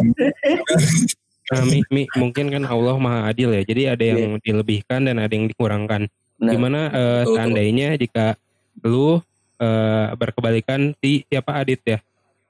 Nah, 1.51 1.63
Mi, 1.67 1.79
Mi, 1.87 2.03
mungkin 2.19 2.51
kan 2.51 2.67
Allah 2.67 2.99
maha 2.99 3.31
adil 3.31 3.55
ya. 3.55 3.63
Jadi 3.63 3.83
ada 3.87 4.03
yang 4.03 4.43
dilebihkan 4.43 5.07
dan 5.07 5.23
ada 5.23 5.31
yang 5.31 5.47
dikurangkan. 5.47 6.11
Nah, 6.43 6.51
Gimana 6.51 6.81
betul. 6.91 7.35
seandainya 7.39 7.89
jika 7.95 8.35
lu 8.83 9.23
eh, 9.63 10.07
berkebalikan 10.19 10.91
si 10.99 11.23
siapa 11.31 11.63
Adit 11.63 11.79
ya? 11.87 11.99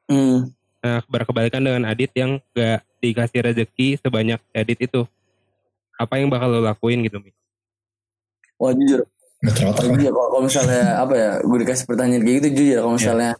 hmm, 0.09 0.49
Nah, 0.81 1.05
berkebalikan 1.05 1.61
dengan 1.61 1.85
Adit 1.85 2.09
yang 2.17 2.41
gak 2.57 2.81
dikasih 3.05 3.41
rezeki 3.45 4.01
sebanyak 4.01 4.41
Adit 4.57 4.81
itu. 4.81 5.05
Apa 6.01 6.17
yang 6.17 6.33
bakal 6.33 6.57
lo 6.57 6.61
lakuin 6.65 7.05
gitu, 7.05 7.21
Mi? 7.21 7.33
wah 8.61 8.77
jujur. 8.77 9.05
Iya, 9.41 10.13
kalau 10.13 10.45
misalnya 10.45 11.01
apa 11.01 11.15
ya, 11.17 11.31
gue 11.41 11.59
dikasih 11.65 11.89
pertanyaan 11.89 12.21
kayak 12.21 12.37
gitu 12.45 12.49
jujur 12.61 12.85
kalau 12.85 12.93
misalnya 12.93 13.33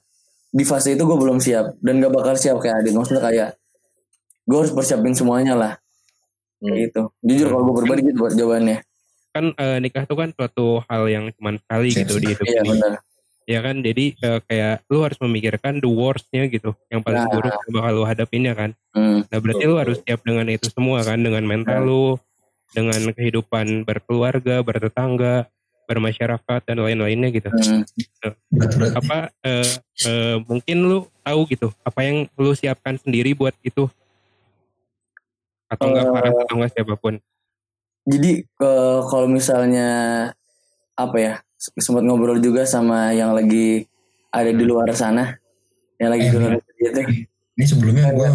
di 0.49 0.65
fase 0.65 0.97
itu 0.97 1.05
gue 1.05 1.19
belum 1.21 1.45
siap 1.45 1.77
dan 1.85 2.01
gak 2.01 2.13
bakal 2.13 2.33
siap 2.41 2.57
kayak 2.61 2.81
Adit. 2.85 2.97
Maksudnya 2.97 3.21
kayak 3.21 3.49
gue 4.49 4.57
harus 4.57 4.73
persiapin 4.73 5.13
semuanya 5.13 5.57
lah. 5.57 5.73
Kayak 6.61 6.77
gitu. 6.89 7.03
Jujur 7.21 7.47
kalau 7.53 7.63
gue 7.69 7.75
berbagi 7.85 8.03
gitu 8.13 8.17
buat 8.17 8.33
jawabannya. 8.33 8.79
Kan 9.31 9.45
eh, 9.57 9.79
nikah 9.81 10.05
tuh 10.09 10.17
kan 10.17 10.29
suatu 10.33 10.81
hal 10.89 11.05
yang 11.09 11.25
cuman 11.37 11.61
sekali 11.61 11.89
gitu 11.93 12.17
di 12.17 12.33
hidup 12.33 12.45
Iya 12.49 12.61
ini. 12.65 12.71
benar. 12.77 12.93
Ya 13.51 13.59
kan, 13.67 13.83
jadi 13.83 14.15
eh, 14.15 14.39
kayak 14.47 14.87
lu 14.87 15.03
harus 15.03 15.19
memikirkan 15.19 15.83
the 15.83 15.91
worstnya 15.91 16.47
gitu. 16.47 16.71
Yang 16.87 17.01
paling 17.03 17.23
Nah. 17.27 17.33
buruk 17.35 17.51
yang 17.67 17.73
bakal 17.75 17.93
lu 17.99 18.05
hadapin 18.07 18.47
ya 18.47 18.55
kan. 18.55 18.71
Hmm. 18.95 19.27
Nah 19.27 19.39
berarti 19.43 19.65
lu 19.67 19.75
harus 19.75 19.99
siap 20.07 20.23
dengan 20.23 20.47
itu 20.47 20.71
semua 20.71 21.03
kan, 21.03 21.19
dengan 21.19 21.43
mental 21.43 21.83
lu, 21.83 22.15
dengan 22.71 23.03
kehidupan 23.11 23.83
berkeluarga, 23.83 24.63
bertetangga, 24.63 25.51
bermasyarakat 25.91 26.61
dan 26.63 26.79
lain-lainnya 26.79 27.35
gitu. 27.35 27.51
Hmm. 27.51 27.83
Berat. 28.55 28.95
Apa 28.95 29.35
eh, 29.43 29.67
eh, 30.07 30.37
mungkin 30.47 30.77
lu 30.87 30.99
tahu 31.27 31.41
gitu, 31.51 31.75
apa 31.83 32.07
yang 32.07 32.31
lu 32.39 32.55
siapkan 32.55 33.03
sendiri 33.03 33.35
buat 33.35 33.59
itu? 33.67 33.91
Atau 35.67 35.91
enggak 35.91 36.07
Eh, 36.07 36.13
Farah 36.15 36.33
atau 36.47 36.55
enggak 36.55 36.73
siapa 36.79 36.95
pun? 36.95 37.19
Jadi 38.07 38.47
eh, 38.47 39.01
kalau 39.11 39.27
misalnya 39.27 39.89
apa 40.95 41.17
ya 41.19 41.35
sempat 41.61 42.03
ngobrol 42.09 42.41
juga 42.41 42.65
sama 42.65 43.13
yang 43.13 43.37
lagi 43.37 43.85
ada 44.33 44.49
di 44.49 44.65
luar 44.65 44.89
sana, 44.97 45.37
yang 46.01 46.09
lagi 46.09 46.25
Eh, 46.27 46.31
di 46.33 46.37
luar. 46.41 46.53
Ini 47.61 47.65
sebelumnya 47.69 48.09
gue 48.17 48.29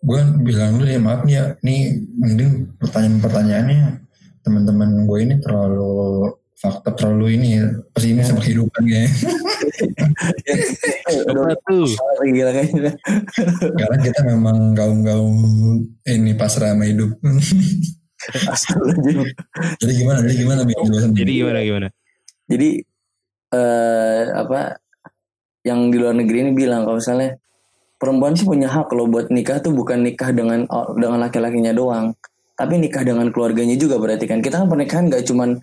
gue 0.00 0.20
bilang 0.46 0.78
dulu 0.78 0.86
ya 0.86 1.00
maaf 1.02 1.26
nih 1.26 1.34
ya. 1.34 1.44
Nih 1.66 1.98
mungkin 2.14 2.70
pertanyaan-pertanyaannya 2.78 4.06
teman-teman 4.46 5.04
gue 5.04 5.18
ini 5.18 5.34
terlalu 5.42 6.30
fakta 6.60 6.92
terlalu 6.92 7.40
ini 7.40 7.48
ya 7.56 7.66
pesimis 7.90 8.30
sama 8.30 8.44
kehidupan 8.44 8.84
ya. 8.86 9.08
Udah 11.26 11.42
Apa 11.50 11.54
tuh? 11.66 11.88
gila 12.22 12.50
kayaknya. 12.52 12.92
Karena 13.74 13.96
kita 13.98 14.20
memang 14.28 14.76
gaum-gaum 14.76 15.36
ini 16.06 16.32
pasrah 16.36 16.76
sama 16.76 16.84
hidup. 16.86 17.16
Jadi 19.80 19.92
gimana? 19.96 20.20
Jadi 20.22 20.34
gimana? 20.36 20.60
Mi? 20.68 20.76
Jelasin. 20.76 21.16
Jadi 21.16 21.32
gimana 21.32 21.58
gimana? 21.64 21.88
Jadi 22.50 22.82
eh 23.50 24.22
apa 24.34 24.82
yang 25.62 25.90
di 25.90 25.96
luar 26.02 26.18
negeri 26.18 26.50
ini 26.50 26.52
bilang 26.56 26.82
kalau 26.82 26.98
misalnya 26.98 27.38
perempuan 28.00 28.34
sih 28.34 28.48
punya 28.48 28.66
hak 28.66 28.90
kalau 28.90 29.06
buat 29.06 29.30
nikah 29.30 29.62
tuh 29.62 29.70
bukan 29.70 30.02
nikah 30.02 30.34
dengan 30.34 30.66
oh, 30.66 30.96
dengan 30.98 31.22
laki-lakinya 31.22 31.70
doang, 31.70 32.16
tapi 32.58 32.80
nikah 32.80 33.06
dengan 33.06 33.30
keluarganya 33.30 33.76
juga 33.78 34.00
berarti 34.00 34.24
kan 34.26 34.40
kita 34.42 34.64
kan 34.64 34.68
pernikahan 34.72 35.12
gak 35.12 35.28
cuman 35.28 35.60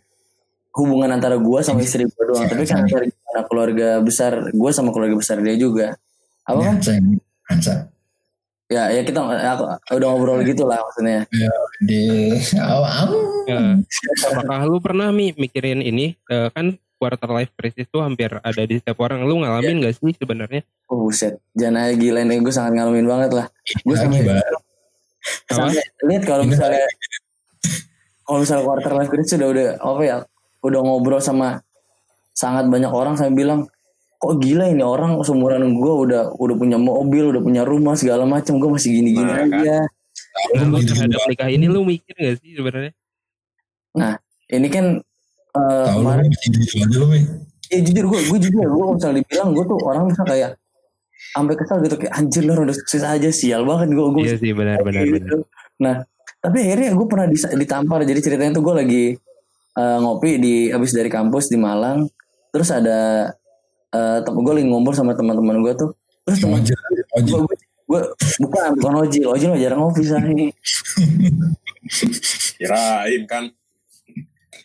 hubungan 0.77 1.09
antara 1.09 1.41
gue 1.41 1.59
sama 1.65 1.81
istri 1.81 2.05
gue 2.05 2.23
doang, 2.29 2.45
tapi 2.45 2.63
dari 2.69 3.09
karena 3.09 3.41
keluarga 3.49 3.89
besar 4.05 4.53
gue 4.53 4.71
sama 4.71 4.93
keluarga 4.93 5.17
besar 5.17 5.41
dia 5.41 5.57
juga. 5.57 5.97
Apa 6.45 6.61
kan? 6.61 6.75
Ya, 8.68 8.91
ya 8.91 8.99
kita 8.99 9.24
aku, 9.24 9.63
udah 9.95 10.07
ngobrol 10.11 10.43
gitu 10.43 10.68
lah 10.68 10.84
maksudnya. 10.84 11.24
Di 11.80 12.36
awal. 12.59 13.15
Ya, 13.47 13.80
apakah 14.28 14.68
lu 14.68 14.84
pernah 14.84 15.07
mi 15.15 15.32
mikirin 15.39 15.80
ini 15.80 16.20
kan 16.28 16.76
quarter 16.99 17.32
life 17.32 17.53
crisis 17.55 17.88
tuh 17.88 18.03
hampir 18.03 18.28
ada 18.28 18.61
di 18.68 18.76
setiap 18.76 18.99
orang. 18.99 19.24
Lu 19.24 19.39
ngalamin 19.39 19.88
gak 19.88 19.95
sih 20.03 20.11
sebenarnya? 20.20 20.68
Oh 20.91 21.07
buset, 21.07 21.39
jangan 21.55 21.88
aja 21.88 21.95
gila 21.95 22.28
nih, 22.28 22.43
gue 22.43 22.51
sangat 22.51 22.76
ngalamin 22.76 23.07
banget 23.07 23.32
lah. 23.39 23.47
Gue 23.88 23.95
Lagi, 23.95 24.20
sampai, 24.20 24.36
sampai 25.47 26.05
lihat 26.11 26.24
kalau 26.28 26.43
misalnya 26.43 26.84
kalau 28.28 28.43
misalnya 28.43 28.63
quarter 28.68 28.93
life 28.99 29.11
crisis 29.15 29.39
udah 29.39 29.47
udah 29.47 29.68
apa 29.80 30.01
ya, 30.03 30.18
udah 30.59 30.80
ngobrol 30.84 31.24
sama 31.24 31.63
sangat 32.36 32.68
banyak 32.68 32.91
orang 32.91 33.15
sampai 33.15 33.32
bilang 33.32 33.72
kok 34.18 34.34
gila 34.38 34.65
ini 34.68 34.82
orang 34.82 35.22
seumuran 35.22 35.61
gue 35.72 35.93
udah 36.03 36.34
udah 36.34 36.55
punya 36.55 36.76
mobil, 36.76 37.30
udah 37.30 37.39
punya 37.39 37.61
rumah 37.61 37.93
segala 37.93 38.26
macam, 38.26 38.57
gue 38.57 38.70
masih 38.74 38.89
gini-gini 38.91 39.24
Nah, 39.24 39.38
kan. 39.39 39.49
aja. 39.55 39.78
Nah, 40.53 40.65
lu 40.65 40.78
gitu 40.78 40.91
terhadap 40.91 41.20
juga. 41.20 41.30
nikah 41.30 41.49
ini 41.49 41.65
lu 41.65 41.82
mikir 41.82 42.13
gak 42.13 42.36
sih 42.41 42.51
sebenarnya? 42.53 42.93
Ini 44.47 44.68
kan 44.72 44.86
eh, 45.53 45.86
Tahu 45.86 45.97
lu 45.97 46.01
kemarin 46.01 46.26
masih 46.28 46.49
gitu 46.55 46.76
aja 46.80 46.95
lu, 46.97 47.07
Mi. 47.07 47.20
ya 47.68 47.80
jujur 47.84 48.05
gue 48.07 48.20
gue 48.26 48.38
jujur 48.41 48.63
gue 48.63 48.80
kalau 48.80 48.93
misalnya 48.95 49.18
dibilang 49.20 49.49
gue 49.51 49.65
tuh 49.65 49.78
orang 49.84 50.03
bisa 50.07 50.24
kayak 50.24 50.51
sampai 51.36 51.53
kesal 51.59 51.78
gitu 51.84 51.95
kayak 51.99 52.13
anjir 52.15 52.41
lu 52.41 52.55
udah 52.55 52.72
sukses 52.72 53.03
aja 53.03 53.28
sial 53.28 53.68
banget 53.68 53.91
gue 53.91 54.07
gue 54.07 54.24
Iya 54.24 54.38
sih 54.39 54.51
benar 54.55 54.80
benar 54.82 55.03
benar. 55.03 55.20
gitu. 55.20 55.38
Nah, 55.78 55.95
tapi 56.39 56.57
akhirnya 56.63 56.95
gue 56.95 57.05
pernah 57.05 57.28
ditampar. 57.53 57.99
Jadi 58.01 58.20
ceritanya 58.24 58.51
tuh 58.55 58.63
gue 58.63 58.76
lagi 58.78 59.03
eh, 59.76 59.97
ngopi 59.99 60.30
di 60.39 60.55
abis 60.72 60.91
dari 60.95 61.09
kampus 61.11 61.51
di 61.51 61.57
Malang. 61.59 62.07
Terus 62.49 62.70
ada 62.72 63.30
uh, 63.93 64.17
gue 64.23 64.53
lagi 64.53 64.67
ngobrol 64.67 64.95
sama 64.95 65.13
teman-teman 65.15 65.63
gue 65.63 65.73
tuh. 65.77 65.89
Terus 66.27 66.43
teman 66.43 66.59
Ojek, 66.59 66.75
ojek. 67.15 67.31
gue 67.31 67.39
gue 67.88 68.01
bukan 68.43 68.75
bukan 68.75 68.93
Ojil, 69.07 69.25
Ojil 69.31 69.47
mah 69.55 69.59
jarang 69.59 69.79
ngopi 69.79 70.01
sih. 70.03 70.15
Kirain 72.59 73.23
kan. 73.29 73.43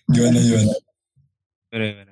Gimana, 0.13 0.39
gimana? 0.43 0.75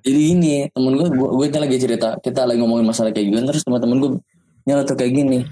Jadi 0.00 0.20
ini 0.32 0.64
temen 0.72 0.96
gue, 0.96 1.08
gue, 1.12 1.28
gue 1.36 1.46
lagi 1.60 1.76
cerita, 1.76 2.16
kita 2.16 2.48
lagi 2.48 2.62
ngomongin 2.64 2.86
masalah 2.88 3.12
kayak 3.12 3.28
gini. 3.28 3.44
Terus 3.44 3.60
teman-teman 3.66 3.96
gue 4.00 4.10
nyala 4.64 4.88
tuh 4.88 4.96
kayak 4.96 5.12
gini. 5.12 5.44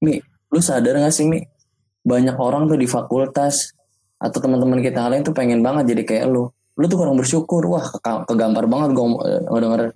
Mi, 0.00 0.16
lu 0.48 0.60
sadar 0.64 0.96
gak 0.96 1.12
sih 1.12 1.28
Mi? 1.28 1.44
Banyak 2.08 2.40
orang 2.40 2.70
tuh 2.72 2.80
di 2.80 2.88
fakultas 2.88 3.76
atau 4.16 4.38
teman-teman 4.40 4.80
kita 4.80 5.04
yang 5.04 5.10
lain 5.12 5.22
tuh 5.28 5.34
pengen 5.36 5.60
banget 5.60 5.92
jadi 5.92 6.02
kayak 6.08 6.24
lu. 6.32 6.48
Lu 6.78 6.84
tuh 6.88 6.96
kurang 6.96 7.20
bersyukur. 7.20 7.60
Wah, 7.68 7.84
ke- 7.84 8.24
kegampar 8.32 8.64
banget 8.64 8.96
gue 8.96 9.06
denger 9.60 9.92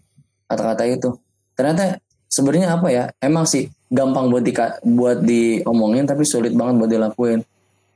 kata-kata 0.53 0.85
itu. 0.85 1.17
Ternyata 1.53 1.97
sebenarnya 2.27 2.69
apa 2.73 2.89
ya? 2.89 3.05
Emang 3.19 3.45
sih 3.45 3.67
gampang 3.89 4.29
buat 4.29 4.41
di 4.41 4.53
buat 4.87 5.19
diomongin 5.21 6.05
tapi 6.05 6.23
sulit 6.23 6.53
banget 6.53 6.77
buat 6.77 6.91
dilakuin. 6.91 7.41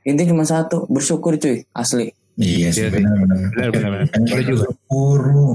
Intinya 0.01 0.31
cuma 0.31 0.43
satu, 0.43 0.87
bersyukur 0.87 1.35
cuy, 1.35 1.67
asli. 1.71 2.09
Iya 2.35 2.69
sih, 2.69 2.85
Iya 2.85 2.89
sih. 2.89 2.93
benar-benar. 2.93 3.37
Benar, 3.49 3.69
benar, 3.69 3.89
benar. 3.91 4.07
Kan 4.07 4.21
Benar 4.23 4.39
juga. 4.41 4.51
bersyukur 4.63 5.19
lu. 5.25 5.49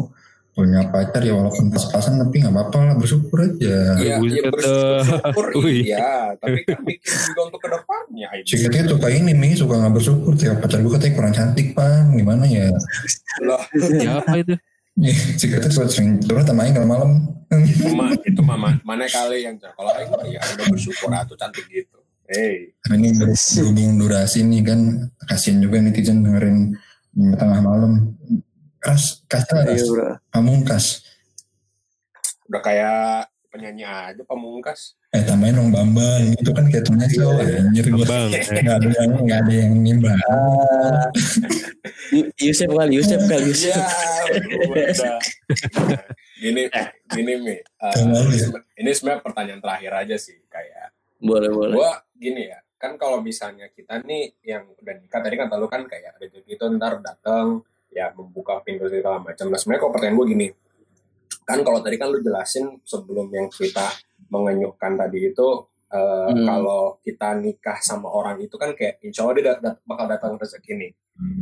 Punya 0.52 0.84
pacar 0.84 1.24
ya 1.24 1.32
walaupun 1.32 1.72
pas-pasan 1.72 2.20
tapi 2.20 2.44
nggak 2.44 2.52
apa-apa 2.52 2.78
lah 2.84 2.94
bersyukur 3.00 3.40
aja. 3.40 3.96
Iya, 3.96 4.20
iya 4.20 4.40
dah. 4.44 4.52
bersyukur 4.52 5.46
iya, 5.72 6.12
tapi 6.36 6.60
kan 6.68 6.84
juga 7.00 7.40
untuk 7.48 7.60
ke 7.64 7.68
depannya. 7.72 8.28
Si 8.44 8.60
katanya 8.60 8.84
suka 8.92 9.08
ini 9.08 9.32
Mi, 9.32 9.56
suka 9.56 9.80
nggak 9.80 9.94
bersyukur. 9.96 10.36
Tiap 10.36 10.60
pacar 10.60 10.84
gue 10.84 10.92
katanya 10.92 11.14
kurang 11.16 11.32
cantik 11.32 11.72
pan, 11.72 12.12
gimana 12.12 12.44
ya? 12.44 12.68
Lah, 13.40 13.64
Siapa 13.72 14.34
itu? 14.36 14.52
Si 15.40 15.48
katanya 15.48 15.72
suka 15.72 15.88
sering 15.88 16.20
curhat 16.20 16.44
sama 16.44 16.68
Aing 16.68 16.76
kalau 16.76 16.88
malam. 16.88 17.10
itu 17.52 17.88
mah 17.92 18.10
itu 18.24 18.40
mah 18.40 18.56
ma- 18.56 18.80
mana 18.84 19.04
kali 19.08 19.44
yang 19.44 19.56
kalau 19.56 19.92
Aing 19.96 20.08
mah 20.12 20.24
ya 20.28 20.40
udah 20.40 20.66
bersyukur 20.68 21.08
atau 21.12 21.36
cantik 21.36 21.64
gitu. 21.68 22.00
Hey, 22.28 22.72
ini 22.88 23.12
berhubung 23.12 24.00
durasi 24.00 24.40
nih 24.40 24.64
kan 24.64 24.80
kasian 25.28 25.60
juga 25.60 25.84
netizen 25.84 26.24
dengerin 26.24 26.72
tengah 27.36 27.60
malam. 27.60 28.16
Ras, 28.82 29.22
lah, 29.28 29.62
Iya 29.68 29.78
Ras. 29.78 29.86
bro. 29.86 30.08
Pamungkas. 30.32 30.86
udah 32.50 32.60
kayak 32.60 33.30
penyanyi 33.48 33.84
aja 33.86 34.22
pamungkas. 34.28 34.96
Eh 35.12 35.20
tambahin 35.28 35.60
dong 35.60 35.68
Bambang, 35.68 36.24
itu 36.32 36.50
kan 36.56 36.64
kayak 36.72 36.88
temennya 36.88 37.08
cowok 37.12 37.44
anjir 37.44 37.84
gue. 37.84 38.06
Bang. 38.08 38.32
eh, 38.32 38.40
Gak 38.64 38.76
ada 38.80 38.88
yang 38.96 39.12
gak 39.28 39.38
ada 39.44 39.52
yang 39.52 39.72
nimbang. 39.76 40.16
Ah, 40.24 41.04
Yu- 42.08 42.32
Yusuf 42.40 42.72
kali, 42.72 42.96
Yusef 42.96 43.20
kali, 43.28 43.52
Yusef. 43.52 43.76
Ya, 43.76 43.84
udah. 44.72 45.20
gini, 46.40 46.62
gini 47.12 47.32
mi. 47.36 47.56
Uh, 47.76 47.92
ini, 47.92 48.40
ya? 48.40 48.40
sebe- 48.40 48.64
ini 48.72 48.90
sebenarnya 48.96 49.20
pertanyaan 49.20 49.60
terakhir 49.60 49.92
aja 50.00 50.16
sih 50.16 50.40
kayak. 50.48 50.96
Boleh, 51.20 51.52
boleh. 51.52 51.76
Gua 51.76 51.92
gini 52.16 52.48
ya, 52.48 52.64
kan 52.80 52.96
kalau 52.96 53.20
misalnya 53.20 53.68
kita 53.68 54.00
nih 54.00 54.32
yang 54.40 54.64
udah 54.72 54.94
nikah 54.96 55.20
tadi 55.20 55.36
kan 55.36 55.52
lu 55.52 55.68
kan 55.68 55.84
kayak 55.84 56.16
rezeki 56.24 56.56
itu 56.56 56.64
ntar 56.80 57.04
datang 57.04 57.60
ya 57.92 58.08
membuka 58.16 58.64
pintu 58.64 58.88
segala 58.88 59.20
macam. 59.20 59.52
Nah 59.52 59.60
sebenarnya 59.60 59.80
kalau 59.84 59.92
pertanyaan 59.92 60.16
gue 60.16 60.26
gini, 60.32 60.48
kan 61.44 61.60
kalau 61.60 61.84
tadi 61.84 62.00
kan 62.00 62.08
lu 62.08 62.24
jelasin 62.24 62.80
sebelum 62.80 63.28
yang 63.28 63.52
kita 63.52 63.92
mengenyuhkan 64.32 64.96
tadi 64.96 65.28
itu 65.28 65.48
eh, 65.86 66.00
Hmm. 66.32 66.48
kalau 66.48 66.96
kita 66.98 67.36
nikah 67.36 67.76
sama 67.78 68.08
orang 68.08 68.40
itu 68.40 68.56
kan 68.56 68.72
kayak 68.72 68.96
insya 68.98 69.28
Allah 69.28 69.36
dia 69.36 69.44
dat- 69.46 69.60
dat- 69.60 69.80
bakal 69.84 70.08
datang 70.08 70.32
rezeki 70.34 70.72
nih. 70.72 70.92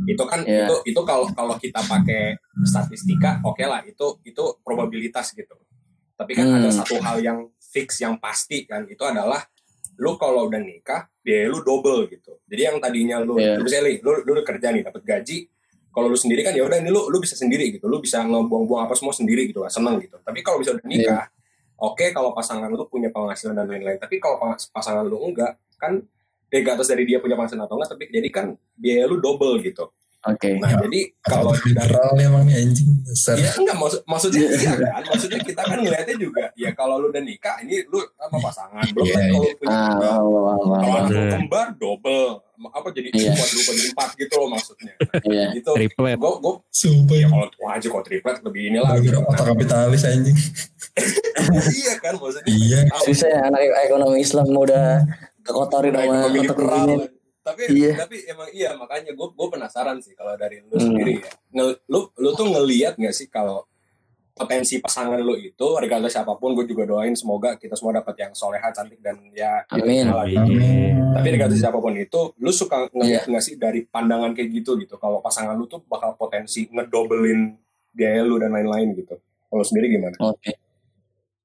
Itu 0.04 0.26
kan 0.26 0.42
Iya. 0.42 0.66
itu 0.66 0.90
itu 0.90 1.00
kalau 1.06 1.30
kalau 1.30 1.54
kita 1.54 1.78
pakai 1.80 2.34
statistika 2.64 3.38
oke 3.40 3.62
lah 3.62 3.78
itu 3.84 4.18
itu 4.22 4.42
probabilitas 4.60 5.30
gitu. 5.32 5.54
Tapi 6.14 6.34
kan 6.34 6.50
ada 6.50 6.66
Hmm. 6.66 6.74
satu 6.74 6.98
hal 6.98 7.22
yang 7.22 7.38
fix 7.62 8.02
yang 8.02 8.18
pasti 8.18 8.66
kan 8.66 8.84
itu 8.84 8.98
adalah 9.00 9.38
lu 9.96 10.16
kalau 10.16 10.50
udah 10.50 10.58
nikah 10.58 11.06
biaya 11.20 11.46
lu 11.46 11.62
double 11.62 12.08
gitu. 12.08 12.42
Jadi 12.44 12.62
yang 12.64 12.76
tadinya 12.76 13.22
lu 13.22 13.38
Iya. 13.38 13.54
lu 13.54 13.62
misalnya 13.62 14.02
lu 14.02 14.18
lu 14.20 14.30
udah 14.34 14.44
kerja 14.44 14.68
nih 14.68 14.82
dapat 14.82 15.02
gaji 15.04 15.46
kalau 15.90 16.06
lu 16.06 16.18
sendiri 16.18 16.42
kan 16.42 16.52
ya 16.52 16.66
udah 16.66 16.76
ini 16.76 16.90
lu 16.90 17.06
lu 17.06 17.18
bisa 17.18 17.34
sendiri 17.34 17.70
gitu. 17.70 17.86
Lu 17.86 18.02
bisa 18.02 18.18
ngebuang-buang 18.20 18.82
apa 18.84 18.94
semua 18.94 19.14
sendiri 19.14 19.46
gitu, 19.46 19.62
seneng 19.68 20.02
gitu. 20.02 20.18
Tapi 20.18 20.42
kalau 20.42 20.58
bisa 20.58 20.74
udah 20.74 20.82
nikah, 20.84 21.30
oke 21.80 22.04
kalau 22.12 22.36
pasangan 22.36 22.68
lu 22.68 22.84
punya 22.86 23.08
penghasilan 23.08 23.56
dan 23.56 23.66
lain-lain. 23.66 23.96
Tapi 23.96 24.20
kalau 24.20 24.36
pas- 24.36 24.68
pasangan 24.68 25.02
lu 25.02 25.16
enggak, 25.24 25.56
kan 25.80 26.04
regardless 26.52 26.92
dari 26.92 27.08
dia 27.08 27.18
punya 27.18 27.34
penghasilan 27.40 27.64
atau 27.64 27.80
enggak, 27.80 27.90
tapi 27.96 28.04
jadi 28.12 28.28
kan 28.28 28.46
biaya 28.76 29.08
lu 29.08 29.16
double 29.18 29.58
gitu. 29.64 29.88
Oke. 30.22 30.60
Nah, 30.60 30.68
Ya, 30.68 30.76
jadi 30.84 31.00
kalau 31.18 31.48
Kalau 31.50 31.64
literal 31.64 32.12
emang 32.14 32.44
nih 32.44 32.56
anjing. 32.60 32.92
Besar. 33.02 33.34
Ya 33.34 33.50
enggak 33.50 33.72
maksud 33.74 34.00
maksudnya 34.04 34.44
iya 34.54 34.72
kan 34.76 35.02
maksudnya 35.02 35.40
kita 35.40 35.62
kan 35.62 35.78
ngeliatnya 35.78 36.16
juga 36.16 36.44
ya 36.54 36.70
kalau 36.70 36.94
lu 36.96 37.08
udah 37.08 37.20
nikah 37.20 37.56
ini 37.60 37.82
lu 37.86 38.04
sama 38.14 38.36
pasangan 38.38 38.84
belum 38.86 39.00
Iya, 39.02 39.16
kan 39.16 39.24
kalau 39.26 39.40
lu 39.40 39.56
punya 39.56 39.72
Ah, 39.72 39.88
kalau 39.96 40.40
anak 40.46 41.08
lu 41.08 41.16
Hmm. 41.16 41.30
kembar 41.32 41.66
double 41.74 42.24
apa 42.62 42.88
jadi 42.92 43.08
Iya. 43.10 43.32
dua 43.32 43.46
dua 43.48 43.72
jadi 43.72 43.88
empat 43.88 44.10
gitu 44.14 44.34
loh 44.36 44.48
maksudnya 44.50 44.92
Iya. 45.22 45.46
gitu 45.56 45.70
Triplet. 45.72 46.16
gue 46.16 46.32
gue 46.38 46.54
Sumpah 46.70 47.16
ya 47.16 47.26
kalau 47.26 47.46
wah 47.58 47.72
aja 47.72 47.86
kok 47.88 48.04
triplet 48.04 48.36
lebih 48.42 48.62
ini 48.66 48.78
lah 48.78 48.94
gitu 48.98 49.16
otak 49.18 49.46
kapitalis 49.46 50.02
anjing. 50.04 50.36
iya 51.74 51.94
kan 51.96 52.14
maksudnya 52.14 52.44
Iya. 52.46 52.78
Susah 53.00 53.28
ya 53.30 53.40
anak 53.42 53.60
ekonomi 53.82 54.20
Islam 54.20 54.46
udah 54.50 55.00
kekotorin 55.40 55.90
Nah, 55.90 56.04
sama 56.04 56.28
otak. 56.28 57.08
Tapi 57.40 57.62
Iya. 57.68 57.96
tapi 57.98 58.16
emang 58.24 58.48
iya 58.50 58.70
makanya 58.74 59.10
gue 59.10 59.28
gue 59.28 59.48
penasaran 59.48 59.96
sih 59.98 60.12
kalau 60.12 60.34
dari 60.34 60.60
lu 60.60 60.72
Hmm. 60.72 60.84
sendiri 60.86 61.14
ya 61.18 61.32
Nge- 61.52 61.80
lu 61.86 62.00
lu 62.14 62.30
tuh 62.32 62.46
ngelihat 62.46 62.94
nggak 62.94 63.12
sih 63.12 63.26
kalau 63.26 63.64
potensi 64.30 64.76
pasangan 64.76 65.16
lu 65.18 65.34
itu 65.34 65.66
regardless 65.74 66.14
siapa 66.14 66.32
pun 66.34 66.52
gue 66.52 66.64
juga 66.64 66.84
doain 66.86 67.12
semoga 67.12 67.54
kita 67.54 67.74
semua 67.74 67.92
dapat 67.94 68.16
yang 68.18 68.32
soleha 68.32 68.68
cantik 68.70 68.96
dan 68.98 69.20
ya 69.30 69.64
Amin. 69.68 70.04
ya, 70.06 70.16
gitu. 70.22 70.40
Amin. 70.42 70.96
tapi 71.12 71.26
regardless 71.30 71.60
siapa 71.60 71.76
pun 71.76 71.92
itu 71.94 72.20
lu 72.36 72.48
suka 72.50 72.88
ngeliat 72.88 73.24
Iya. 73.24 73.30
nggak 73.30 73.42
sih 73.42 73.54
dari 73.56 73.84
pandangan 73.84 74.32
kayak 74.32 74.48
gitu 74.54 74.76
gitu 74.76 74.96
kalau 74.96 75.18
pasangan 75.18 75.52
lu 75.54 75.64
tuh 75.64 75.80
bakal 75.82 76.12
potensi 76.14 76.64
ngedobelin 76.66 77.56
biaya 77.90 78.22
lu 78.22 78.36
dan 78.36 78.50
lain-lain 78.50 78.94
gitu 78.94 79.16
kalau 79.46 79.60
sendiri 79.62 79.90
gimana 79.90 80.16
Oke. 80.20 80.56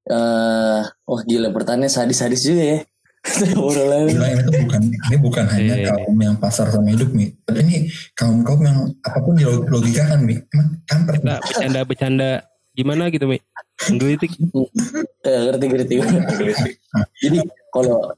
Eh, 0.06 0.80
wah 1.02 1.22
gila 1.24 1.50
pertanyaan 1.50 1.90
sadis-sadis 1.90 2.44
juga 2.44 2.62
ya. 2.62 2.78
Gila 3.26 3.96
ini 4.06 4.42
tuh 4.46 4.54
bukan 4.62 4.80
ini 4.86 5.16
bukan 5.18 5.44
hanya 5.50 5.74
Iya, 5.74 5.76
iya. 5.82 5.90
kaum 5.92 6.18
yang 6.22 6.36
pasar 6.38 6.70
sama 6.70 6.88
hidup 6.94 7.10
nih, 7.10 7.34
tapi 7.42 7.58
ini 7.66 7.76
kaum 8.14 8.46
kaum 8.46 8.62
yang 8.62 8.86
apa 9.02 9.18
pun 9.18 9.34
dilogikakan 9.34 10.24
nih, 10.30 10.38
emang 10.54 10.68
kampret. 10.86 11.20
Nah, 11.26 11.38
bercanda-bercanda 11.42 12.30
gimana 12.76 13.10
gitu, 13.10 13.26
Mi? 13.26 13.42
Menggelitik. 13.90 14.30
Ya, 15.26 15.36
ngerti 15.50 15.64
ngerti. 15.68 15.94
Jadi 17.24 17.38
kalau 17.74 18.14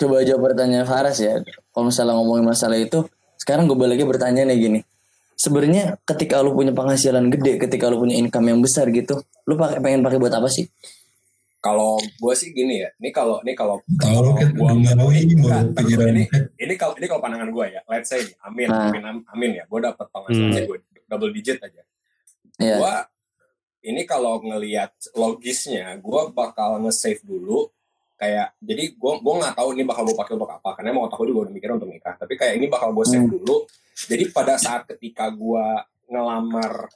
coba 0.00 0.24
jawab 0.24 0.42
pertanyaan 0.52 0.88
Faras 0.88 1.20
ya, 1.20 1.40
kalau 1.70 1.88
misalnya 1.88 2.16
ngomongin 2.18 2.44
masalah 2.44 2.76
itu, 2.80 3.06
sekarang 3.38 3.68
gue 3.68 3.76
balik 3.78 4.00
lagi 4.00 4.04
bertanya 4.08 4.42
nih 4.48 4.58
gini. 4.58 4.80
Sebenarnya 5.40 5.96
ketika 6.04 6.44
lu 6.44 6.52
punya 6.52 6.76
penghasilan 6.76 7.32
gede, 7.32 7.56
ketika 7.56 7.88
lu 7.88 8.00
punya 8.04 8.16
income 8.20 8.52
yang 8.52 8.60
besar 8.60 8.92
gitu, 8.92 9.24
lu 9.48 9.56
pakai 9.56 9.80
pengen 9.80 10.04
pakai 10.04 10.20
buat 10.20 10.32
apa 10.36 10.48
sih? 10.52 10.68
Kalau 11.60 11.96
gue 11.96 12.34
sih 12.34 12.50
gini 12.50 12.80
ya 12.80 12.90
ini 12.96 13.08
kalau 13.10 13.38
ini 13.40 13.52
kalau 13.52 13.84
Tahu 13.94 14.32
kan 14.32 14.48
duniawi 14.50 15.28
Enggak, 15.30 15.60
mau 15.62 15.76
pikiran 15.76 16.08
ini 16.10 16.24
ini 16.56 16.74
kalau 16.74 16.94
ini 16.96 17.06
kalau 17.06 17.20
pandangan 17.20 17.48
gue 17.48 17.66
ya 17.70 17.80
let's 17.86 18.08
say 18.08 18.20
amin 18.42 18.66
Nah. 18.66 18.88
amin 18.88 19.02
am- 19.04 19.26
amin 19.28 19.50
ya 19.54 19.64
gue 19.64 19.78
dapet 19.78 20.06
penghasilan 20.06 20.50
Hmm. 20.50 20.66
gue 20.66 20.78
double 21.06 21.30
digit 21.30 21.58
aja 21.58 21.82
Iya. 22.56 22.76
Gua 22.76 22.94
ini 23.80 24.04
kalau 24.04 24.36
ngelihat 24.38 24.92
logisnya, 25.14 25.96
gua 25.96 26.28
bakal 26.28 26.76
nge-save 26.78 27.20
dulu 27.22 27.72
kayak 28.14 28.52
jadi 28.58 28.92
gua 28.94 29.16
gua 29.16 29.40
nggak 29.40 29.56
tahu 29.56 29.68
ini 29.72 29.82
bakal 29.82 30.04
gue 30.04 30.12
pakai 30.12 30.34
untuk 30.34 30.50
apa 30.50 30.76
karena 30.76 30.92
mau 30.92 31.04
otak 31.04 31.16
gue 31.16 31.28
juga 31.28 31.40
udah 31.42 31.54
mikir 31.54 31.72
untuk 31.72 31.88
nikah 31.88 32.12
tapi 32.14 32.36
kayak 32.36 32.54
ini 32.54 32.68
bakal 32.68 32.92
gue 32.92 33.00
save 33.02 33.24
Hmm. 33.24 33.32
dulu 33.32 33.64
jadi 33.96 34.28
pada 34.28 34.54
saat 34.54 34.84
ketika 34.86 35.32
gua 35.32 35.80
ngelamar 36.04 36.92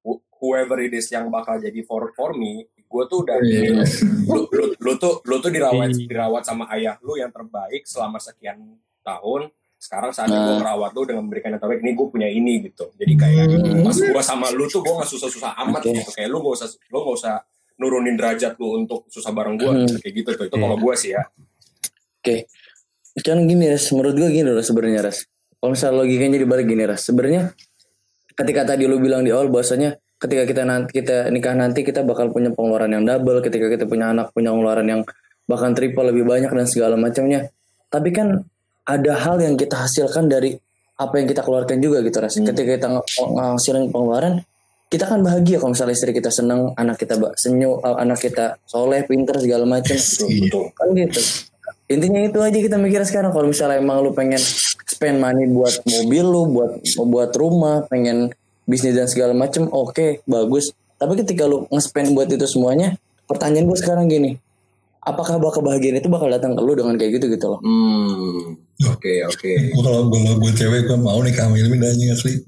wh- 0.00 0.24
whoever 0.34 0.80
it 0.80 0.92
is 0.92 1.06
yang 1.06 1.28
bakal 1.28 1.54
jadi 1.56 1.76
for 1.82 2.08
for 2.10 2.32
me 2.32 2.64
gue 2.92 3.04
tuh 3.08 3.18
udah 3.24 3.36
Iya. 3.40 3.80
lu, 4.26 4.44
lu, 4.46 4.64
lu 4.76 4.92
tuh 4.94 5.24
lu 5.24 5.36
tuh 5.38 5.48
dirawat 5.48 5.88
Iya. 5.90 6.04
dirawat 6.06 6.42
sama 6.42 6.68
ayah 6.70 7.00
lu 7.00 7.16
yang 7.16 7.28
terbaik 7.28 7.82
selama 7.82 8.18
sekian 8.18 8.60
tahun 9.00 9.48
sekarang 9.76 10.12
saatnya 10.12 10.38
gue 10.38 10.52
Nah. 10.52 10.60
merawat 10.60 10.92
lu 10.92 11.02
dengan 11.02 11.24
memberikan 11.24 11.50
yang 11.50 11.58
terbaik 11.58 11.80
ini 11.80 11.92
gue 11.92 12.06
punya 12.06 12.28
ini 12.28 12.52
gitu 12.62 12.92
jadi 12.94 13.12
kayak 13.16 13.44
Hmm. 13.50 13.82
pas 13.82 13.96
gue 13.96 14.22
sama 14.22 14.46
lu 14.50 14.64
tuh 14.66 14.78
gue 14.78 14.92
gak 14.92 15.08
susah-susah 15.08 15.56
amat 15.58 15.82
Oke. 15.82 15.96
gitu 15.96 16.10
kayak 16.12 16.28
lu 16.28 16.38
gak 16.38 16.54
usah 16.54 16.68
lu 16.70 16.98
gak 17.00 17.16
usah 17.16 17.34
nurunin 17.74 18.14
derajat 18.14 18.54
lu 18.56 18.78
untuk 18.78 19.08
susah 19.08 19.32
bareng 19.32 19.56
gue 19.56 19.66
Hmm. 19.66 19.88
kayak 19.98 20.14
gitu 20.14 20.30
tuh 20.34 20.44
itu 20.46 20.54
kalau 20.54 20.76
gue 20.76 20.94
sih 20.94 21.10
ya 21.10 21.24
Oke. 22.18 22.46
Kan 23.18 23.44
gini 23.44 23.66
Res, 23.66 23.90
menurut 23.90 24.14
gue 24.14 24.30
gini 24.30 24.46
Res 24.46 24.64
sebenarnya 24.64 25.02
Res. 25.02 25.26
Kalau 25.58 25.70
misalnya 25.70 26.00
logikanya 26.00 26.38
dibalik 26.38 26.64
gini 26.64 26.82
Res. 26.82 27.02
Sebenarnya 27.02 27.50
ketika 28.32 28.62
tadi 28.64 28.86
lu 28.86 28.96
bilang 28.96 29.20
di 29.20 29.28
awal 29.28 29.46
bahwasanya 29.46 29.98
ketika 30.22 30.46
kita 30.46 30.62
nanti 30.62 31.02
kita 31.02 31.26
nikah 31.34 31.58
nanti 31.58 31.82
kita 31.82 32.06
bakal 32.06 32.30
punya 32.30 32.54
pengeluaran 32.54 32.94
yang 32.94 33.02
double, 33.02 33.42
ketika 33.42 33.66
kita 33.66 33.84
punya 33.90 34.14
anak 34.14 34.30
punya 34.30 34.54
pengeluaran 34.54 34.86
yang 34.86 35.00
bahkan 35.50 35.74
triple 35.74 36.06
lebih 36.06 36.22
banyak 36.22 36.46
dan 36.46 36.66
segala 36.70 36.94
macamnya. 36.94 37.50
Tapi 37.90 38.14
kan 38.14 38.38
ada 38.86 39.12
hal 39.18 39.42
yang 39.42 39.58
kita 39.58 39.82
hasilkan 39.82 40.30
dari 40.30 40.54
apa 41.02 41.14
yang 41.18 41.26
kita 41.26 41.42
keluarkan 41.42 41.82
juga 41.82 41.98
gitu 42.06 42.22
Res. 42.22 42.38
Hmm. 42.38 42.46
Ketika 42.54 42.70
kita 42.78 42.88
ng- 42.94 43.06
ngasilin 43.34 43.90
pengeluaran, 43.90 44.34
kita 44.86 45.04
kan 45.10 45.18
bahagia 45.26 45.58
kalau 45.58 45.74
misalnya 45.74 45.94
istri 45.98 46.14
kita 46.14 46.30
seneng, 46.30 46.70
anak 46.78 47.02
kita 47.02 47.18
senyum, 47.34 47.82
anak 47.82 48.22
kita 48.22 48.62
soleh, 48.70 49.02
pinter 49.02 49.34
segala 49.42 49.66
macam. 49.66 49.98
betul 49.98 50.70
kan 50.78 50.88
gitu 50.94 51.50
intinya 51.92 52.20
itu 52.24 52.38
aja 52.40 52.58
kita 52.58 52.76
mikir 52.80 53.04
sekarang 53.04 53.34
kalau 53.36 53.52
misalnya 53.52 53.76
emang 53.76 54.00
lu 54.00 54.16
pengen 54.16 54.40
spend 54.88 55.20
money 55.20 55.44
buat 55.52 55.84
mobil 55.84 56.24
lu 56.24 56.42
buat 56.48 56.72
buat 56.80 57.30
rumah 57.36 57.84
pengen 57.92 58.32
bisnis 58.68 58.94
dan 58.94 59.08
segala 59.10 59.34
macem 59.34 59.66
oke 59.68 60.22
bagus. 60.26 60.70
Tapi 60.98 61.18
ketika 61.18 61.50
lu 61.50 61.66
nge-spend 61.70 62.14
buat 62.14 62.30
itu 62.30 62.46
semuanya 62.46 62.94
pertanyaan 63.26 63.66
gue 63.66 63.78
sekarang 63.78 64.06
gini 64.06 64.38
apakah 65.02 65.42
bakal 65.42 65.62
kebahagiaan 65.62 65.98
itu 65.98 66.06
bakal 66.06 66.30
datang 66.30 66.54
ke 66.54 66.62
lu 66.62 66.78
dengan 66.78 66.94
kayak 66.94 67.18
gitu 67.18 67.26
gitu 67.34 67.46
loh? 67.50 67.58
Hmm 67.58 68.62
oke 68.86 69.14
oke. 69.30 69.52
Kalau 69.74 70.10
gue 70.10 70.52
cewek 70.54 70.86
gue 70.86 70.98
mau 70.98 71.18
nih 71.22 71.34
sama 71.34 71.58
Ilmi 71.58 71.76
dan 71.78 71.98
asli. 72.14 72.34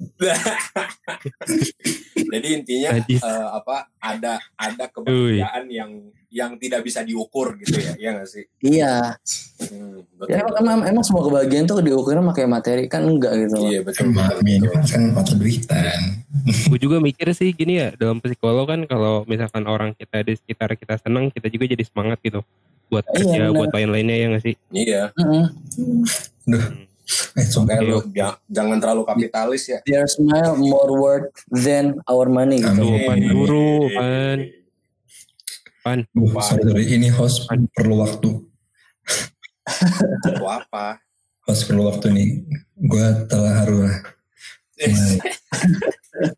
jadi 2.34 2.46
intinya 2.54 2.90
eh, 2.98 3.48
apa 3.50 3.76
ada 3.98 4.36
ada 4.54 4.84
kebahagiaan 4.88 5.66
yang 5.68 5.90
yang 6.28 6.58
tidak 6.58 6.82
bisa 6.82 6.98
diukur 7.00 7.54
gitu 7.62 7.78
ya 7.78 7.94
iya 7.94 8.10
gak 8.18 8.26
sih? 8.26 8.42
Iya. 8.58 9.14
Hmm, 9.62 10.02
betul, 10.18 10.34
ya, 10.34 10.42
emang, 10.42 10.56
emang, 10.58 10.80
emang 10.90 11.04
semua 11.06 11.22
kebahagiaan 11.22 11.62
tuh 11.64 11.78
diukurnya 11.78 12.26
pakai 12.26 12.46
materi 12.50 12.84
kan 12.90 13.06
enggak 13.06 13.38
gitu. 13.38 13.70
Iya 13.70 13.80
betul 13.86 14.10
Emang 14.10 14.42
kan 14.82 15.02
mata 15.14 15.32
duitan. 15.32 16.00
gue 16.44 16.78
juga 16.82 16.98
mikir 16.98 17.30
sih 17.30 17.54
gini 17.54 17.78
ya 17.78 17.88
dalam 17.94 18.18
psikolog 18.18 18.66
kan 18.66 18.82
kalau 18.84 19.22
misalkan 19.24 19.62
orang 19.64 19.94
kita 19.94 20.26
di 20.26 20.34
sekitar 20.34 20.74
kita 20.74 20.98
senang 20.98 21.30
kita 21.30 21.46
juga 21.46 21.70
jadi 21.70 21.86
semangat 21.86 22.18
gitu 22.20 22.42
buat 22.90 23.06
Iya, 23.06 23.14
kerja 23.14 23.42
benar. 23.46 23.54
buat 23.54 23.70
lain-lainnya 23.70 24.16
ya 24.18 24.26
nggak 24.34 24.42
sih? 24.42 24.54
Iya. 24.74 25.02
Mm-mm. 25.14 25.44
Duh. 26.50 26.64
Eh. 27.04 27.44
Kayak 27.44 27.82
lu 27.82 27.98
ja- 28.10 28.40
jangan 28.46 28.78
terlalu 28.78 29.02
kapitalis 29.04 29.66
ya. 29.66 29.78
their 29.84 30.04
smile 30.04 30.56
more 30.56 30.90
worth 30.90 31.28
than 31.50 32.00
our 32.04 32.26
money 32.26 32.58
gitu. 32.58 32.80
Amin. 32.80 33.04
pan 33.04 33.18
guru 33.22 33.68
pan 33.90 34.38
pan 35.80 35.98
Duh, 36.10 36.32
sorry, 36.40 36.62
sorry. 36.62 36.84
Ini 36.90 37.08
host 37.10 37.44
perlu 37.70 38.00
waktu. 38.00 38.30
Itu 40.24 40.44
apa? 40.44 40.96
Host 41.44 41.68
perlu 41.68 41.84
waktu 41.84 42.08
nih. 42.08 42.28
Gue 42.80 43.04
telah 43.26 43.62
harus 43.62 43.92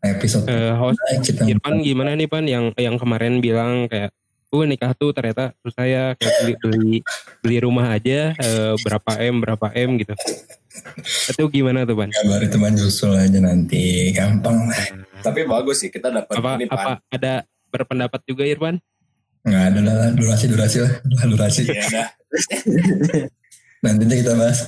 episode 0.03 0.45
Eh, 0.45 0.73
host 0.73 0.99
Nah, 0.99 1.19
kita 1.21 1.41
Irfan 1.45 1.79
gimana 1.79 2.11
nih 2.13 2.27
pan 2.27 2.43
yang 2.43 2.75
yang 2.75 2.97
kemarin 2.97 3.39
bilang 3.39 3.87
kayak 3.87 4.11
gue 4.47 4.63
nikah 4.63 4.95
tuh 4.95 5.11
ternyata 5.11 5.51
susah 5.59 5.85
ya 5.85 6.03
kayak 6.15 6.33
beli 6.39 6.53
beli, 6.63 6.95
beli 7.43 7.57
rumah 7.59 7.91
aja 7.91 8.31
eh, 8.31 8.73
berapa 8.79 9.11
m 9.19 9.35
berapa 9.43 9.67
m 9.75 9.99
gitu. 9.99 10.15
Itu 11.33 11.43
gimana 11.51 11.83
tuh 11.83 11.99
pan 11.99 12.09
kabar 12.13 12.39
itu 12.39 12.57
nyusul 12.57 13.13
aja 13.17 13.39
nanti 13.43 14.15
gampang. 14.15 14.71
Lah 14.71 14.87
Tapi 15.25 15.43
bagus 15.43 15.83
sih 15.83 15.89
kita 15.91 16.13
dapat 16.13 16.33
apa 16.39 16.49
ini 16.55 16.65
apa 16.71 16.75
pan. 16.79 16.97
ada 17.11 17.33
berpendapat 17.73 18.21
juga 18.23 18.47
Irfan? 18.47 18.79
Nggak 19.43 19.63
ada 19.73 19.79
lah 19.83 20.09
durasi 20.15 20.45
durasi 20.47 20.77
lah 20.83 20.91
durasi. 21.27 21.61
Ya 21.67 21.83
dah, 21.87 22.07
nantinya 23.83 24.15
kita 24.15 24.31
bahas. 24.35 24.67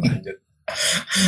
Lanjut. 0.00 0.36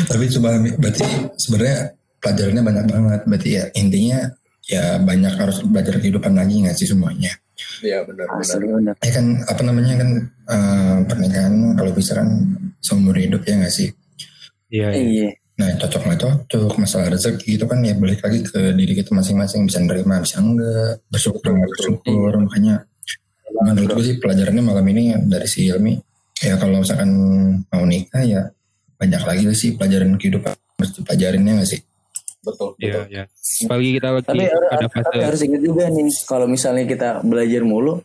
tapi 0.06 0.30
cuma 0.30 0.54
berarti 0.78 1.02
sebenarnya 1.34 1.96
pelajarannya 2.22 2.62
banyak 2.62 2.84
banget. 2.88 3.20
Berarti 3.26 3.48
ya 3.56 3.64
intinya 3.76 4.30
ya 4.72 4.96
banyak 4.96 5.34
harus 5.36 5.60
belajar 5.68 6.00
kehidupan 6.00 6.32
lagi 6.32 6.64
nggak 6.64 6.76
sih 6.76 6.88
semuanya? 6.88 7.36
Iya 7.84 8.08
benar 8.08 8.26
benar. 8.40 8.94
Ya 9.04 9.12
kan 9.12 9.26
apa 9.44 9.62
namanya 9.62 9.94
kan 10.00 10.10
eh, 10.48 10.96
pernikahan 11.04 11.54
kalau 11.76 11.92
bisa 11.92 12.16
kan 12.16 12.28
seumur 12.80 13.12
hidup 13.20 13.44
ya 13.44 13.60
nggak 13.60 13.74
sih? 13.74 13.92
Iya 14.72 14.88
iya. 14.96 15.04
Iya. 15.04 15.30
nah 15.52 15.68
cocok 15.76 16.02
nggak 16.08 16.20
cocok? 16.24 16.72
Masalah 16.80 17.12
rezeki 17.12 17.60
itu 17.60 17.64
kan 17.68 17.84
ya 17.84 17.92
balik 17.92 18.24
lagi 18.24 18.40
ke 18.40 18.72
diri 18.72 18.96
kita 18.96 19.12
masing-masing. 19.12 19.68
Bisa 19.68 19.84
nerima 19.84 20.24
bisa 20.24 20.40
enggak? 20.40 21.04
Bersyukur 21.12 21.52
nggak 21.52 21.70
bersyukur. 21.76 22.32
Makanya 22.40 22.88
menurut 23.62 23.90
gue 23.94 24.04
sih 24.04 24.16
pelajarannya 24.18 24.64
malam 24.64 24.86
ini 24.90 25.14
dari 25.28 25.46
si 25.46 25.68
Ilmi 25.70 25.94
ya 26.42 26.58
kalau 26.58 26.82
misalkan 26.82 27.10
mau 27.70 27.84
nikah 27.86 28.24
ya 28.26 28.50
banyak 28.98 29.22
lagi 29.22 29.42
sih 29.54 29.78
pelajaran 29.78 30.18
kehidupan 30.18 30.54
harus 30.54 30.90
dipelajarin 30.98 31.46
ya 31.46 31.52
nggak 31.58 31.70
sih 31.70 31.80
Betul 32.42 32.68
Iya, 32.76 32.92
betul. 32.92 33.04
iya. 33.08 33.24
Apalagi 33.62 33.90
kita 33.94 34.08
lagi 34.10 34.26
Tapi, 34.26 34.44
ada 34.44 34.66
tapi 34.68 34.86
fase 34.90 35.14
harus 35.22 35.40
ingat 35.42 35.60
juga 35.62 35.84
nih, 35.88 36.06
kalau 36.26 36.46
misalnya 36.46 36.84
kita 36.84 37.08
belajar 37.22 37.62
mulu, 37.62 38.02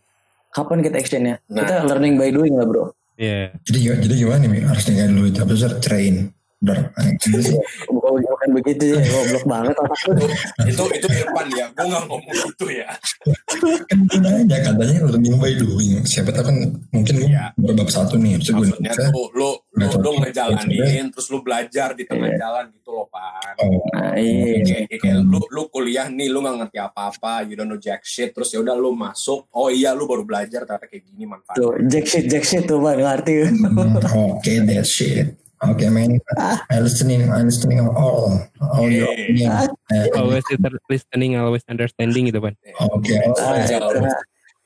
kapan 0.49 0.79
kita 0.79 0.95
actionnya? 0.97 1.35
Nah. 1.47 1.65
Kita 1.65 1.75
learning 1.83 2.13
by 2.15 2.29
doing 2.29 2.53
lah 2.53 2.65
bro. 2.65 2.83
Iya. 3.17 3.49
jadi 3.65 3.97
jadi 3.97 4.13
gimana 4.15 4.45
nih 4.45 4.61
harus 4.61 4.85
nikah 4.85 5.09
dulu 5.09 5.25
itu 5.25 5.39
habis 5.41 5.57
itu 5.57 5.77
cerain 5.81 6.29
udah 6.57 6.89
Bukan, 7.85 8.11
bukan 8.17 8.49
begitu 8.51 8.83
ya, 8.89 9.01
goblok 9.03 9.45
banget. 9.45 9.75
Itu 10.65 10.83
itu 10.89 11.07
Irfan 11.07 11.47
ya. 11.49 11.65
Gue 11.69 11.85
nggak 11.85 12.03
ngomong 12.05 12.21
gitu 12.33 12.65
ya. 12.69 12.89
kan 13.85 13.97
gue 14.05 14.19
nanya 14.21 14.57
katanya 14.61 15.05
learning 15.05 15.37
by 15.37 15.53
doing 15.53 16.01
siapa 16.03 16.29
tahu 16.29 16.49
kan 16.49 16.57
mungkin 16.89 17.13
gue 17.17 17.29
Iya. 17.29 17.53
baru 17.57 17.73
bab 17.77 17.89
satu 17.89 18.17
nih 18.17 18.37
itu 18.37 18.53
gue 18.53 18.69
Maksudnya 18.69 18.93
tuh 18.93 19.27
lu 19.33 19.49
lu 19.77 19.85
Nggak 19.85 19.93
lu 19.93 20.01
cocok. 20.01 20.15
ngejalanin 20.25 21.05
terus 21.13 21.27
lu 21.27 21.39
belajar 21.39 21.89
di 21.93 22.03
tengah 22.03 22.27
Iya. 22.27 22.37
jalan 22.39 22.65
gitu 22.71 22.89
loh 22.89 23.05
pan. 23.05 23.53
oh 23.59 23.77
Nah, 23.93 24.17
iya. 24.17 24.57
Kayak, 24.59 24.97
kayak 24.97 25.17
lu 25.21 25.37
lu 25.45 25.61
kuliah 25.67 26.07
nih 26.07 26.27
lu 26.27 26.39
nggak 26.39 26.55
ngerti 26.59 26.77
apa-apa, 26.79 27.45
you 27.45 27.53
don't 27.53 27.65
know 27.65 27.77
jack 27.77 28.01
shit, 28.01 28.31
terus 28.31 28.49
ya 28.49 28.59
udah 28.59 28.73
lu 28.73 28.89
masuk, 28.91 29.45
oh 29.49 29.69
iya 29.69 29.91
lu 29.91 30.03
baru 30.03 30.23
belajar 30.23 30.63
ternyata 30.63 30.83
kayak 30.83 31.05
gini 31.05 31.23
Tuh, 31.23 31.29
manfaatnya. 31.29 31.85
jack 31.87 32.05
shit, 32.05 32.25
jack 32.25 32.43
shit 32.43 32.63
tuh 32.63 32.77
bang, 32.77 32.97
ngerti. 32.97 33.33
Hmm, 33.47 34.01
Oke, 34.33 34.53
that 34.63 34.83
shit. 34.83 35.37
Oke, 35.59 35.85
man. 35.87 36.17
I 36.69 36.77
listening, 36.77 37.29
I 37.29 37.41
listening 37.41 37.81
all, 37.81 38.37
all 38.59 38.85
your 38.85 39.09
opinion. 39.09 39.49
Eh, 39.89 40.05
Always 40.13 40.45
listening, 40.87 41.33
always 41.33 41.65
understanding 41.65 42.25
gitu 42.25 42.37
pan. 42.37 42.53
Oke, 42.79 43.17
Ah, 43.37 43.57
Aja, 43.57 43.77
itu. 43.77 44.05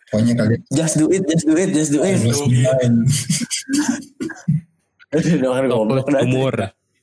pokoknya 0.08 0.34
kalian 0.36 0.60
Just 0.70 0.96
do 0.96 1.08
it, 1.08 1.24
just 1.24 1.48
do 1.48 1.56
it, 1.56 1.72
just 1.72 1.92
do 1.92 2.04
it. 2.04 2.20
harus 2.20 2.44
main. 2.44 3.08
Aduh, 3.08 4.71
Doang 5.12 5.68
goblok 5.68 6.08
dah. 6.08 6.24
umur, 6.24 6.56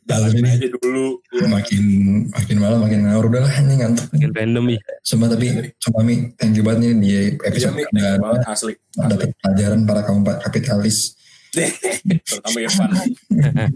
jalanin 0.02 0.40
ini 0.40 0.48
aja 0.48 0.68
dulu. 0.72 1.20
makin 1.46 1.84
makin 2.26 2.56
malam 2.56 2.78
makin 2.80 3.04
ngawur 3.04 3.28
udah 3.28 3.44
lah 3.44 3.52
ini 3.61 3.74
ngantuk. 3.76 4.09
makin 4.09 4.30
random 4.32 4.64
ih. 4.72 4.80
Sumpah 5.04 5.28
tapi 5.28 5.46
sumpah 5.76 6.00
mi, 6.00 6.32
thank 6.34 6.56
you 6.56 6.64
banget 6.64 6.80
nih 6.80 6.92
di 6.96 7.09
Iya 7.09 7.20
episode 7.44 7.74
nih, 7.76 7.84
thank 7.84 8.00
kedua 8.09 8.16
banget 8.18 8.42
asli. 8.48 8.72
dapat 8.96 9.28
pelajaran 9.36 9.80
para 9.84 10.00
kaum 10.02 10.24
kapitalis. 10.24 11.12
Terutama 11.52 12.59
Irfan. 12.59 12.90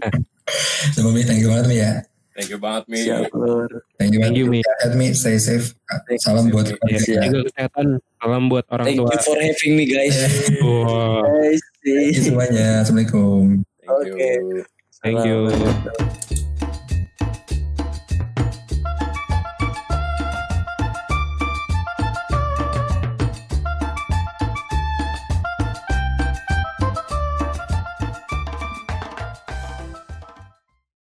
Sumpah 0.93 1.11
mi, 1.13 1.21
thank 1.21 1.39
you 1.39 1.49
banget 1.49 1.67
mi 1.69 1.77
ya. 1.77 1.93
Thank 2.33 2.49
you 2.49 2.57
banget 2.57 2.89
Mi. 2.89 2.97
Siap. 2.97 3.29
Thank 3.93 4.09
you 4.09 4.17
banget. 4.17 4.33
Thank 4.33 4.37
you, 4.41 4.45
Mi. 4.49 4.59
Sehat 4.65 4.91
mi, 4.97 5.13
stay 5.13 5.37
safe. 5.37 5.77
Salam 6.17 6.49
buat 6.49 6.65
Mi. 6.65 6.89
Ya, 6.89 6.97
Siap. 6.97 7.29
juga 7.29 7.45
kesehatan. 7.45 7.87
Salam 8.17 8.49
buat 8.49 8.65
orang 8.73 8.89
Thank 8.89 8.97
tua. 8.97 9.13
you 9.13 9.19
for 9.21 9.37
having 9.37 9.73
me 9.77 9.85
guys. 9.85 10.17
Wah, 10.65 11.21
Guys, 11.21 11.61
Thank 11.85 12.17
you 12.17 12.23
semuanya. 12.25 12.81
Assalamualaikum. 12.81 13.61
Thank 14.01 14.19
you. 14.19 14.59
Oke. 14.59 14.67
thank 15.03 16.31
you. 16.31 16.42